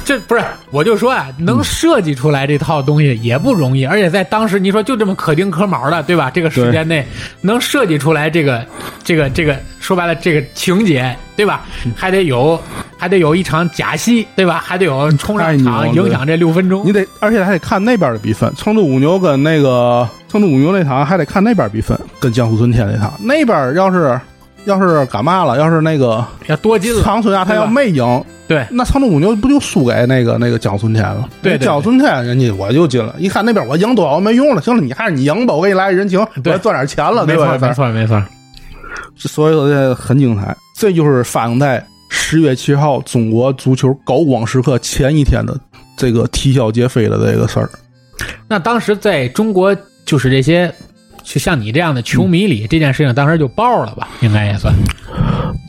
[0.05, 6.29] 这不是，我就说啊，能设计出来这套东西也不容易，而且在当时你说就这么可丁可卯的，对吧？
[6.29, 7.05] 这个时间内
[7.41, 8.63] 能设计出来这个
[9.03, 11.65] 这个这个，说白了这个情节，对吧？
[11.95, 12.61] 还得有
[12.97, 14.61] 还得有一场假戏，对吧？
[14.63, 16.93] 还得有冲上场影响这六分钟你。
[16.93, 18.53] 得，而且还得看那边的比分。
[18.55, 23.11] 成都五牛跟那个成都五牛那场还得看那边比分，跟江苏舜天那场。
[23.19, 24.19] 那边要是
[24.65, 25.57] 要是干嘛了？
[25.57, 31.29] 要是那个要多金了，长春啊，他要没赢，对那长春五牛不就输给那个那个江苏舜天了？
[31.41, 37.51] 对对对江苏舜天人家我就进了，一看那边我赢多少没用了，行了，你还是你赢吧，我给你来人情，我赚点钱了，对吧？
[37.51, 38.23] 没错没错没错。
[39.15, 40.55] 所以说这很精彩。
[40.75, 45.57] 这就是发生在十月七号中国足球高光时刻前一天的
[45.95, 47.69] 这个啼笑皆非的这个事儿。
[48.47, 50.73] 那当时在中国，就是这些，
[51.23, 54.09] 就像你这样的球迷里，这件事情当时就爆了吧？
[54.21, 54.73] 应该也算。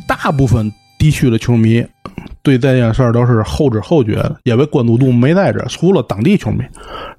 [0.06, 1.85] 大部分地区的球迷
[2.43, 6.59] 对这件事儿都是后知后觉的，因为关注度没在这，除了当地球迷，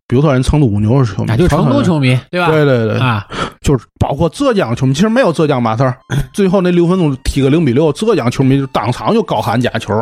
[0.07, 2.47] 比如说人成都五牛是球迷，成都球迷，对吧？
[2.47, 3.25] 对对对，啊，
[3.61, 5.97] 就是包括浙江球迷，其实没有浙江马事儿，
[6.31, 9.93] 最后那六分钟踢个零比六，浙江球迷就当场就高喊假球，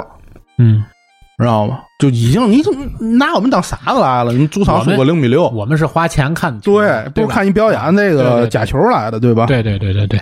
[0.58, 0.84] 嗯，
[1.38, 1.80] 知道吗？
[2.00, 2.86] 就已经你怎么
[3.18, 9.46] 拿我们当傻子来了，你主场输个零比六，我们是花钱看，对，不是看你表演那个假球来的，对吧？
[9.46, 10.20] 对对对对对。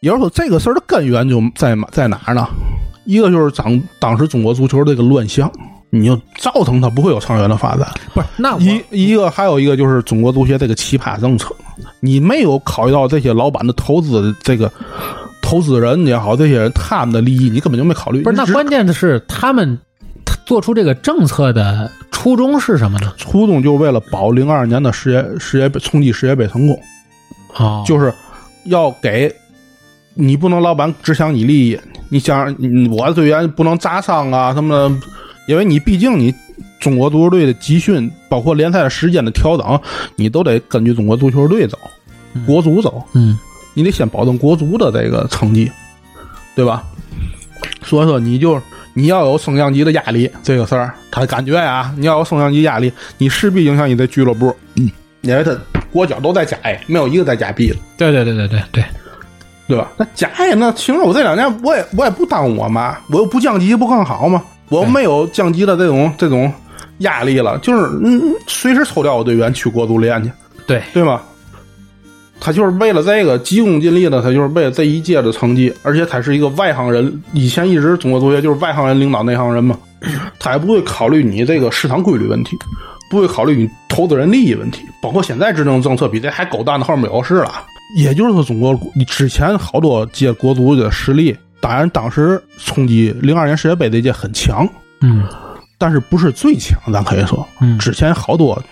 [0.00, 2.46] 也就是说，这个事儿的根源就在在哪儿呢？
[3.06, 5.50] 一个就是当当时中国足球这个乱象，
[5.88, 7.88] 你就造成它不会有长远的发展。
[8.12, 11.54] 不是，那一一个还有一个就是中国足协这个奇葩政策，
[12.00, 14.70] 你没有考虑到这些老板的投资，这个
[15.44, 18.22] 投资人也好，这些人他们的利益，你根本就没考虑。
[18.22, 19.78] 不是，那关键的是他们
[20.46, 23.12] 做出这个政策的初衷是什么呢？
[23.18, 26.80] 初衷就是为了保零二年的世界世界杯冲击世界杯成功。
[27.56, 28.12] 哦，就是
[28.64, 29.32] 要给。
[30.16, 32.46] 你不能老板只想你利益，你想
[32.88, 34.96] 我的队员不能砸伤啊什么的，
[35.48, 36.32] 因为你毕竟你
[36.78, 39.80] 中国足球队的集训，包括联赛的时间的调整，
[40.14, 41.76] 你都得根据中国足球队走，
[42.46, 43.36] 国足走，嗯，
[43.74, 45.70] 你得先保证国足的这个成绩，
[46.54, 46.82] 对吧？
[47.82, 48.60] 所以说你就
[48.94, 54.90] 你要有升降级的压力，这个事儿他感觉啊，你要有升降级压力，你势必影响你的俱乐部，嗯，
[55.20, 55.54] 因为他
[55.92, 58.84] 国脚都在甲 A，没有一个在甲 B 的，对对对对对对。
[59.66, 59.90] 对吧？
[59.96, 64.44] 那甲 A 那行了，我这两年我也我也不耽误我妈，我又不降级，不更好吗？
[64.68, 66.52] 我没有降级的这种这种
[66.98, 70.30] 压力了，就是嗯，随时抽调我队员去国足练去，
[70.66, 71.22] 对对吗？
[72.44, 79.74] 他就是为了这个急功近利的，他就是为了这一届的成绩，而且他是一个外行人，以前一直中国足协就是外行人领导内行人嘛，
[80.38, 82.54] 他也不会考虑你这个市场规律问题，
[83.08, 87.64] 不会考虑你投资人利益问题，包括现在制定政策比这还狗蛋的后面有事了。
[87.96, 94.68] 也就是说，中国之前好多届国足的实力，当然当时冲击零二年世界杯这届很强，
[95.00, 95.26] 嗯，
[95.78, 98.62] 但是不是最强，咱可以说，嗯，之前好多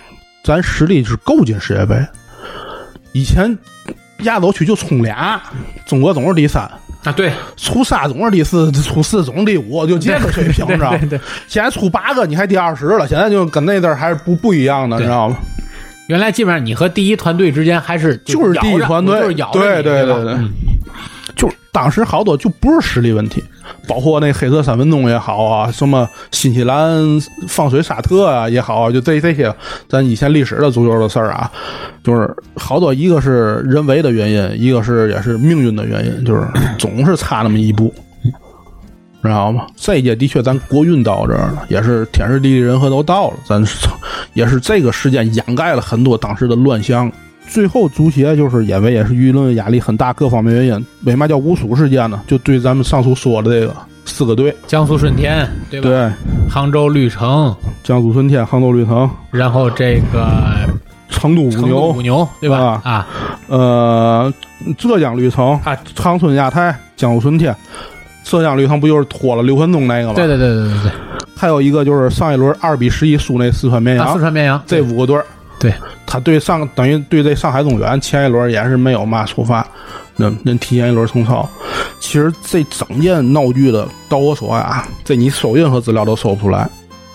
[0.44, 1.96] 咱实力是够进世界杯。
[3.12, 3.56] 以前
[4.24, 5.40] 亚洲区就冲俩，
[5.86, 6.62] 中国总是第三。
[7.04, 10.98] 啊，对，出仨总是第四，出四总是第五，就这个水平，知道吗？
[11.10, 15.36] 对，现在出八个，你还第二十了，现在就跟那阵儿还是不不一样的，你知道吗？
[16.06, 20.36] 原来基本上你和第一团队之间还是就是第一团队，就是咬对对对对，
[21.34, 23.42] 就是当时好多就不是实力问题，
[23.86, 27.02] 包括那黑色三分钟也好啊，什么新西兰
[27.48, 29.54] 放水沙特啊也好，就这这些
[29.88, 31.50] 咱以前历史的足球的事儿啊，
[32.02, 36.46] 就是好多一个是人为的原因，一个是也是命运的原因，就是
[36.78, 37.92] 总是差那么一步。
[39.24, 39.66] 知道吗？
[39.76, 43.36] 这一届的确，咱国运到这儿了，也是天时地利人和都到了。
[43.46, 43.64] 咱
[44.34, 47.08] 也是这个事件掩盖了很多当时的乱象。
[47.52, 52.18] 最后，足协就是因为也是舆论压力很大，各方面原因，为嘛叫五鼠事件呢？
[52.26, 53.76] 就对咱们上述说的这个
[54.06, 55.86] 四个队：江苏舜天，对吧？
[55.86, 56.10] 对，
[56.48, 57.54] 杭州绿城，
[57.84, 60.26] 江苏舜天，杭州绿城，然后这个
[61.10, 62.80] 成都五牛，五牛，对吧？
[62.82, 63.06] 啊，
[63.48, 64.32] 呃，
[64.78, 67.54] 浙江绿城啊，长春亚泰，江苏舜天。
[68.24, 70.14] 浙江绿城不就是拖了六分钟那个吗？
[70.14, 70.92] 对对对对对对。
[71.36, 75.26] 还有一个就是上一轮二比十一输那四川绵阳，四川绵阳这五个队儿，
[75.62, 75.72] 对，
[76.04, 79.66] 他对上等于对这上海中远前一轮也是没有嘛处罚，
[80.16, 81.48] 那那提前一轮重操。
[82.00, 86.68] 其实这整件闹剧的导火索啊，这你搜任何资料都搜不出来，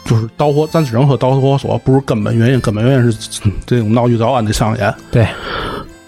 [0.06, 4.96] 就是导火，咱只能说导火索不是根本原因，根本原因是这种闹剧早晚得上演。
[5.12, 5.28] 对，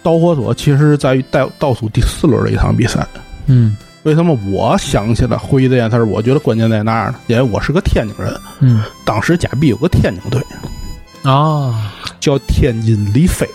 [0.02, 3.06] 导火索其实在于倒倒数第四轮的一场比赛。
[3.48, 3.76] 嗯。
[4.04, 6.06] 为什么我想起来回忆这件事儿？
[6.06, 7.20] 我觉得关键在哪儿呢？
[7.28, 8.34] 因为我是个天津人。
[8.62, 10.42] 嗯，当时假币有个天津队，
[11.30, 13.48] 啊，叫天津李飞。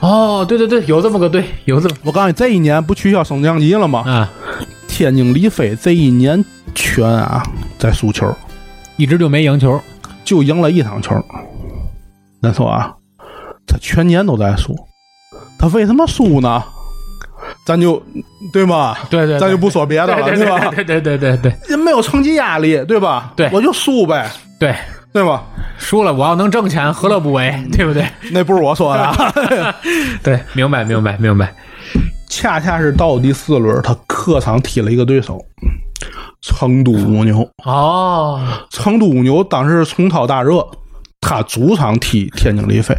[0.00, 1.96] 哦，对对对，有这么个队，有这么。
[2.02, 4.00] 我告诉你，这一年不取消升降级了吗？
[4.00, 4.30] 啊，
[4.88, 6.44] 天津李飞这一年
[6.74, 7.42] 全啊
[7.78, 8.34] 在输球，
[8.96, 9.80] 一直就没赢球，
[10.24, 11.14] 就赢了一场球。
[12.42, 12.92] 咱说啊，
[13.66, 14.74] 他全年都在输，
[15.58, 16.62] 他为什么输呢？
[17.64, 18.02] 咱就
[18.52, 18.96] 对吗？
[19.08, 20.68] 对对，咱就不说别的了，对吧？
[20.74, 23.32] 对对对对对，人没有成绩压力，对吧？
[23.36, 24.28] 对，我就输呗，
[24.58, 24.74] 对
[25.12, 25.44] 对吧？
[25.78, 27.52] 输了我要能挣钱，何乐不为？
[27.72, 28.06] 对不对？
[28.32, 29.74] 那不是我说的，
[30.22, 31.54] 对，明白明白明白。
[32.28, 35.38] 恰恰是到第四轮，他客场踢了一个对手，
[36.40, 37.46] 成都五牛。
[37.64, 38.40] 哦，
[38.70, 40.66] 成都五牛当时冲超大热。
[41.20, 42.96] 他主场踢天津力飞，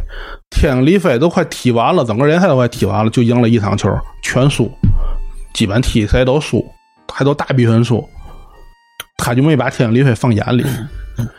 [0.49, 3.90] 天津力飞都快踢完了，整个联赛都快踢完了，就赢了一场球，
[4.23, 4.72] 全输，
[5.53, 6.65] 基本踢谁都输，
[7.11, 8.07] 还都大比分输，
[9.24, 10.66] 他就没把天津李飞放眼里。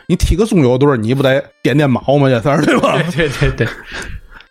[0.07, 2.27] 你踢个中游队，你不得点点毛吗？
[2.27, 2.99] 这事儿对吧？
[3.15, 3.67] 对对对，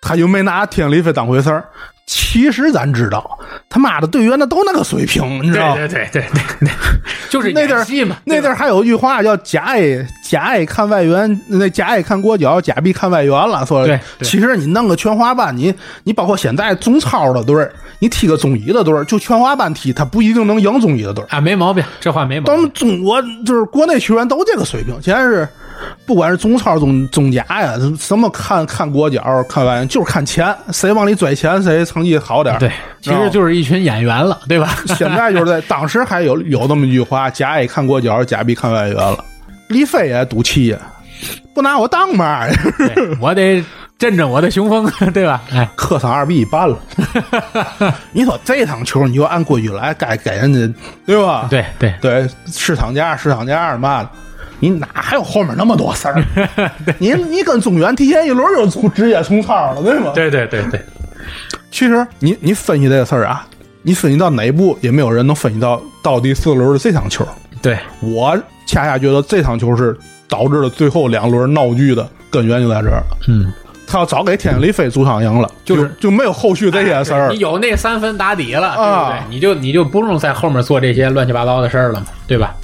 [0.00, 1.64] 他就没拿天津李飞当回事儿。
[2.06, 5.74] 其实咱知道，他妈的队员那都那个水平，你知道吗？
[5.76, 6.70] 对对对对对，
[7.30, 13.64] 就是那地儿演戏嘛，那地儿还有一句话叫“甲 A 甲 A 看外援，那甲 A 看国脚，甲 B 看外援”了。
[13.64, 21.26] 说对对其实你弄个全华班，你你包括现在中超的队儿，你踢个中乙的队儿，就全华班踢，他不一定能赢中乙的队儿。
[21.30, 22.70] 啊，没毛病，这话没毛病咱们。
[22.72, 25.48] 中国就是国内球员都这个水平，现在是
[26.06, 32.58] 不管是中超、中中甲呀，什么看看国脚、看外援，就是看钱，谁往里拽钱，谁成绩好点儿。
[32.58, 32.70] 对，
[33.00, 34.76] 其实就是一群演员了，对吧？
[34.96, 39.24] 现在就是在当时还有有这么一句话：甲 A 看国脚，甲 B 看外援了。
[39.68, 40.78] 李飞也赌气呀，
[41.54, 42.54] 不拿我当妈呀，
[43.18, 43.64] 我得
[43.96, 45.40] 振振我的雄风， 对吧？
[45.52, 46.78] 哎，客场二比一办了。
[48.12, 50.74] 你说这场球你就按规矩来，该给人家
[51.06, 51.46] 对吧？
[51.48, 54.10] 对对对，市场价市场价嘛的，
[54.60, 56.24] 你哪还有后面那么多事儿？
[56.98, 60.12] 你你跟中原提前一轮就出直接冲超了，对吗？
[60.14, 60.80] 对对对对，
[61.70, 63.46] 其实你你分析这个事儿啊，
[63.82, 67.26] 你分析到哪一步，也没有人能分析到到第四轮的这场球。
[67.60, 68.36] 对，我
[68.66, 69.96] 恰恰觉得这场球是
[70.28, 73.16] 导致了最后两轮闹剧的根源就在这儿了。
[73.28, 73.52] 嗯，
[73.86, 77.38] 他要早给天津力飞主场赢了，就是就就没有后续这些事儿你。
[77.38, 79.34] 有那三分打底了，啊对不对？
[79.34, 82.54] 你就你就不用在后面做这些乱七八糟的事儿了嘛，对吧？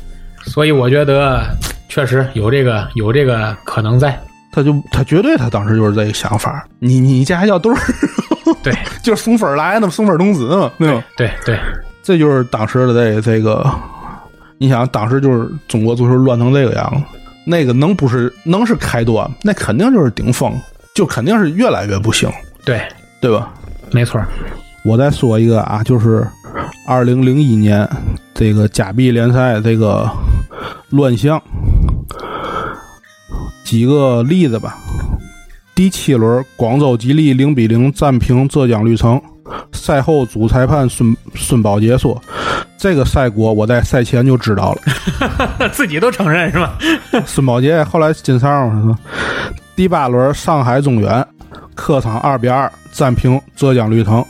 [0.51, 1.47] 所以我觉得
[1.89, 4.19] 确实有这个有这个可能在。
[4.53, 6.67] 他就他绝对他当时就是这个想法。
[6.81, 7.79] 你你家还叫队儿，
[8.65, 11.05] 对 就是送分儿来的送分儿童子嘛，对吧？
[11.17, 11.57] 对对，
[12.03, 13.65] 这就是当时的这这个，
[14.59, 20.53] 你想当时就是中国足球乱成这个样子，那个能不是能是开端，那肯定就是顶峰，
[20.97, 22.29] 就肯定是越来越不行，
[22.65, 22.83] 对，
[23.21, 23.55] 对吧？
[23.93, 24.21] 没错。
[24.83, 26.27] 我再说一个啊，就是
[26.89, 27.89] 二零零一年
[28.35, 30.11] 这个甲 B 联赛这个
[30.91, 31.41] 乱象，
[33.65, 34.77] 几个例子吧。
[35.75, 39.21] 第七轮，广州吉利零比零战平浙江绿城。
[39.73, 42.21] 赛后，主裁判孙孙宝杰说
[42.77, 45.71] ：“这个赛果我在赛前就知道了。
[45.73, 46.77] 自己都承认是吧？”
[47.25, 48.99] 孙宝杰后来进上说
[49.75, 51.27] ：“第八轮，上海中原
[51.75, 54.25] 客场二比二战平浙江绿城。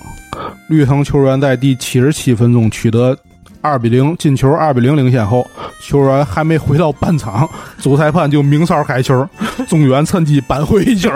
[0.69, 3.17] 绿城球员在第七十七分钟取得
[3.63, 5.47] 二比零进球，二比零领先后，
[5.83, 9.29] 球员还没回到半场， 主裁判就鸣哨开球，
[9.69, 11.11] 中原趁机扳回一球，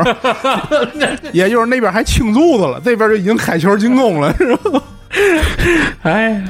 [1.32, 4.82] 也就是那边还庆祝的了，这边就已经开球进攻了，是吧？
[6.02, 6.44] 哎，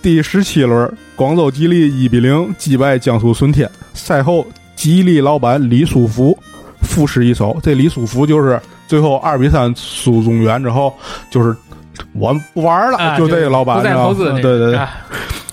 [0.00, 3.70] 第十七轮，广州吉利一比零击败江苏舜天。
[3.94, 6.36] 赛后，吉利老板李书福
[6.80, 10.92] 赋诗一首，这李书福就是最后二比三输中原之后，
[11.30, 11.54] 就是
[12.12, 14.90] 我不玩了，啊就这个老板，不再你知道吗投资那个，对对对，啊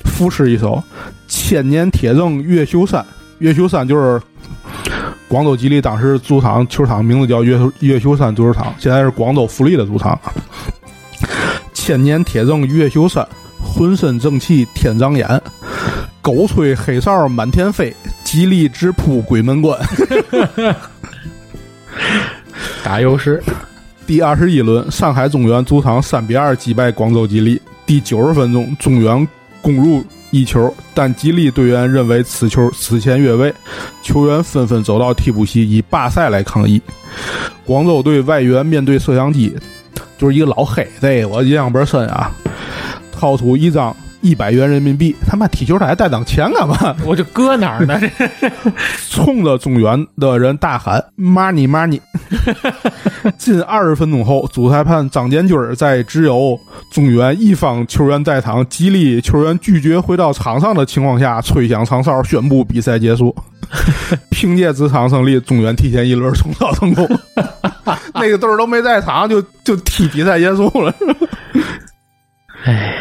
[0.06, 0.84] 赋诗一首：
[1.28, 3.06] 千年铁证越秀山，
[3.40, 4.22] 越秀山就是。
[5.28, 10.20] 广州吉利当时主场球场名字叫越越秀山足球场，现在是广州富力的主场。
[11.72, 13.24] 千年铁证越秀山，
[13.64, 15.40] 浑身正气天长眼，
[16.20, 19.80] 狗吹黑哨满天飞，吉利直扑鬼门关。
[22.84, 23.44] 打优势，
[24.10, 27.62] 第二十一轮，上海中原主场三比二击败广州吉利。
[27.86, 29.28] 第九十分钟，中原
[29.62, 33.54] 攻入一球，但吉利队员认为此球此前越位，
[34.02, 36.82] 球员纷纷走到替补席以罢赛来抗议。
[37.64, 39.56] 广州队外援面对摄像机，
[40.18, 42.32] 就是一个老黑，这我印象倍儿深啊，
[43.12, 46.96] 掏出一张一百元人民币，他妈踢球他还带当钱干嘛？
[47.06, 48.00] 我就搁哪儿呢？
[48.00, 48.50] 这
[49.10, 52.00] 冲着中原的人大喊 “money money”。
[53.38, 56.60] 近二十分钟后，主裁判张建军在只有
[56.92, 63.36] 中原一方球员在场、吉利球员拒绝回到场上的情况下，吹响长哨宣布比赛结束。
[64.32, 67.08] 凭借这场胜利，中原提前一轮冲超成功。
[68.16, 70.94] 那个队儿都没在场，就就踢比赛结束了。
[72.66, 72.96] 哎，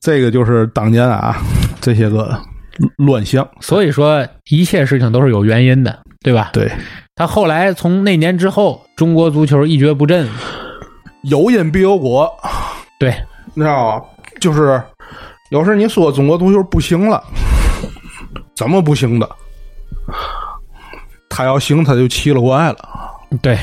[0.00, 1.36] 这个就是当年啊，
[1.80, 2.38] 这些个
[2.96, 3.46] 乱象。
[3.60, 6.50] 所以说一切事情都是有原因的，对吧？
[6.52, 6.70] 对，
[7.14, 10.26] 他后来从那年之后，中国足球一蹶不振，
[11.24, 12.30] 有因必有果。
[12.98, 13.14] 对，
[13.54, 14.04] 你知道吗？
[14.40, 14.82] 就是
[15.50, 17.22] 有时你说中国足球不行了，
[18.56, 19.28] 怎么不行的？
[21.28, 22.76] 他要行，他就奇了怪了，
[23.42, 23.58] 对。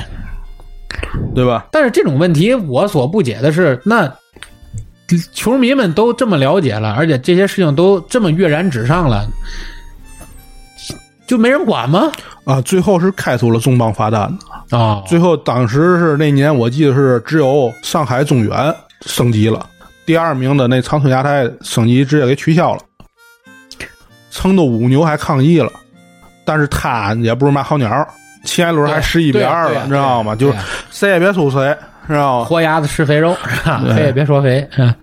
[1.36, 1.68] 对吧？
[1.72, 4.12] 但是这种问题，我所不解的是，那
[5.32, 9.26] 球迷们都这么了解了，而且这些事情都这么跃然纸上了，
[11.26, 12.12] 就没人管吗？
[12.46, 14.38] 啊，最后是开出了重磅罚单。
[14.70, 18.76] 啊，最后当时是那年，我记得是只有上海中原
[19.06, 19.66] 升级了，
[20.06, 22.82] 第二名的那长春亚泰升级直接给取消了。
[24.30, 25.72] 成都五牛还抗议了，
[26.46, 28.08] 但是他也不是嘛好鸟，
[28.44, 30.36] 前一轮还十一比二了，你知道吗？
[30.36, 30.58] 就是
[30.92, 31.76] 谁也别输谁，
[32.08, 32.46] 知道吗？
[32.46, 33.82] 活鸭子吃肥肉， 是吧？
[33.84, 34.96] 对肥也别说肥，是 吧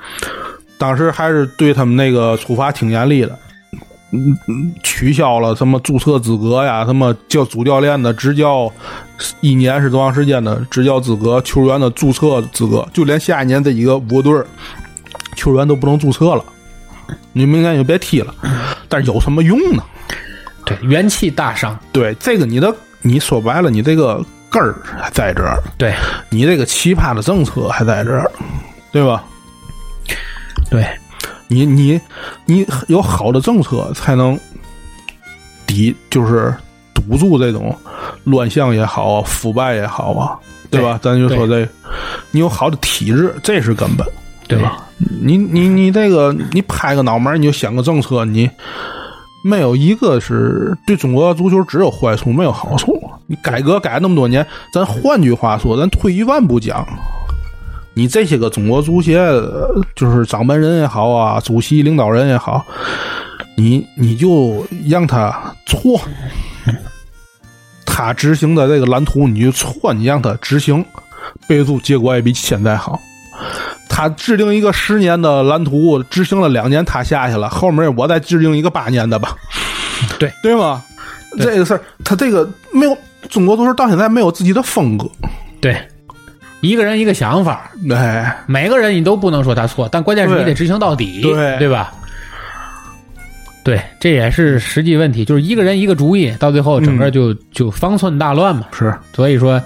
[0.79, 3.39] 当时还是对他们那个处罚挺严厉的，
[4.11, 8.71] 嗯嗯，取消了什么注册资格呀，什么教主教练的执教
[9.41, 14.47] 一年是多长时间的执教资格，球员的注册资格，就连下一年这几个五个队儿
[15.37, 16.45] 球员都不能注册了，
[17.33, 18.35] 你明年就别踢了。
[18.89, 19.83] 但是有什么用呢？
[20.67, 24.23] 对，元气大伤，对这个你的你说白了，你这个
[24.55, 25.93] 根儿还在这儿，对
[26.31, 28.31] 你这个奇葩的政策还在这儿，
[28.93, 29.25] 对吧？
[30.71, 30.87] 对
[31.49, 32.01] 你你
[32.47, 34.39] 你有好的政策，才能
[35.67, 36.55] 抵，就是
[36.95, 37.77] 堵住这种
[38.23, 40.39] 乱象也好啊，腐败也好啊，
[40.71, 41.01] 对吧？
[41.03, 41.69] 咱就说这，
[42.31, 44.07] 你有好的体制，这是根本，
[44.47, 44.79] 对吧？
[45.21, 48.49] 你你你这个，你拍个脑门，你就想个政策，你
[49.47, 52.99] 没有一个是对中国足球只有坏处，没有好处。
[53.27, 56.87] 你改革改那么多年，咱换句话说，咱退一万步讲，
[57.93, 59.19] 你这些个中国足协，
[59.95, 62.65] 就是掌门人也好啊，主席领导人也好，
[63.55, 66.01] 你你就让他错，
[67.85, 70.83] 他执行的这个蓝图你就错，你让他执行，
[71.47, 72.99] 备注结果也比现在好。
[73.89, 79.37] 他制定一个十年的蓝图，执行了两年，他下去了，后面我再制定一个八年的吧，
[80.19, 80.33] 对。
[80.43, 80.83] 对吗？
[81.37, 81.47] 对。
[81.47, 82.97] 这个事儿，他这个没有
[83.29, 85.09] 中国足球到现在没有自己的风格，
[85.61, 85.81] 对，
[86.61, 91.59] 一个人一个想法，对，每个人你都不能说他错，但关键是你得执行到底，对。
[91.59, 91.93] 对吧？
[93.65, 98.67] 对，这也是实际问题，就是一个人一个主意，到最后整个就、就方寸大乱嘛。
[98.73, 98.95] 是。
[99.15, 99.59] 所以说，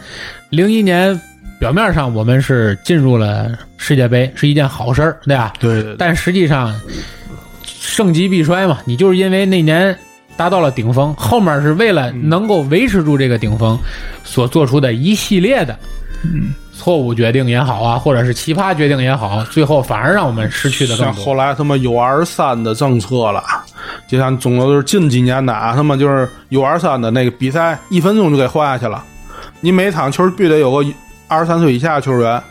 [0.50, 1.20] 零一年
[1.58, 5.52] 表面上我们是进入了世界杯，是一件好事儿，对吧？
[5.58, 6.72] 对对但实际上，
[7.64, 9.96] 盛极必衰嘛，你就是因为那年
[10.36, 13.76] 达到了顶峰，后面是为了能够维持住这个顶峰，
[14.22, 15.76] 所做出的一系列的，
[16.22, 21.34] 嗯，错误决定也好啊，或者是奇葩决定也好，最后反而让我们失去的更像后。
[21.34, 23.42] 来他妈 U 二三的政策了，
[24.06, 29.02] 就像中国就是近几年的啊，他妈就是 U 二三的那个比赛一分钟就给换下去了，
[29.60, 30.84] 你每场球必须得有个
[31.28, 32.42] 二十三岁以下球员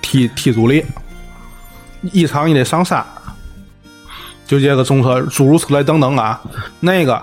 [0.00, 0.84] 踢踢主力，
[2.00, 3.04] 一场你得上三，
[4.46, 6.40] 就这个政策诸如此类等等啊，
[6.80, 7.20] 那个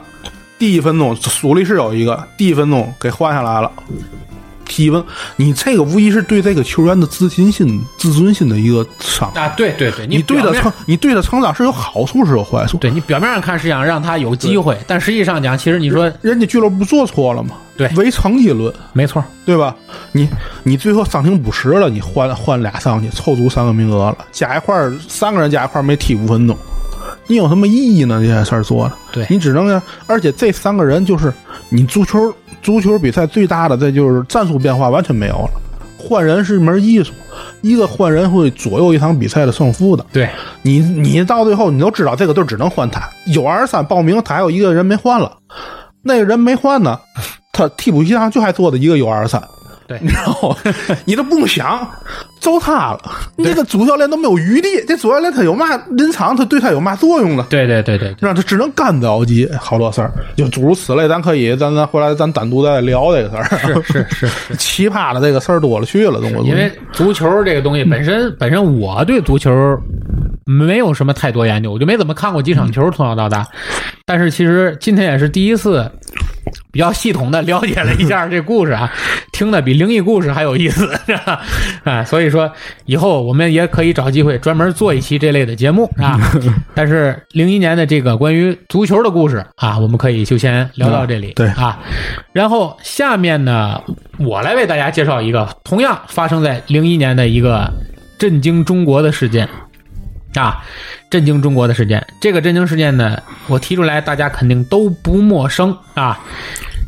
[0.58, 3.72] 第一分钟主力是有一个，第一分钟给换下来了。
[4.70, 5.04] 踢分，
[5.36, 9.42] 你这个无疑是对这个球员的自信心、自尊心的一个伤害。
[9.42, 12.78] 啊，对对对，你对他成，你对他成长是有好处，是有坏处。
[12.78, 17.56] 对你表面上看是想让他有机会，但实际上讲，其实你说人家俱乐部做错了嘛？
[17.76, 19.76] 对唯成绩论，没错，对吧？
[20.12, 20.30] 你
[20.64, 26.58] 你最后伤停补时了，你换换俩上去，凑足三个名额了，加一块儿三个人加一块儿没踢五分钟，
[27.26, 28.20] 你有什么意义呢？
[28.20, 31.34] 这件事儿做的，对你只能让，而且这三个人就是
[31.70, 35.52] 你足球足球比赛最大的，这就是战术变化完全没有了。
[35.98, 37.12] 换人是一门艺术，
[37.62, 40.06] 一个换人会左右一场比赛的胜负的。
[40.14, 40.30] 对
[40.62, 45.38] 你你到最后你都知道这个队只能换他，有二十三报名，他还有一个人没换了，
[46.02, 46.98] 那个人没换呢，
[47.52, 49.44] 他替补席上就还坐着一个 U 二三，
[49.90, 50.74] 对你知道吗？
[51.04, 51.90] 你都不用想，
[52.40, 53.02] 走他了，
[53.36, 57.48] 你这个主教练都没有余地，这主教练他有嘛临场他对他有嘛作用呢？
[57.50, 63.44] 对对对对对让他只能干着急，好多事儿，就诸如此类，咱可以咱咱回来咱单独再聊这个事儿。
[63.58, 64.56] 是是是是。
[64.58, 69.52] 奇葩的这个事儿多了去了，中国足球因为足球这个东西本身本身我对足球
[70.46, 73.46] 没有什么太多研究，我就没怎么看过几场球，从小到大。
[74.06, 75.90] 但是其实今天也是第一次
[76.72, 78.92] 比较系统的了解了一下这故事啊，
[79.32, 80.90] 听的比灵异故事还有意思
[81.84, 82.04] 啊。
[82.04, 82.52] 所以说
[82.86, 86.20] 以后我们也可以找机会专门做一期这类的节目啊。
[86.76, 91.34] 但是零一年的这个关于足球的故事啊，我们可以就先聊到这里。
[91.36, 91.80] 对啊，
[92.34, 93.82] 然后下面呢，
[94.20, 97.72] 我来为大家介绍一个同样发生在零一年的一个
[98.18, 99.48] 震惊中国的事件
[100.36, 100.64] 啊，
[101.10, 102.06] 震惊中国的事件。
[102.22, 106.20] 这个震惊事件呢，我提出来，大家肯定都不陌生啊。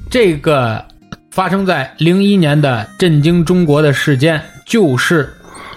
[0.09, 0.83] 这个
[1.31, 5.33] 发生在零一年的震惊中国的事件，就是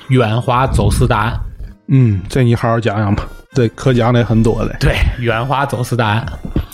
[0.09, 1.41] 远华走私大案。
[1.89, 4.77] 嗯，这你好好讲讲吧，这可讲的也很多的。
[4.81, 6.27] 对，远华走私大案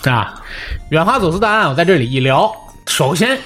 [0.05, 0.33] 啊，
[0.89, 2.51] 远华走私大案，我在这里一聊，
[2.87, 3.37] 首先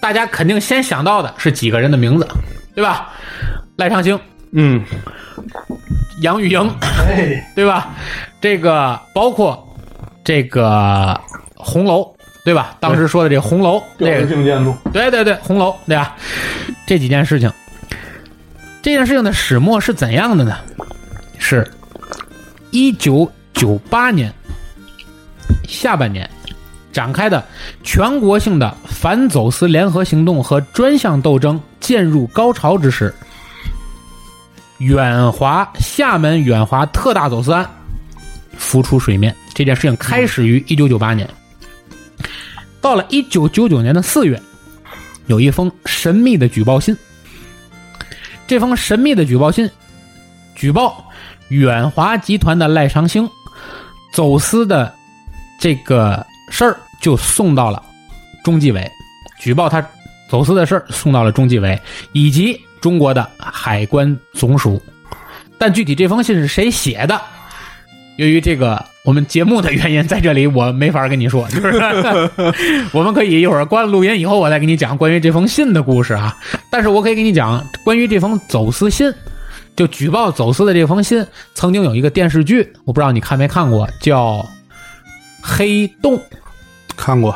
[0.00, 2.28] 大家肯定先想到的是几个人的名字，
[2.74, 3.12] 对吧？
[3.76, 4.18] 赖昌星、
[4.52, 4.84] 嗯，
[6.24, 7.94] 杨钰莹，哎，对吧？
[8.40, 9.62] 这个包括
[10.24, 11.20] 这个
[11.54, 12.10] 红楼，
[12.46, 12.74] 对吧？
[12.80, 16.16] 当时说的这个红楼，这个性建筑，对对对，红楼，对吧？
[16.86, 17.52] 这几件事情，
[18.80, 20.56] 这件事情的始末是怎样的呢？
[21.38, 21.70] 是，
[22.70, 24.32] 一九九八年
[25.68, 26.28] 下半年
[26.90, 27.44] 展开的
[27.82, 33.14] 全国性的反走私联合行动和专项斗争渐入高潮之时，
[34.84, 37.66] 远华厦门远华特大走私案
[38.58, 39.34] 浮出水面。
[39.54, 41.26] 这件事情开始于一九九八年，
[42.82, 44.40] 到了一九九九年的四月，
[45.26, 46.94] 有一封神秘的举报信。
[48.46, 49.70] 这封神秘的举报信，
[50.54, 51.02] 举报
[51.48, 53.26] 远华集团的赖长兴
[54.12, 54.94] 走私的
[55.58, 57.82] 这个事儿，就送到了
[58.44, 58.86] 中纪委，
[59.38, 59.82] 举报他
[60.28, 61.80] 走私的事儿送到了中纪委
[62.12, 64.78] 以及中国的海关总署。
[65.56, 67.18] 但具体这封信是谁写的？
[68.16, 72.30] 由于这个我们节目的原因，在这里我没法跟你说， 就是
[72.92, 76.36] 我们可以一会儿关了录音以后，我再给你讲关于这封信的故事啊。
[76.68, 79.10] 但是我可以给你讲关于这封走私信，
[79.74, 84.40] 就举报走私的这封信，曾经有一个电视剧，我不知道你看没看过，叫
[85.40, 86.18] 《黑洞》。
[86.94, 87.34] 看过，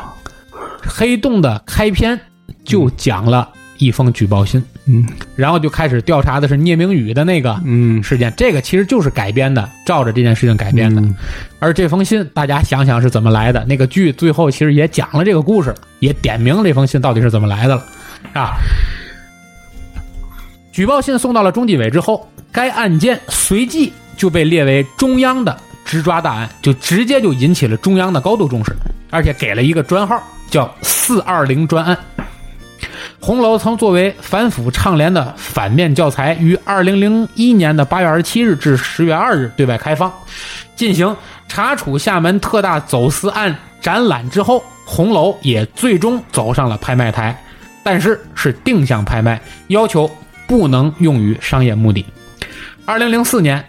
[0.86, 2.20] 黑洞的开篇
[2.66, 3.48] 就讲了
[3.78, 4.77] 一封举报信，嗯
[5.36, 11.00] 然后就开始调查的是聂明宇的那个嗯，事件，这个其实就是改编的，照着这件事情改编的。
[11.00, 11.14] 嗯
[11.60, 13.64] 而这封信，大家想想是怎么来的？
[13.64, 17.84] 那个剧最后其实也讲了这个故事，也点明了这封信到底是怎么来的了，
[18.32, 18.52] 啊。
[20.70, 28.72] 举报信送到了中纪委之后，该案件随即就被列为中央的直抓大案，就直接就引起了中央的高度重视，
[29.10, 31.98] 而且给了一个专号，叫“四二零专案”。
[33.20, 40.10] 红楼曾作为反腐倡廉的反面教材，于二零零一年的八月二十七日至十月二日对外开放，
[40.76, 41.14] 进行
[41.48, 47.36] 查处厦门特大走私案展览之后，红楼也最终走上了拍卖台，
[47.82, 50.10] 但是是定向拍卖，要求
[50.46, 52.06] 不能用于商业目的。
[52.86, 53.62] 二零零四年，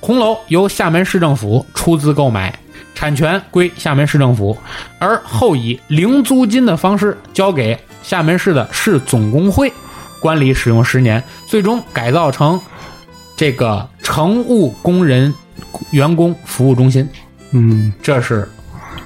[0.00, 2.56] 红楼由厦门市政府出资购买，
[2.94, 4.56] 产权归厦门市政府，
[4.98, 7.78] 而后以零租金的方式交给
[8.08, 9.70] 厦门市的市总工会
[10.18, 12.58] 管理使用十年，最终改造成
[13.36, 15.34] 这个乘务工人
[15.90, 17.06] 员工服务中心。
[17.50, 18.48] 嗯，这是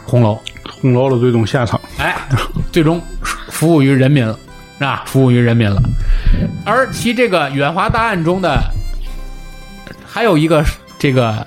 [0.07, 0.39] 红楼，
[0.81, 2.17] 红楼的最终下场，哎，
[2.71, 3.03] 最终
[3.51, 4.39] 服务于人民了，
[4.79, 5.83] 是吧，服务于人民了。
[6.65, 8.63] 而其这个远华大案中的
[10.07, 10.65] 还有一个
[10.97, 11.45] 这个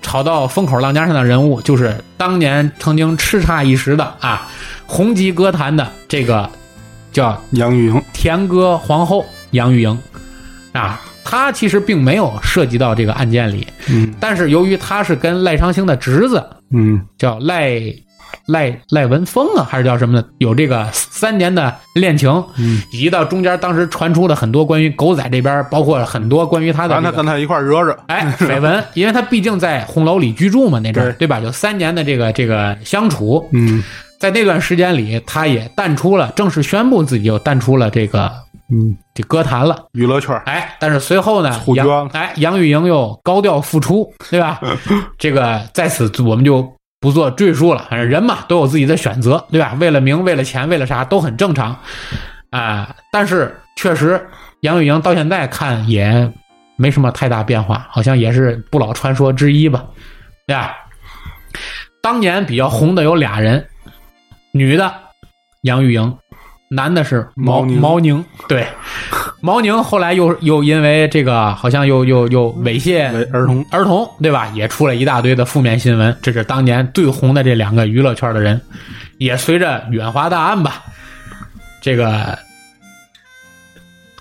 [0.00, 4.46] 炒到风口浪尖上的人物，就是当年曾经叱咤一时的啊，
[4.86, 6.48] 红极歌坛的这个
[7.14, 9.98] 叫杨钰莹，田歌皇后杨钰莹。
[10.72, 14.12] 啊，她其实并没有涉及到这个案件里，嗯。
[14.20, 17.00] 但是由于她是跟赖昌星的侄子嗯。
[17.16, 17.80] 叫赖
[18.46, 22.28] 赖赖文峰啊，还是叫什么的，有这个三年的恋情，
[22.58, 31.18] 嗯，以及到中间当时传出了很多关于狗仔这边，包括很多关于他的、这个、让他跟他一块儿惹惹，哎绯闻，因为他毕竟在红楼里居住嘛，那阵儿对。
[31.18, 31.38] 对吧？
[31.38, 33.82] 有三年的这个这个相处，嗯
[34.18, 38.30] 在那段时间里，他也淡出了，正式宣布自己就淡出了这个
[38.70, 39.86] 嗯，这歌坛了。
[39.92, 44.60] 娱乐圈儿，哎，但是随后呢，杨哎杨钰莹又高调复出，对吧？
[45.18, 46.66] 这个在此我们就
[47.00, 47.86] 不做赘述了。
[47.90, 49.76] 反正人嘛都有自己的选择，对吧？
[49.78, 51.76] 为了名，为了钱，为了啥都很正常
[52.50, 54.24] 啊、但是确实，
[54.60, 56.32] 杨钰莹到现在看也
[56.76, 59.84] 没什么太大变化，好像也是不老传说之一吧，
[60.46, 60.72] 对吧？
[62.00, 63.66] 当年比较红的有俩人，
[64.56, 64.94] 女的
[65.62, 66.16] 杨钰莹，
[66.70, 68.64] 男的是毛毛宁对，
[69.42, 74.48] 毛宁后来又又因为这个好像又又又猥亵儿童，儿童，对吧？
[74.54, 76.16] 也出了一大堆的负面新闻。
[76.22, 78.60] 这是当年最红的这两个娱乐圈的人，
[79.18, 80.84] 也随着远华大案吧，
[81.80, 82.38] 这个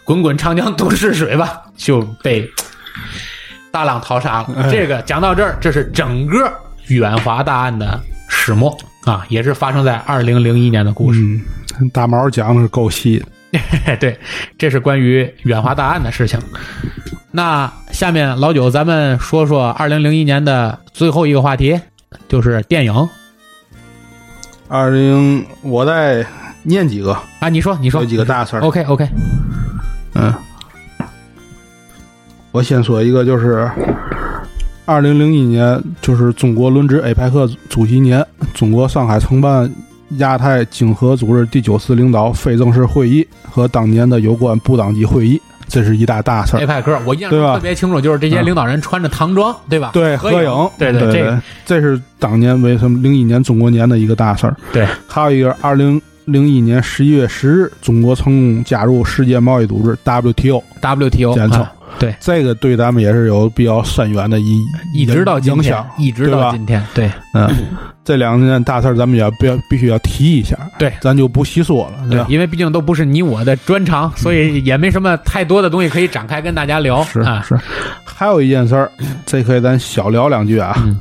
[0.04, 2.50] 滚滚长江东逝水吧，就被
[3.72, 4.50] 大浪淘沙了。
[4.58, 6.52] 哎这个讲到这儿，这是整个
[6.88, 8.02] 远华大案的
[8.36, 11.22] 始末啊，也是发生在二零零一年的故事。
[11.22, 14.20] 嗯，大毛讲的是够细的， 对，
[14.58, 16.38] 这是关于远华大案的事情。
[17.32, 21.80] 那下面老九，咱们说说二零零一年的最后一个话题，
[22.28, 23.10] 就是电影
[24.68, 26.26] 二零，我再
[26.64, 27.48] 念几个，啊。
[27.50, 28.62] 你说，你说有几个大事儿。
[28.62, 29.08] OK OK，
[30.16, 30.34] 嗯，
[32.52, 33.70] 我先说一个，就是
[34.86, 39.72] 二零零一年，就是中国轮值 APEC 主席年，中国上海承办
[40.18, 46.66] 亚太经合组织第九次领导非正式会议和当年的有关部长级会议，这是一大大事儿。
[46.66, 48.46] APEC，我印象特别清楚，就是这些嗯。
[48.46, 49.92] 领导人穿着唐装，对吧？
[49.94, 51.34] 对，合合影，对对对
[51.66, 54.56] 这是当年为什么零一年中国年的一个大事儿。
[54.74, 67.12] 对，还有一个二零零一年十一月十日，中国成功加入世界贸易组织 WTO，WTO 简称啊对，这个对咱们也是有比较深远的意义，一直到今天影响，，一直到今天，对。
[67.34, 67.50] 嗯，
[68.04, 70.92] 这两件大事儿咱们也不要必须要提一下，对。
[71.02, 77.44] 咱就不细说了，对？，因为毕竟都不是你我的专长，所以也没什么太多的东西可以展开跟大家聊是啊。
[77.48, 77.58] 是，
[78.04, 78.92] 还有一件事儿，
[79.26, 80.76] 这可以咱小聊两句啊。
[80.78, 81.00] 嗯。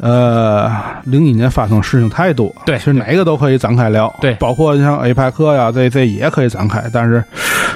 [0.00, 0.70] 呃，
[1.04, 2.76] 零一年发生事情太多，对。
[2.78, 4.34] 其实哪个都可以展开聊，对。
[4.34, 7.22] 包括像 A 派克呀，这这也可以展开，但是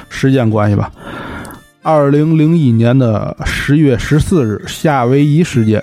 [0.09, 0.91] 时间关系吧。
[1.81, 5.81] 二零零一年的十月十四日，夏威夷时间，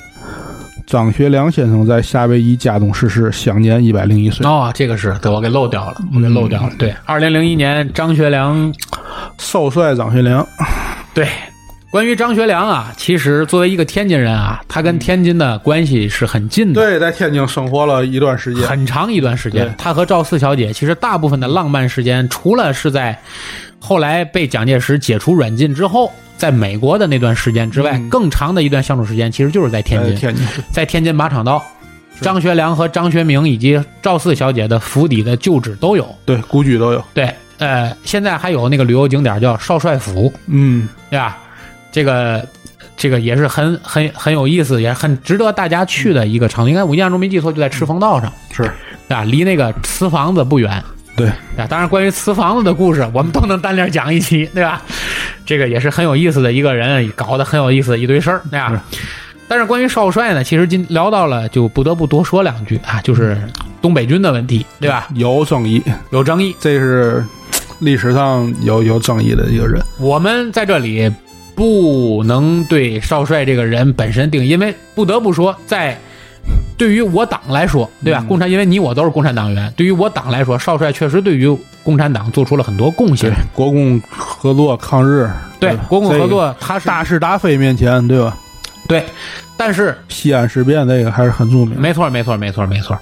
[0.87, 4.47] 张学良先生在夏威夷家中逝世，享年一百零一岁。
[4.47, 6.71] 哦，这个是对我给漏掉了，我给漏掉了。
[6.79, 8.73] 对，二零零一年张学良
[9.39, 10.47] 少帅张学良，
[11.15, 11.27] 对，
[11.91, 16.83] 关于张学良啊，其实作为一个天津人啊，他跟天津的关系是很近的。
[16.83, 23.19] 对，在天津生活了一段时间，很长一段时间，他和赵四小姐其实大部分的浪漫时间，除了是在
[23.87, 31.65] 后来被蒋介石解除软禁之后，在美国的那段时间之外，嗯更长的一段相处时间，其实就是在天津，在天津，在天津马场道。
[32.21, 36.09] 张学良和张学明以及赵四小姐的府邸的旧址都有。
[36.25, 37.05] 对，古居都有。
[37.15, 41.39] 对，呃，现在还有那个旅游景点叫少帅府，嗯，对吧？
[41.93, 42.49] 这个
[42.97, 46.71] 这个也是很很很有意思，也很值得大家去的一个场所。
[46.71, 49.23] 应该我印象中没记错，就在赤峰道上，是对吧？
[49.23, 50.83] 离那个瓷房子不远。
[51.17, 51.27] 对，
[51.57, 51.67] 啊？
[51.69, 54.83] 当然，关于瓷房子的故事，我们都能单列讲一期，对吧？
[55.47, 58.85] 这个也是很有意思的一个人，搞得很有意思的一堆事儿，对吧？
[59.49, 63.39] 但是关于少帅呢，其实今聊到了，就不得不多说两句啊，就是
[63.81, 65.09] 东北军的问题，对吧？
[65.15, 67.25] 有争议，有争议，这是
[67.79, 69.81] 历史上有有争议的一个人。
[69.99, 71.11] 我们在这里
[71.55, 75.99] 不能对少帅这个人本身定义，因为不得不说，在
[76.77, 78.21] 对于我党来说，对吧？
[78.23, 81.49] 嗯共产，因为你我都是共产党员，对于我党来说，少帅确实对于
[81.83, 83.33] 共产党做出了很多贡献。
[83.55, 88.37] 国共合作抗日，对国共合作，他是大是大非面前，对吧？
[88.89, 89.05] 对，
[89.57, 91.81] 但是西安事变这个还是很著名。
[91.81, 92.97] 没错，没错，没错，没错。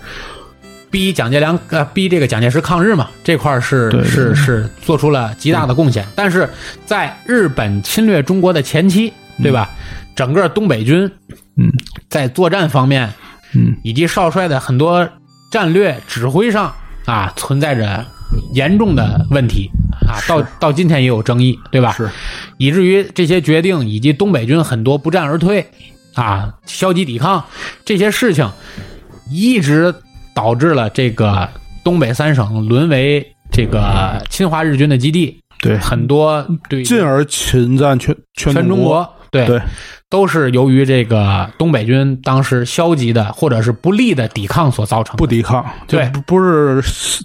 [0.90, 6.06] 逼蒋介良呃，逼这个蒋介石抗日嘛，这块儿是对对对是是做出了极大的贡献。
[6.14, 6.48] 但是
[6.86, 9.68] 在日本侵略中国的前期，对吧？
[10.14, 11.10] 整个东北军
[11.56, 11.68] 嗯
[12.08, 13.12] 在作战方面
[13.54, 15.08] 嗯，以及少帅的很多
[15.50, 16.72] 战略指挥上
[17.06, 18.04] 啊，存在着
[18.52, 19.70] 严重的问题
[20.08, 21.92] 啊，到到今天也有争议，对吧？
[21.92, 22.10] 是
[22.58, 25.66] 以至于这些决定以及东北军很多不战而退
[26.14, 27.44] 啊、消极抵抗
[27.84, 28.50] 这些事情，
[29.30, 29.94] 一直
[30.34, 31.48] 导致了这个
[31.84, 39.04] 东北三省沦为这个侵华日军的基地，对，很多对进而侵占全全全中国。
[39.04, 39.62] 国，对对，
[40.14, 45.18] 都是由于这个东北军当时消极的或者是不利的抵抗所造成的。
[45.18, 46.80] 不抵抗，对不不是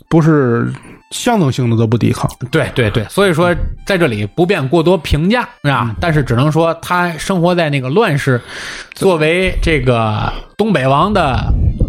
[0.08, 0.74] 不是
[1.12, 2.28] 象征性的都不抵抗。
[2.50, 3.56] 对对对，所以说
[3.86, 5.96] 在这里不便过多评价，是嗯吧？
[6.02, 8.42] 但是只能说他生活在那个乱世，
[8.96, 11.38] 作为这个东北王的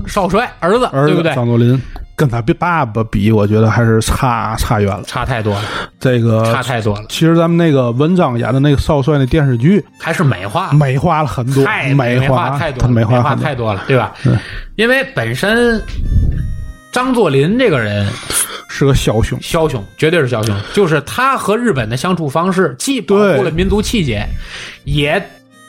[0.07, 1.35] 少帅儿子，儿子对不对？
[1.35, 1.81] 张作霖
[2.21, 5.03] 跟他爸爸比，我觉得还是差差远了。
[5.05, 5.63] 差太多了，
[5.99, 14.37] 这个差太多了，其实咱们那个文章演的那个少帅那电视剧，还是美化，美化了很多，太美化太多了，美美化太多了，对吧对？
[14.77, 15.83] 因为本身
[16.93, 18.07] 张作霖这个人
[18.69, 19.39] 是个枭雄。
[19.41, 20.55] 枭雄，绝对是枭雄。
[20.75, 24.29] 就是他和日本的相处方式，既保护了民族气节，
[24.85, 25.23] 也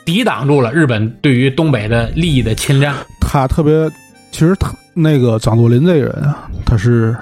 [0.04, 2.94] 抵挡住了日本对于东北的利益的侵占。
[3.22, 3.90] 他特别，
[4.32, 7.16] 其实他那个张作霖这个人啊，他是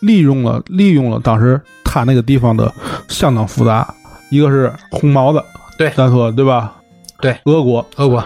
[0.00, 2.72] 利用了利用了当时他那个地方的
[3.08, 3.92] 相当复杂，
[4.30, 5.42] 一个是红毛子，
[5.78, 5.90] 对。
[5.96, 6.74] 咱说对吧？
[7.20, 8.22] 对，俄国、俄国。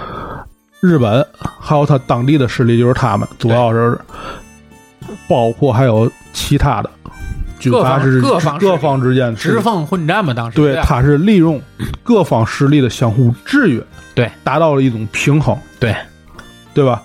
[0.80, 3.98] 日本，还有他当地的势力就是他们，主要是
[5.28, 6.90] 包括还有其他的
[7.58, 10.56] 军阀是各方各方之间直奉混战嘛，当时。
[10.56, 11.60] 对，他是利用
[12.02, 13.82] 各方势力的相互制约，
[14.14, 15.94] 对，达到了一种平衡，对。
[16.72, 17.02] 对吧？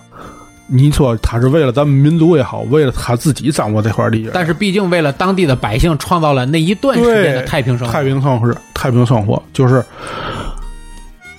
[0.68, 8.02] 你说他是为了咱们民族也好，为了他自己掌握这块利益，但是毕竟为了当地的百姓创造了那一段时间的太平生活太。
[8.02, 9.84] 平生活，太平生活就是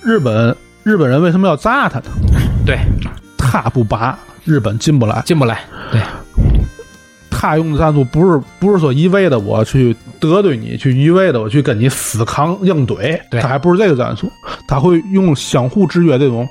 [0.02, 2.06] 日本日本人为什么要炸他呢？
[2.64, 2.78] 对，
[3.36, 5.22] 他不拔，日本进不来。
[5.26, 5.60] 进不来。
[5.92, 6.00] 对
[7.30, 14.28] 他用的战术不是不是说一味的我去得罪你，去一味的我去跟你死扛硬怼，他还不是这个战术，
[14.66, 16.46] 他会用相互制约这种，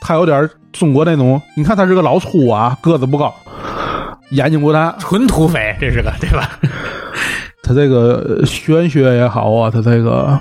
[0.00, 0.48] 他有点
[0.78, 3.34] 中国那种，你看他是个老粗啊，个子不高，
[4.30, 6.58] 眼睛不大，纯土匪，这是个对吧？
[7.62, 10.38] 他这个玄学也好啊，他这个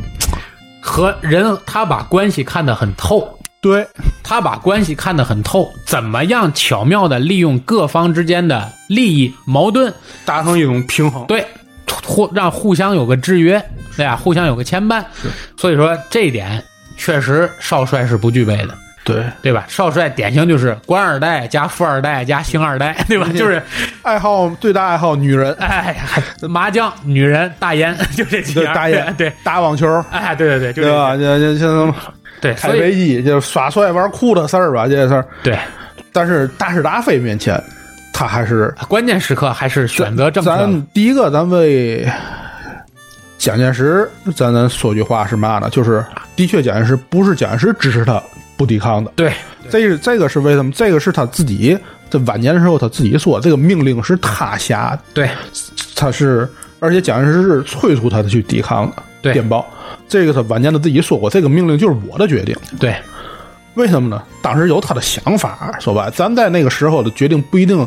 [0.82, 3.28] 和人他把关系看得很透，
[3.62, 3.88] 对
[4.24, 9.92] 他把关系看得很透，怎么样巧妙的利用各方之间的利益矛盾，
[10.26, 11.46] 达成一种平衡，对，
[12.06, 13.64] 互让互相有个制约，
[13.98, 14.16] 对吧？
[14.16, 15.04] 互相有个牵绊，
[15.58, 16.64] 所以说这一点
[16.98, 18.78] 确实少帅是不具备的。
[19.06, 19.64] 对，对吧？
[19.70, 23.30] 少帅典型就是官二代加富二代加星二代， 对吧？
[23.38, 23.62] 就是
[24.02, 25.96] 爱好最大爱好女人，哎，
[26.42, 28.74] 麻将、女人、大烟， 就这几样。
[28.74, 31.16] 大烟 对，打网球，哎，对对对，就对吧？
[31.16, 31.94] 就就像
[32.42, 35.24] 对开飞机，就耍帅玩酷的事儿吧，这事儿。
[35.44, 35.56] 对，
[36.12, 37.62] 但是大是大非面前，
[38.12, 40.50] 他还是关键时刻还是选择正确。
[40.50, 42.10] 咱第一个，咱为
[43.38, 45.70] 蒋介石，咱咱说句话是嘛呢？
[45.70, 46.04] 就是
[46.36, 48.20] 的确，蒋介石不是蒋介石支持他。
[48.58, 49.34] 不抵抗的，对，
[49.70, 50.72] 这个这个是为什么？
[50.72, 51.78] 这个是他自己
[52.10, 55.30] 在晚年的时候他自己说，这个命令是他下的，对，
[55.96, 56.50] 他是，
[56.80, 59.66] 而且蒋介石是催促他的去抵抗的，对，电报，
[60.08, 62.96] 这个他晚年他自己说过，这个命令就是我的决定，对，
[63.74, 64.24] 为什么呢？
[64.42, 67.86] 当时有他的想法，说白，咱在那个时候的决定不一定，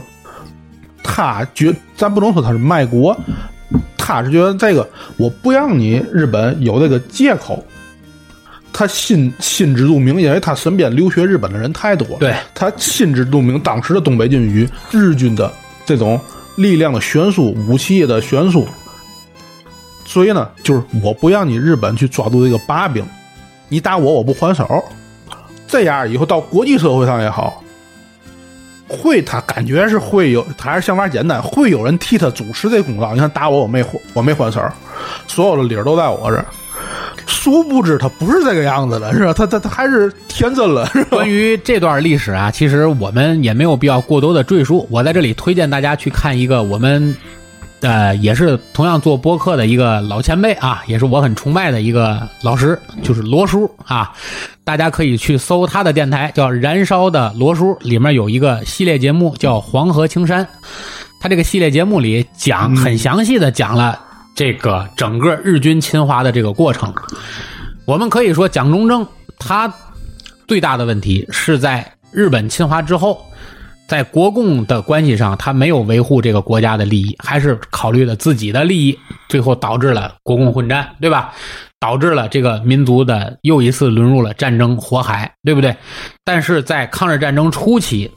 [1.03, 3.19] 他觉，咱不能说他是卖国，
[3.97, 4.87] 他是觉得这个
[5.17, 7.65] 我不让你日本有这个借口。
[8.79, 12.17] 他心心知肚明，因为他身边留学日本的人太多。
[12.21, 15.53] 对，他心知肚明，当时的东北军与日军的
[15.85, 16.17] 这种
[16.55, 18.69] 力量的悬殊、武器的悬殊，
[20.05, 23.05] 所以呢，就是我不让你日本去抓住这个把柄，
[23.69, 24.85] 你打我，我不还手，
[25.67, 27.61] 这样以后到国际社会上也好，
[28.89, 33.13] 会他感觉是会有，他还是想法简单，会有人替他主持这公道。
[33.13, 33.85] 你看打我，我没
[34.15, 34.61] 我没还手，
[35.27, 36.45] 所有的理儿都在我这。
[37.27, 39.33] 殊不知他不是这个样子的，是吧？
[39.33, 40.87] 他他他还是天真了。
[40.87, 44.87] 是吧关于这段历史啊，其实我们也没有必要过多的赘述。
[44.91, 47.15] 我在这里推荐大家去看一个我们，
[47.81, 54.13] 呃，也是同样做播客的一个老前辈啊，也是我很崇拜的一个老师，就是罗叔啊。
[54.65, 60.45] 大家可以去搜他的电台，叫“燃烧的罗叔”，里面有一个系列节目叫《黄河青山》。
[61.21, 63.99] 他这个系列节目里讲很详细的讲了。
[64.35, 66.95] 这个整个日军侵华的这个过程，
[67.87, 69.05] 我们可以说蒋中正
[69.37, 69.73] 他
[70.47, 73.21] 最大的问题是在日本侵华之后，
[73.89, 78.99] 在国共的关系上，他没有维护这个国家的利益，还是考虑了自己的利益，
[79.29, 81.33] 最后导致了国共混战，对吧？
[81.81, 85.75] 导致了这个民族的又一次沦入了战争火海，对不对？
[86.25, 88.11] 但是在抗日战争初期，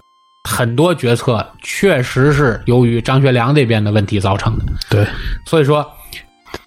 [0.49, 5.07] 很多决策确实是由于张学良这边的问题造成的，对，
[5.47, 5.89] 所以说。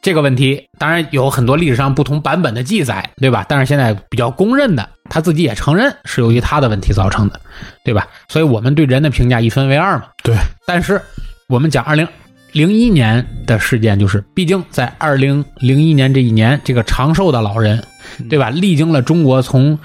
[0.01, 3.45] 这个问题当然有很多历史上不同版本的记载，对吧？
[3.47, 7.41] 但是现在比较公认的，他自己也承认是由于他的问题造成的，
[7.85, 8.07] 对吧？
[8.29, 10.05] 所以我们对人的评价一分为二嘛。
[10.23, 10.37] 对。
[10.67, 11.01] 但是
[11.49, 12.07] 我们讲二零
[12.53, 17.83] 零一年的事件，就是毕竟在二零零一年这一年，这个长寿的老人，
[18.29, 18.51] 对吧？
[18.51, 19.79] 历经了中国从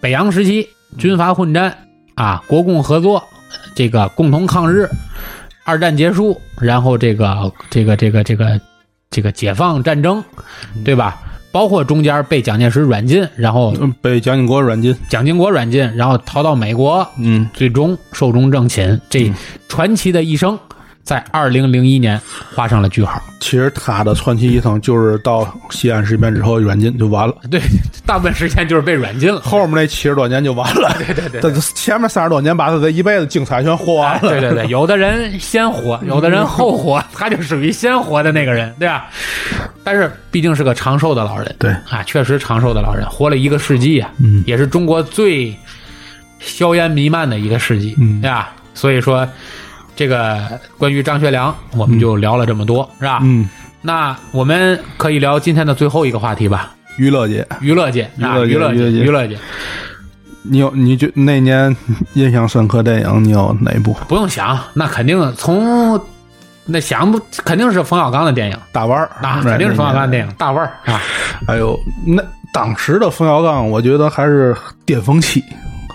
[0.00, 0.68] 北洋时期
[0.98, 1.76] 军阀混战
[2.14, 3.22] 啊，国共合作，
[3.74, 4.88] 这个共同抗日，
[5.64, 8.60] 二战结束，然后这个这个这个这个。
[9.14, 10.24] 这个解放战争，
[10.86, 11.20] 对吧？
[11.52, 19.30] 包括中间被蒋介石软禁，然后被蒋经国软禁，蒋经国软禁，然后逃到美国，嗯，最终寿终正寝，这
[19.68, 20.58] 传奇的一生。
[21.02, 22.20] 在二零零一年
[22.54, 23.20] 画上了句号。
[23.40, 27.34] 其实他的传奇一生就是到西安事变之后软禁就完了。
[27.50, 27.60] 对，
[28.06, 29.40] 大部分时间就是被软禁了。
[29.40, 30.94] 后面那七十多年就完了。
[31.04, 31.52] 对对对。
[31.74, 34.30] 前面三十多年把他这一辈子精彩全活完了。
[34.30, 39.06] 对 对对，有的人先活，有的人后活，他就属于先活的那个人，对吧？
[39.82, 41.52] 但是毕竟是个长寿的老人。
[41.58, 45.52] 对啊，确实长寿的老人，活了一个世纪啊，嗯，也是中国最
[46.38, 48.52] 硝烟弥漫的一个世纪，嗯，对吧？
[48.72, 49.28] 所以说。
[50.02, 53.20] 这个关于张学良，我们就聊了这么多，是吧？
[53.22, 53.48] 嗯，
[53.82, 56.74] 那我们可以聊今天的最后一个话题吧？
[56.96, 59.38] 娱乐界，娱乐界，娱乐娱乐界，娱乐界。
[60.42, 61.76] 你有你就那年
[62.14, 63.96] 印象深刻电影，你有哪部？
[64.08, 66.00] 不用想，那肯定从
[66.66, 71.00] 那想不肯定是冯小刚的电影《大腕儿》，那肯定是冯小刚的电影《大腕儿》啊。
[71.46, 72.20] 哎呦，那
[72.52, 74.52] 当时的冯小刚，我觉得还是
[74.84, 75.44] 巅峰期。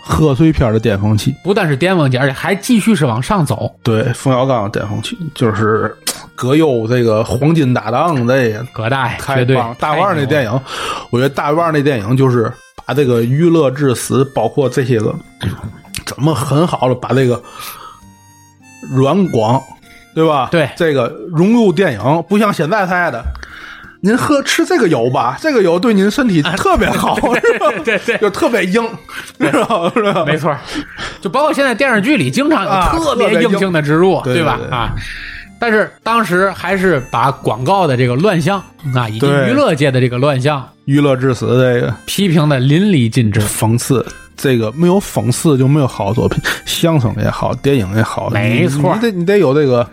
[0.08, 3.70] 贺岁片的巅峰期，不但是巅峰期，而且还继续是往上走。
[3.84, 5.96] 对，冯小刚的巅峰期就是
[6.34, 9.76] 葛优这个黄金搭档，这葛大爷太棒。
[9.78, 10.62] 大腕那电影，
[11.10, 12.52] 我觉得大腕那电影就是
[12.86, 15.14] 把这个娱乐至死，包括这些个，
[16.06, 17.42] 怎么很好的把这个
[18.90, 19.62] 软广，
[20.16, 20.48] 对吧？
[20.52, 23.22] 对，这个融入电影，不像现在拍的。
[24.02, 27.72] 您喝吃这个油吧，这个油对您身体特别好，是吧？
[27.84, 28.88] 对对， 就特别硬，
[29.40, 29.92] 是吧？
[29.96, 30.24] 是吧？
[30.26, 30.56] 没错，
[31.20, 34.60] 就包括现在电视剧里经常有特别硬性的植入，对吧？
[34.70, 34.94] 啊，
[35.60, 38.64] 但是当时还是把广告的这个乱象
[38.96, 44.06] 啊，以及娱乐界的这个乱象，娱乐至死这个批评的淋漓尽致，讽刺
[44.36, 49.90] 这个没有讽刺就没有好作品，相声也好，电影也好，没错，你得你得有这个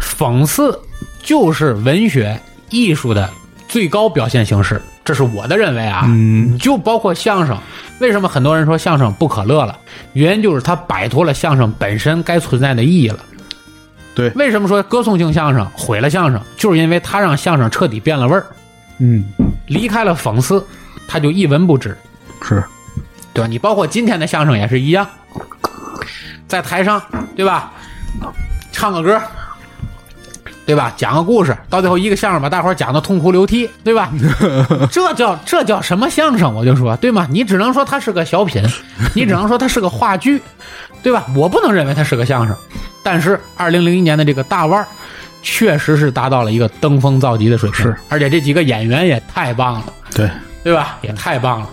[0.00, 0.78] 讽刺。
[1.24, 2.36] 就是文学
[2.72, 3.30] 艺术的
[3.68, 6.04] 最高表现形式，这是我的认为啊。
[6.08, 7.56] 嗯就包括相声，
[8.00, 9.78] 为什么很多人说相声不可乐了？
[10.14, 13.18] 原因就是它摆脱了相声本身该存在的意义了。
[14.14, 16.40] 对为什么说歌颂性相声毁了相声？
[16.56, 18.44] 就是因为它让相声彻底变了味儿，
[18.98, 19.24] 嗯，
[19.66, 20.64] 离开了讽刺，
[21.06, 21.96] 它就一文不值。
[22.42, 22.62] 是，
[23.32, 23.46] 对吧？
[23.48, 25.06] 你包括今天的相声也是一样，
[26.46, 27.00] 在台上，
[27.34, 27.72] 对吧？
[28.70, 29.20] 唱个歌，
[30.64, 30.92] 对吧？
[30.96, 34.10] 讲个故事，到最后一个相声把大伙儿讲的痛哭流涕，对吧？
[34.90, 36.54] 这叫这叫什么相声？
[36.54, 37.26] 我就说，对吗？
[37.30, 38.62] 你只能说它是个小品，
[39.14, 40.40] 你只能说它是个话剧，
[41.02, 41.26] 对吧？
[41.36, 42.56] 我不能认为它是个相声。
[43.02, 44.86] 但是，二零零一年的这个大腕儿，
[45.42, 50.30] 确实是达到了一个登峰造极的水平，是而且这几个演员也太棒了，对，
[50.62, 50.98] 对吧？
[51.02, 51.68] 也太棒了。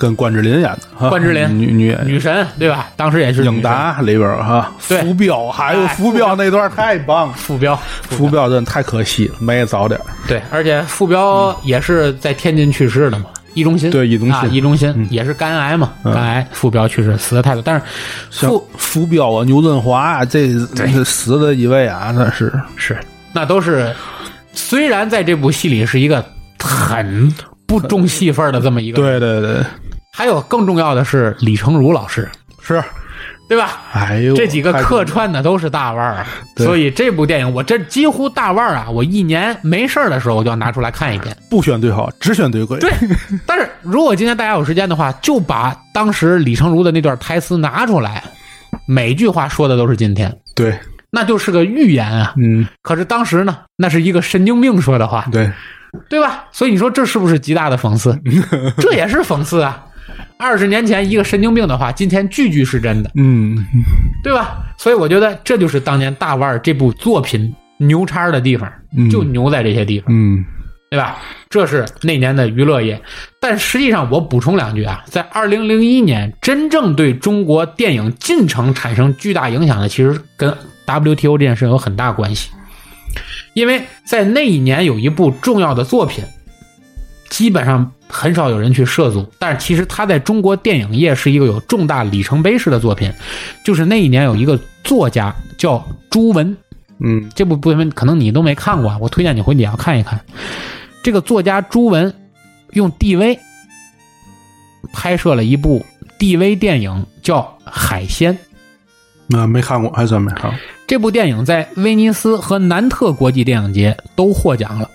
[0.00, 2.06] 跟关之琳演的哈，关之琳女女演员。
[2.06, 2.88] 女神，对吧？
[2.96, 5.02] 当时也是英达里边哈，对。
[5.02, 7.76] 浮标还有哎浮标那段太棒了，副标，
[8.08, 8.48] 浮标。
[8.48, 10.00] 真的太可惜了，没早点。
[10.26, 14.34] 对，而且浮标也是在天津去世的嘛，一中心，对一中心。
[14.34, 15.06] 啊，易中心、嗯。
[15.10, 16.14] 也是肝癌嘛，嗯。
[16.14, 17.82] 肝癌副标去世，死的太多，但是
[18.30, 20.48] 像副浮标啊、牛振华这
[21.04, 22.50] 死的一位啊，那是。
[22.76, 22.96] 是
[23.32, 23.94] 那都是
[24.54, 26.24] 虽然在这部戏里是一个
[26.58, 27.32] 很
[27.66, 29.62] 不重戏份的这么一个，，对对对，
[30.12, 32.28] 还有更重要的是李成儒老师，
[32.62, 32.82] 是。
[33.48, 33.82] 对吧？
[33.92, 36.26] 哎呦，这几个客串的都是大腕儿，啊
[36.56, 41.36] 所以这部电影我这几乎大腕儿啊，我一年没事儿的时候我就要拿出来看一遍。
[41.50, 42.78] 不选对好，只选对鬼。
[42.78, 42.88] 对，
[43.44, 48.22] 但是如果今天大家有时间的话，就把当时李成儒的那段台词拿出来，
[48.86, 50.78] 每句话说的都是今天，对，
[51.10, 52.32] 那就是个预言啊。
[52.36, 55.50] 嗯，可是当时呢，那是一个神经病说的话，对，
[56.08, 56.44] 对吧？
[56.52, 58.16] 所以你说这是不是极大的讽刺？
[58.78, 59.86] 这也是讽刺啊！
[60.40, 63.62] 二十年前一个神经病的话，今天句句是真的，嗯，
[64.24, 64.58] 对吧？
[64.78, 70.06] 所以我觉得这就是当年大腕儿这部作品牛叉的地方，嗯就牛在这些地方。
[70.08, 70.42] 嗯，
[70.90, 71.18] 对吧？
[71.50, 73.00] 这是那年的娱乐业，
[73.38, 80.50] 但实际上我补充两句啊，在二零零一年，真正对中国电影进程产生巨大影响的，其实跟
[80.86, 82.50] WTO 这件事有很大关系，
[83.52, 86.24] 因为在那一年有一部重要的作品，
[87.30, 93.10] 基本上很少有人去涉足，但是其实它在中国电影业是一个有重大里程碑式的作品，
[93.64, 96.54] 就是那一年有一个作家叫朱文，
[96.98, 100.20] 嗯，这部部分可能你都没看过啊，我推荐你回去也要看一看。
[101.02, 102.12] 这个作家朱文
[102.72, 103.38] 用 DV
[104.92, 105.86] 拍摄了一部
[106.18, 108.34] DV 电影，叫《海鲜》。
[109.28, 110.58] 那没看过，还算没看过。
[110.88, 114.90] 这部电影在威尼斯和南特国际电影节都获奖了，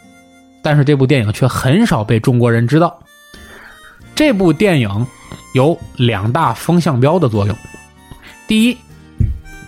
[0.66, 3.00] 但是这部电影却很少被中国人知道。
[4.16, 5.08] 这部电影
[5.54, 7.56] 有两大风向标的作用，
[8.48, 8.76] 第一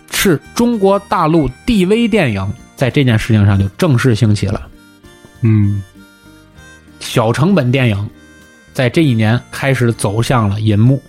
[0.09, 4.67] 是中国大陆 DV 电影在这件事情上就正式兴起了。
[5.41, 5.83] 嗯，
[6.99, 8.09] 小成本电影
[8.73, 10.99] 在这一年开始走向了银幕，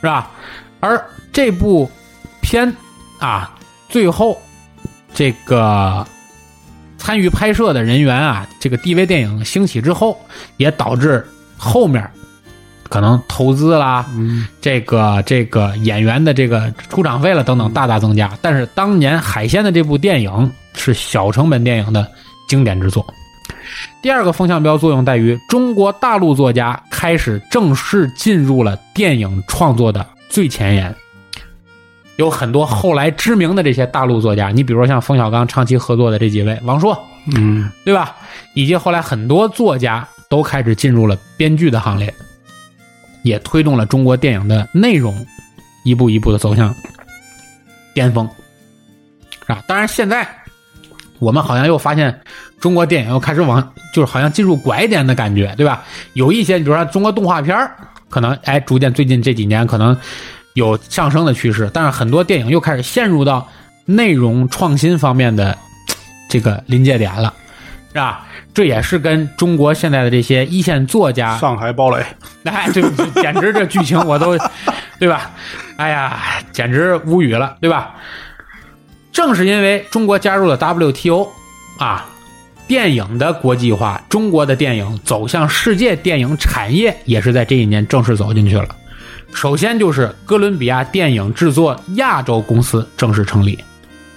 [0.00, 0.28] 是吧？
[0.80, 1.00] 而
[1.32, 1.88] 这部
[2.40, 2.74] 片
[3.20, 3.54] 啊，
[3.88, 4.36] 最后
[5.14, 6.04] 这个
[7.02, 10.16] 参与拍摄的人员啊，这个 DV 电影兴起之后，
[10.56, 11.26] 也导致
[11.58, 12.08] 后面
[12.88, 18.30] 可能投资啦，嗯，这个这个演员的这个出场费了等等大大增加。
[18.40, 22.08] 但是当年海鲜的这部电影是小成本电影的
[22.46, 23.04] 经典之作。
[24.00, 30.94] 第二个风向标作用在于，中国大陆作家开始正式进入了电影创作的最前沿。
[32.16, 36.96] 有很多后来知名的这些大陆作家，你比如说像冯小刚长期合作的这几位，王朔，
[37.34, 38.14] 嗯，对吧？
[38.54, 42.12] 以及后来很多作家都开始进入了编剧的行列，
[43.22, 45.26] 也推动了中国电影的内容
[45.84, 46.74] 一步一步的走向
[47.94, 48.28] 巅峰，
[49.46, 49.62] 啊！
[49.66, 50.26] 当然，现在
[51.18, 52.20] 我们好像又发现
[52.60, 55.82] 中国电影又开始往就是好像进入拐点的感觉，对吧？
[56.12, 57.74] 有一些，比如说中国动画片儿
[58.10, 59.96] 可能哎，逐渐最近这几年可能
[60.54, 63.48] 有上升的趋势，但是很多电影又开始陷入到
[63.86, 65.56] 内容创新方面的
[66.28, 67.32] 这个临界点了，
[67.88, 68.26] 是吧？
[68.54, 72.04] 这也是跟中国现在的这些一线作家，上海堡垒，
[72.44, 74.36] 哎，这这简直这剧情我都，
[74.98, 75.30] 对吧？
[75.76, 76.20] 哎呀，
[76.52, 77.94] 简直无语了，对吧？
[79.10, 81.28] 正是因为中国加入了 WTO
[81.78, 82.06] 啊，
[82.66, 88.68] 电影的国际化，中国的电影走向世界电影产业，也是在这一年正式走进去了。
[89.32, 93.58] 首先就是哥伦比亚电影制作亚洲公司正式成立，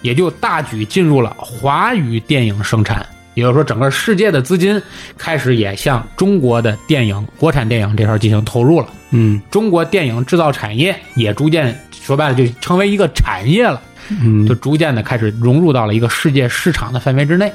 [0.01, 3.05] 也就大举进入了华语电影生产。
[3.33, 4.81] 也就是说，整个世界的资金
[5.17, 8.87] 开始也向中国的电影、国产电影这块进行投入了。
[9.09, 17.51] 嗯，中国电影制造产业也逐渐说白了就成为一个产业了，嗯就逐渐的开始融入到了一个世界市场的范围之内。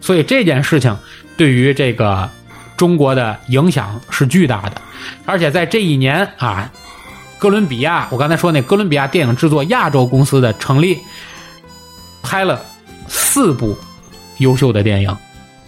[0.00, 0.96] 所以这件事情
[1.36, 2.26] 对于这个
[2.78, 4.80] 中国的影响是巨大的，
[5.26, 6.70] 而且在这一年啊，
[7.38, 10.98] 哥伦比亚，我刚才说那哥伦比亚电影制作亚洲公司的成立，
[12.20, 12.60] 拍了
[13.06, 13.78] 四部
[14.38, 15.16] 优秀的电影，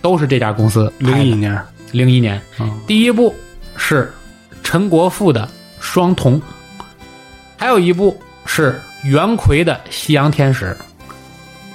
[0.02, 1.56] 都是这家公司零一年，
[1.92, 2.80] 零一年，嗯。
[2.86, 3.34] 第一部
[3.76, 4.12] 是
[4.64, 5.46] 陈国富的
[5.78, 6.40] 《双瞳》，
[7.56, 10.76] 还有一部是袁奎的《夕阳天使》，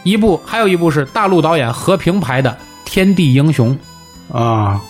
[0.03, 2.51] 一部还有一部是大陆导演何平拍的
[2.83, 3.77] 《天地英雄》，
[4.37, 4.81] 啊，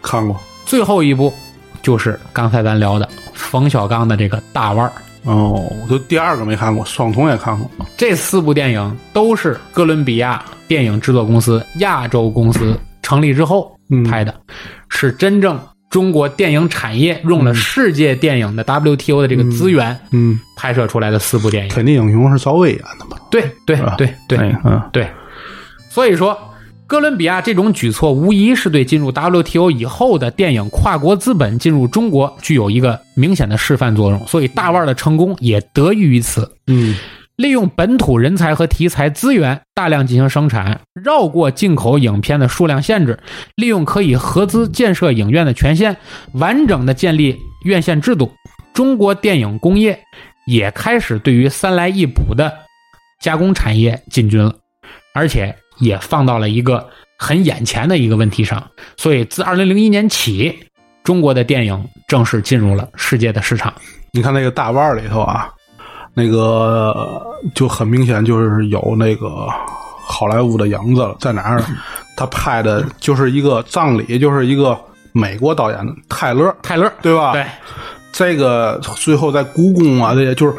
[0.00, 0.40] 看过。
[0.64, 1.32] 最后一部
[1.84, 4.92] 就是刚才咱聊的冯小刚的这个《大腕儿》。
[5.30, 14.34] 哦，就第二个没看过，双瞳也看过，这四部电影都是哥伦比亚电影制作公司亚洲公司成立之后嗯拍的，
[14.88, 15.58] 是真正
[15.88, 21.70] 中国电影产业用了世界电影的 WTO 的这个资源嗯，拍摄出来的四部电影。
[21.70, 23.16] 肯定英雄是赵薇演的吧？
[23.30, 25.08] 对对对对哎嗯对，
[25.90, 26.36] 所以说。
[26.86, 36.56] 哥伦比亚这种举措无疑是对进入 WTO 以后的电影跨国资本进入中国具有一个明显的示范作用，所以大腕儿的成功也得益于此。
[36.66, 36.94] 嗯
[37.36, 43.18] 利用本土人才和题材资源大量进行生产，绕过进口影片的数量限制，
[43.56, 45.96] 利用可以合资建设影院的权限，
[46.34, 48.30] 完整的建立院线制度。
[48.72, 49.98] 中国电影工业
[50.46, 52.52] 也开始对于三来一补的
[53.20, 54.54] 加工产业进军了，
[55.12, 56.88] 而且也放到了一个
[57.18, 58.62] 很眼前的一个问题上。
[58.96, 60.58] 所以，自二零零一年起，
[61.02, 63.72] 中国的电影正式进入了世界的市场。
[64.12, 65.50] 你看那个大腕儿里头啊，
[66.14, 67.20] 那个
[67.54, 69.48] 就很明显就是有那个
[70.06, 71.66] 好莱坞的影子了，在哪儿呢？
[72.16, 74.78] 他拍的就是一个葬礼，就是一个
[75.12, 77.32] 美国导演的泰勒，泰勒，对吧？
[77.32, 77.44] 对，
[78.12, 80.54] 这个最后在故宫啊，这些就是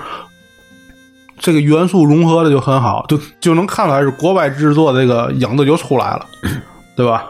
[1.46, 6.26] 这个元素融合的就很好，就就能看出来是国外制作，这个影子就出来了，
[6.98, 7.26] 对吧？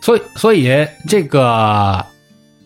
[0.00, 0.70] 所以，所以
[1.08, 2.06] 这个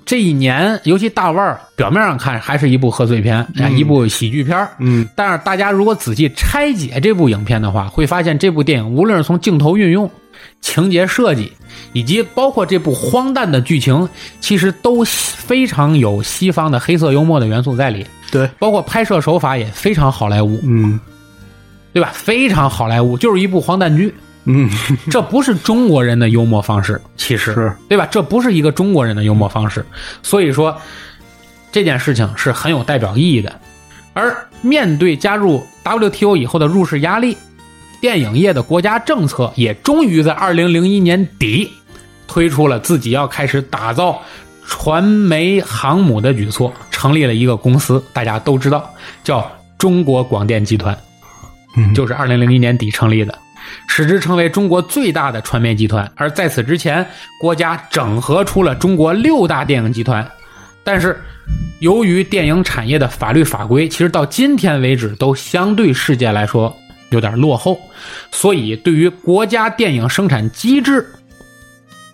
[0.04, 4.68] 这一年，尤其大腕儿，表面上看还是一部贺岁片，一部喜剧片儿。
[4.78, 5.08] 嗯。
[5.16, 10.10] 但是大家如果仔细拆解这部影片的话，会发现这部电影无论是从镜头运用、
[10.60, 11.52] 情节设计，
[11.92, 14.08] 以及包括这部荒诞的剧情，
[14.40, 20.98] 其实都非常有西方的黑色幽默的元素在里，对，包括拍摄手法也非常好莱坞，嗯
[21.92, 22.10] 对吧？
[22.12, 24.14] 非常好莱坞，就是一部荒诞剧。
[24.44, 24.70] 嗯，
[25.10, 28.06] 这不是中国人的幽默方式，其实是对吧？
[28.10, 29.84] 这不是一个中国人的幽默方式，
[30.22, 30.76] 所以说
[31.72, 33.60] 这件事情是很有代表意义的。
[34.12, 37.36] 而面对加入 WTO 以后的入世压力，
[38.00, 41.70] 电影业的国家政策也终于在二零零一年底
[42.26, 44.20] 推出了自己要开始打造
[44.66, 48.92] 传媒航母的举措，成立了一个公司，大家都知道
[49.22, 50.96] 叫中国广电集团。
[51.78, 53.38] 嗯就是二零零一年底成立的，
[53.86, 56.10] 使之成为中国最大的传媒集团。
[56.16, 57.06] 而在此之前，
[57.38, 60.26] 国家整合出了中国六大电影集团，
[60.82, 61.20] 但是
[61.80, 66.74] 由于电影产业的法律法规，其实到今天为止都相对世界来说
[67.10, 67.78] 有点落后，
[68.30, 71.06] 所以对于国家电影生产机制，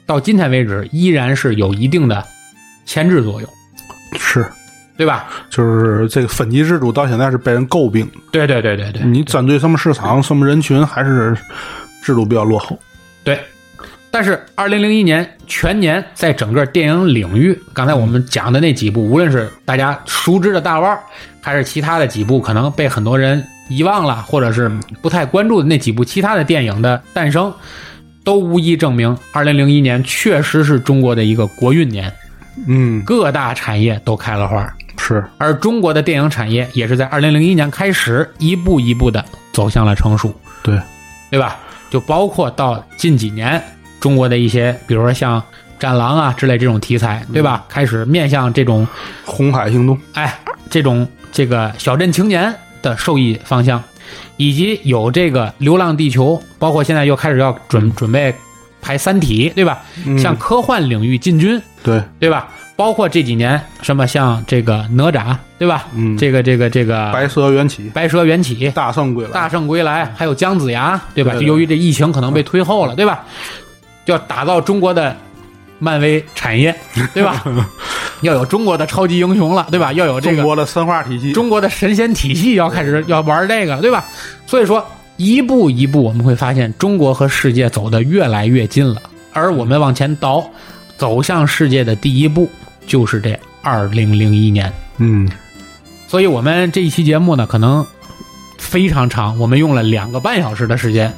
[0.05, 2.25] 到今天为止依然是有一定的
[2.85, 3.51] 牵制作用，
[4.19, 4.45] 是，
[4.97, 5.29] 对吧？
[5.49, 9.03] 就是这个分级制度到现在是被人诟病，对对对对对。
[9.03, 11.37] 你针对什么市场、什么人群，还是
[12.03, 12.79] 制度比较落后。
[13.25, 13.41] 对，
[14.11, 21.01] 但是二零零一年全年在整个电影领域，刚才我们讲的那几部，无论是大家熟知的大腕儿，
[21.41, 23.43] 还是其他的几部可能被很多人
[23.77, 24.71] 遗忘了，或者是
[25.01, 27.53] 不太关注的那几部其他的电影的诞生，
[28.25, 32.13] 都无一证明二零零一年确实是中国的一个国运年，
[32.67, 34.73] 嗯，各大产业都开了花。
[34.99, 40.33] 是，而中国的电影产业也是在二零零一年开始一步一步的走向了成熟。
[40.63, 40.81] 对，
[41.31, 41.59] 对吧？
[41.91, 43.61] 就包括到近几年，
[43.99, 45.41] 中国的一些，比如说像
[45.79, 47.65] 《战狼》啊之类这种题材，对吧？
[47.69, 48.87] 开始面向这种，
[49.25, 50.39] 红海行动，哎，
[50.71, 53.83] 这种这个小镇青年的受益方向，
[54.37, 58.35] 以及有这个《流浪地球》，包括现在又开始要准准备
[58.81, 59.81] 拍《三体》，对吧？
[60.05, 62.49] 嗯向科幻领域进军，对，对吧？
[62.75, 65.87] 包括这几年什么像这个哪吒，对吧？
[65.95, 71.33] 嗯这个这个这个白蛇缘起，白蛇缘起，大圣归来，大圣归来，还有姜子牙，对吧？
[71.33, 73.25] 对对由于这疫情可能被推后了，对吧？
[74.05, 75.17] 就要打造中国的
[75.83, 76.73] 漫威产业，
[77.13, 77.45] 对吧？
[78.21, 79.93] 要有中国的超级英雄了，对吧？
[79.95, 84.05] 要有这个中国的神话体系，中国的神仙体系，要开始要玩这个，对吧？
[84.47, 84.87] 所以说，
[85.17, 89.03] 一步一步，我们会发现中国和世界走得越来越近了。
[89.33, 90.49] 而我们往前倒，
[90.97, 92.49] 走向世界的第一步，
[92.87, 94.73] 就是这二零零一年。
[94.99, 95.29] 嗯
[96.07, 97.85] 所以我们这一期节目呢，可能
[98.57, 101.13] 非常长，我们用了两个半小时的时间，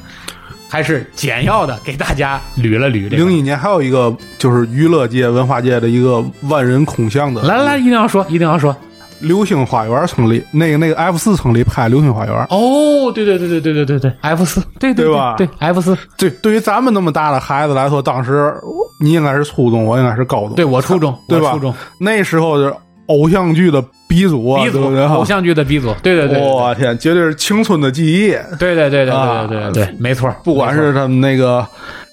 [0.69, 3.23] 还是简要的给大家捋了捋这个。
[3.23, 3.31] 零。
[3.31, 8.75] 一年还有一个就是娱乐界、文化界的一个万人空巷的，来来来，一定要说，一定要说。
[9.21, 15.35] 流星花园成立，那个那个 F 四成立拍流星花园，哦，对对对对对对对对，F 四，对对对吧？
[15.37, 18.53] 对 F 四，对，对于咱们那么大的孩子来说，当时
[18.99, 21.53] 你应该是初中，我应该是高中，对我初中，对吧？
[21.53, 21.73] 初中。
[21.97, 22.75] 那时候就是
[23.07, 25.05] 偶像剧的鼻祖啊，鼻祖对不对？
[25.05, 28.29] 偶像剧的鼻祖，对对对对我天，绝对是青春的记忆。
[28.57, 31.65] 对对对对啊对对对对，没错，不管是他们那个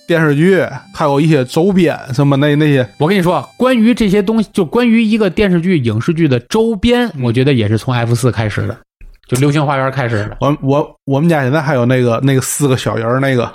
[0.07, 0.61] 电视剧，
[0.95, 8.77] 还有一些周边什么那那些，我跟你说，关于这些东西，就关于一个电视剧、影视剧的周边，嗯我觉得也是从 F 四开始的，
[9.29, 10.37] 就《流星花园》开始的。
[10.41, 13.51] 我我我们家现在还有那个那个四个小人儿那个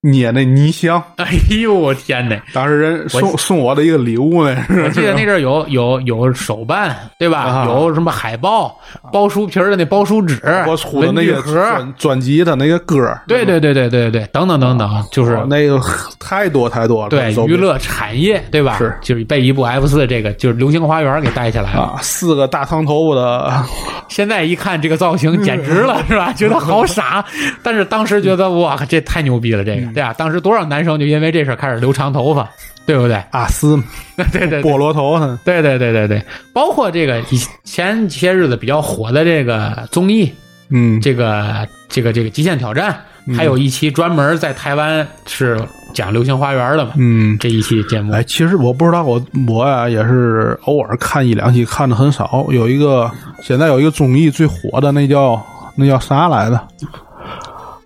[0.00, 1.26] 捏那泥箱， 哎
[1.60, 2.40] 呦我天哪！
[2.52, 4.56] 当时人送送我的一个礼物呢。
[4.84, 7.40] 我记得那阵儿有有有手办，对吧？
[7.40, 8.78] 啊有什么海报、
[9.12, 15.80] 包书皮儿的那包书纸、我出的那个盒，专专辑的那个歌儿，对对对对对对，等等等等，就是哦那个
[16.20, 17.08] 太多太多了。
[17.08, 18.78] 对娱乐产业，对吧？
[18.78, 21.80] 是就是被一部 F 四这个就是《流星花园》给带起来了。
[21.82, 23.64] 啊，四个大长头发的，
[24.08, 26.32] 现在一看这个造型简直了，是吧？
[26.34, 27.24] 觉得好傻，
[27.64, 30.12] 但是当时觉得哇，这太牛逼了，这个对啊？
[30.14, 32.48] 当时多少男生就因为这事开始留长头发，
[32.86, 33.22] 对不对？
[33.30, 33.80] 阿斯
[34.16, 40.32] 对对对菠萝头呢，对对对对对，包括这个以前些日子比较火的这个综艺，
[40.70, 42.94] 嗯，这个这个这个《极限挑战》，
[43.36, 45.60] 还有一期专门在台湾是
[45.94, 52.46] 讲《流星花园》的嘛，嗯，这一期节目哎，其实我不知道，我我呀也是偶尔看一两期，看的很少。
[52.50, 53.10] 有一个
[53.42, 55.42] 现在有一个综艺最火的，那叫
[55.74, 56.60] 那叫啥来着？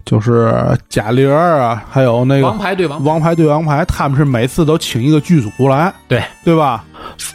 [0.04, 0.52] 就是
[0.88, 6.22] 贾玲儿啊，还有那个王牌对王牌，王牌对王牌，他们是每次都请一个剧组来，对。
[6.44, 6.84] 对吧？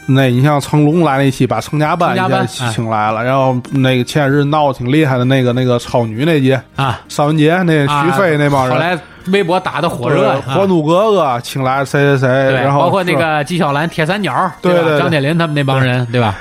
[0.05, 2.15] 那你像成龙来那期，把成家班
[2.47, 16.35] 请来了，然后那个前些日闹得挺厉害的那个那个超女那集，啊，邵文杰那啊徐飞那帮人，后来微博打的火热还珠格格请来谁谁谁，然后包括那个纪晓岚铁三角，对对对张铁林他们那帮人，对吧？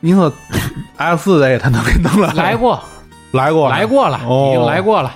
[0.00, 0.32] 你说
[0.96, 2.32] F 四这他能给弄来。
[2.32, 2.82] 来过，
[3.32, 5.14] 来过来过了，哦已经来过了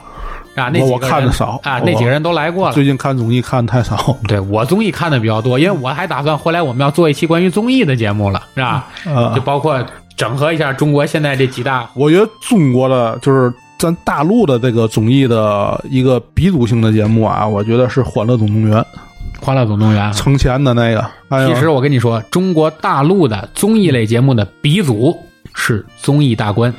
[0.54, 0.68] 啊。
[0.68, 2.74] 那我看的少啊，那几个人都来过了。
[2.74, 8.86] 最近看综艺看的太少， 对我综艺看的比较多，因为我还打算回来我们要做一期关于综艺的节目了，是吧？
[9.06, 9.84] 呃就，包括
[10.16, 18.78] 整合一下中国现在这几大我觉得中国的就是咱大陆的这个综艺的一个鼻祖性的节目啊，我觉得是《欢乐总动员》，
[19.44, 20.12] 《欢乐总动员》。
[20.24, 21.04] 挣钱的那个。
[21.48, 25.18] 其实我跟你说，中国大陆的综艺类节目的鼻祖
[25.52, 26.72] 是综艺大观，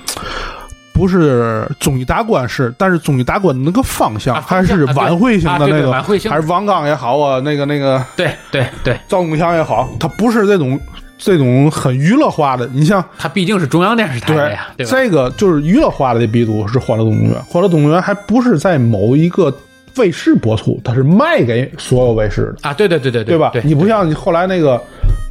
[0.95, 10.80] 不是综艺大观是，但是综艺大观的那个方向啊还是晚会型的那个，对晚会型还是王刚也好啊，那个那个对对对，赵忠祥也好，他不是这种
[11.17, 12.65] 这种很娱乐化的。
[12.73, 14.91] 你像他毕竟是中央电视台的对呀，对吧？
[14.91, 19.53] 这个就是娱乐化的这鼻祖是《欢乐总动员》，《欢乐动物园》还不是在某一个
[19.97, 23.51] 卫视播出，它是卖给所有卫视的，啊，对对对对对吧？
[23.53, 24.81] 对，你不像你后来那个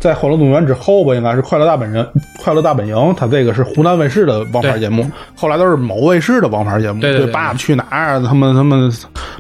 [0.01, 2.01] 在《欢乐动员》之后吧，应该是《快乐大本营》，
[2.43, 5.05] 《快乐大本营》它这个是湖南卫视的王牌节目，
[5.37, 8.91] 后来都是某卫视的王牌节目，对爸爸去哪儿，他们他们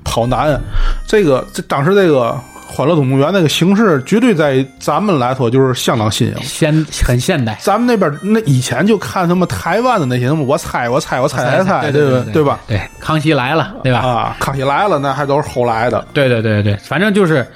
[0.05, 0.61] 跑男，
[1.07, 2.31] 这个这当时这个。
[2.67, 6.35] 《欢乐总动员》那个形式，绝对在咱们来说就是相当新颖。
[6.43, 12.27] 现很现代，咱们那边那以前就看他们台湾的那些什么我猜我猜我猜猜猜，对吧？
[12.33, 12.61] 对吧？？
[12.67, 13.99] 对，康熙来了，对吧？
[14.01, 16.05] 啊，康熙来了，那还都是后来的。
[16.13, 17.47] 对对对对，反正就是，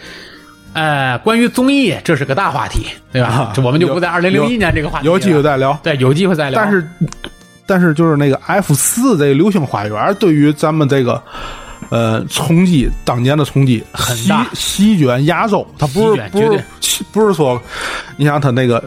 [0.74, 3.52] 呃，关于综艺，这是个大话题，对吧啊？
[3.54, 5.78] 这我们就不在二零零有一年这个话题了有机会再聊。
[5.82, 6.60] 对，有机会再聊。
[6.60, 6.88] 但是，
[7.66, 11.20] 但是就是那个 F 四这个《流星花园》，对于咱们这个
[11.90, 15.66] 呃冲击当年的冲击很大席席卷亚洲。
[15.78, 16.64] 它不是不是
[17.12, 17.60] 不是说，
[18.16, 18.82] 你想他那个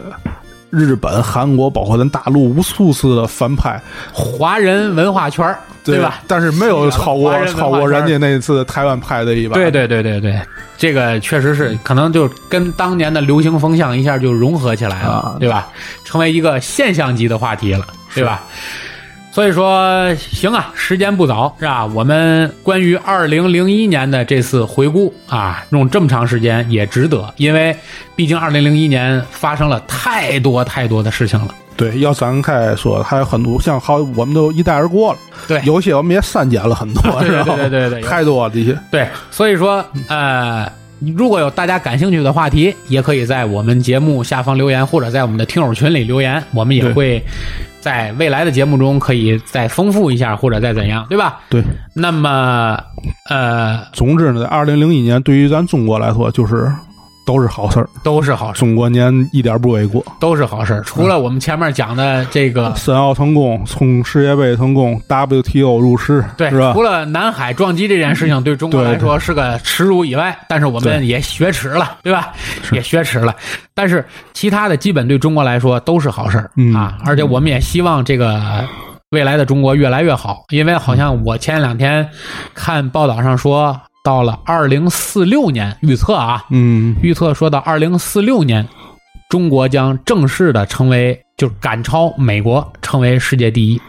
[0.70, 3.80] 日本、韩国，包括咱大陆无数次的翻拍，
[4.12, 5.54] 华人文化圈
[5.84, 6.20] 对吧？？
[6.26, 9.58] 但是没有超过超过人家那次台湾拍的一版。
[9.58, 10.40] 对对对对对，
[10.78, 15.68] 这个确实是可能就跟当年的流行风向一下就融合起来了，啊对吧？
[16.04, 17.84] 成为一个现象级的话题了，
[18.14, 18.42] 对吧？
[19.32, 21.86] 所以说，行啊，时间不早，是吧？
[21.86, 27.74] 我们关于二零零一年的这次回顾啊，用这么长时间也值得，因为
[28.14, 31.54] 毕竟二零零一年发生了太多太多的事情了。
[31.78, 35.18] 对，要展开说，还有很多像好，我们都一带而过了。
[35.48, 38.78] 对有些我们也删减了很多， 对对然后对对对太多了这些。
[38.90, 40.70] 对，所以说，呃，
[41.16, 47.24] 如果有大家感兴趣的话题，也可以在我们节目下方留言，或者在我们的听友群里留言，我们也会
[47.82, 51.40] 在未来的节目中可以再丰富一下，或者再怎样，对吧？
[51.50, 51.60] 对，
[51.94, 52.78] 那么，
[53.28, 56.72] 呃，总之呢，二零零一年对于咱中国来说，就是
[57.24, 57.88] 都是好事儿。
[58.02, 60.82] 都是好事，中国年一点不为过，都是好事儿。
[60.82, 66.82] 除了我们前面讲的这个，申奥成功，冲世界杯成功，WTO 入世，对，是吧除？
[66.82, 72.32] 了南海撞击这件事情对中国来说是个耻辱以外，但是我们也雪耻了，对吧？
[72.72, 73.34] 也雪耻了。
[73.74, 78.66] 但是其他的基本对中国来说都是好事儿、嗯啊，而且我们也希望这个。
[79.12, 82.08] 未来的中国越来越好，因为好像我前两天
[82.54, 88.66] 看报道上说，到了二零四六年预测啊，嗯，预测说到二零四六年，
[89.28, 93.80] 中国将正式的成为就是赶超美国，成为世界第一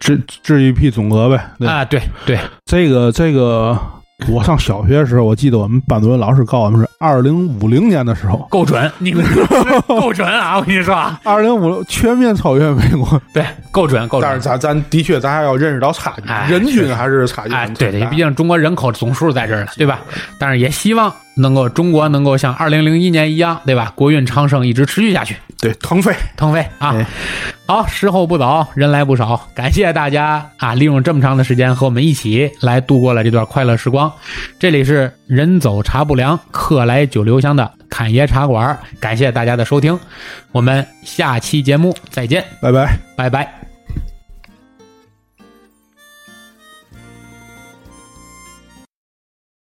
[0.00, 1.66] 这这这一批总额呗。
[1.66, 1.84] 啊！
[1.84, 3.78] 对对，这个这个，
[4.28, 9.24] 我上小学的时候，我记得我们班主任老师告诉我们是二零五零年的时候，够准，你们
[9.88, 10.56] 够准啊！
[10.58, 13.20] 我跟你说啊，二零五全面超越美国。
[13.32, 14.40] 对，够准，够准但是。
[14.40, 20.00] 咱咱的确咱还要认识到差距，哎人均还是差距哎，对对，毕竟中国人口总数在这儿呢，对吧？
[20.38, 23.92] 但是也希望能够中国能够像二零零一年一样，对吧？
[23.94, 25.36] 国运昌盛，一直持续下去。
[25.58, 26.14] 对腾飞。
[26.36, 27.06] 腾飞啊哎！
[27.66, 34.10] 好，时候不早，人来不少，感谢大家啊，利用这么长的时间和我们一起来度过了这段快乐时光。
[34.58, 39.98] 这里是人走茶不凉，客来酒留香的侃爷茶馆，感谢大家的收听，
[40.52, 42.98] 我们下期节目再见，拜拜。
[43.14, 43.59] 拜拜。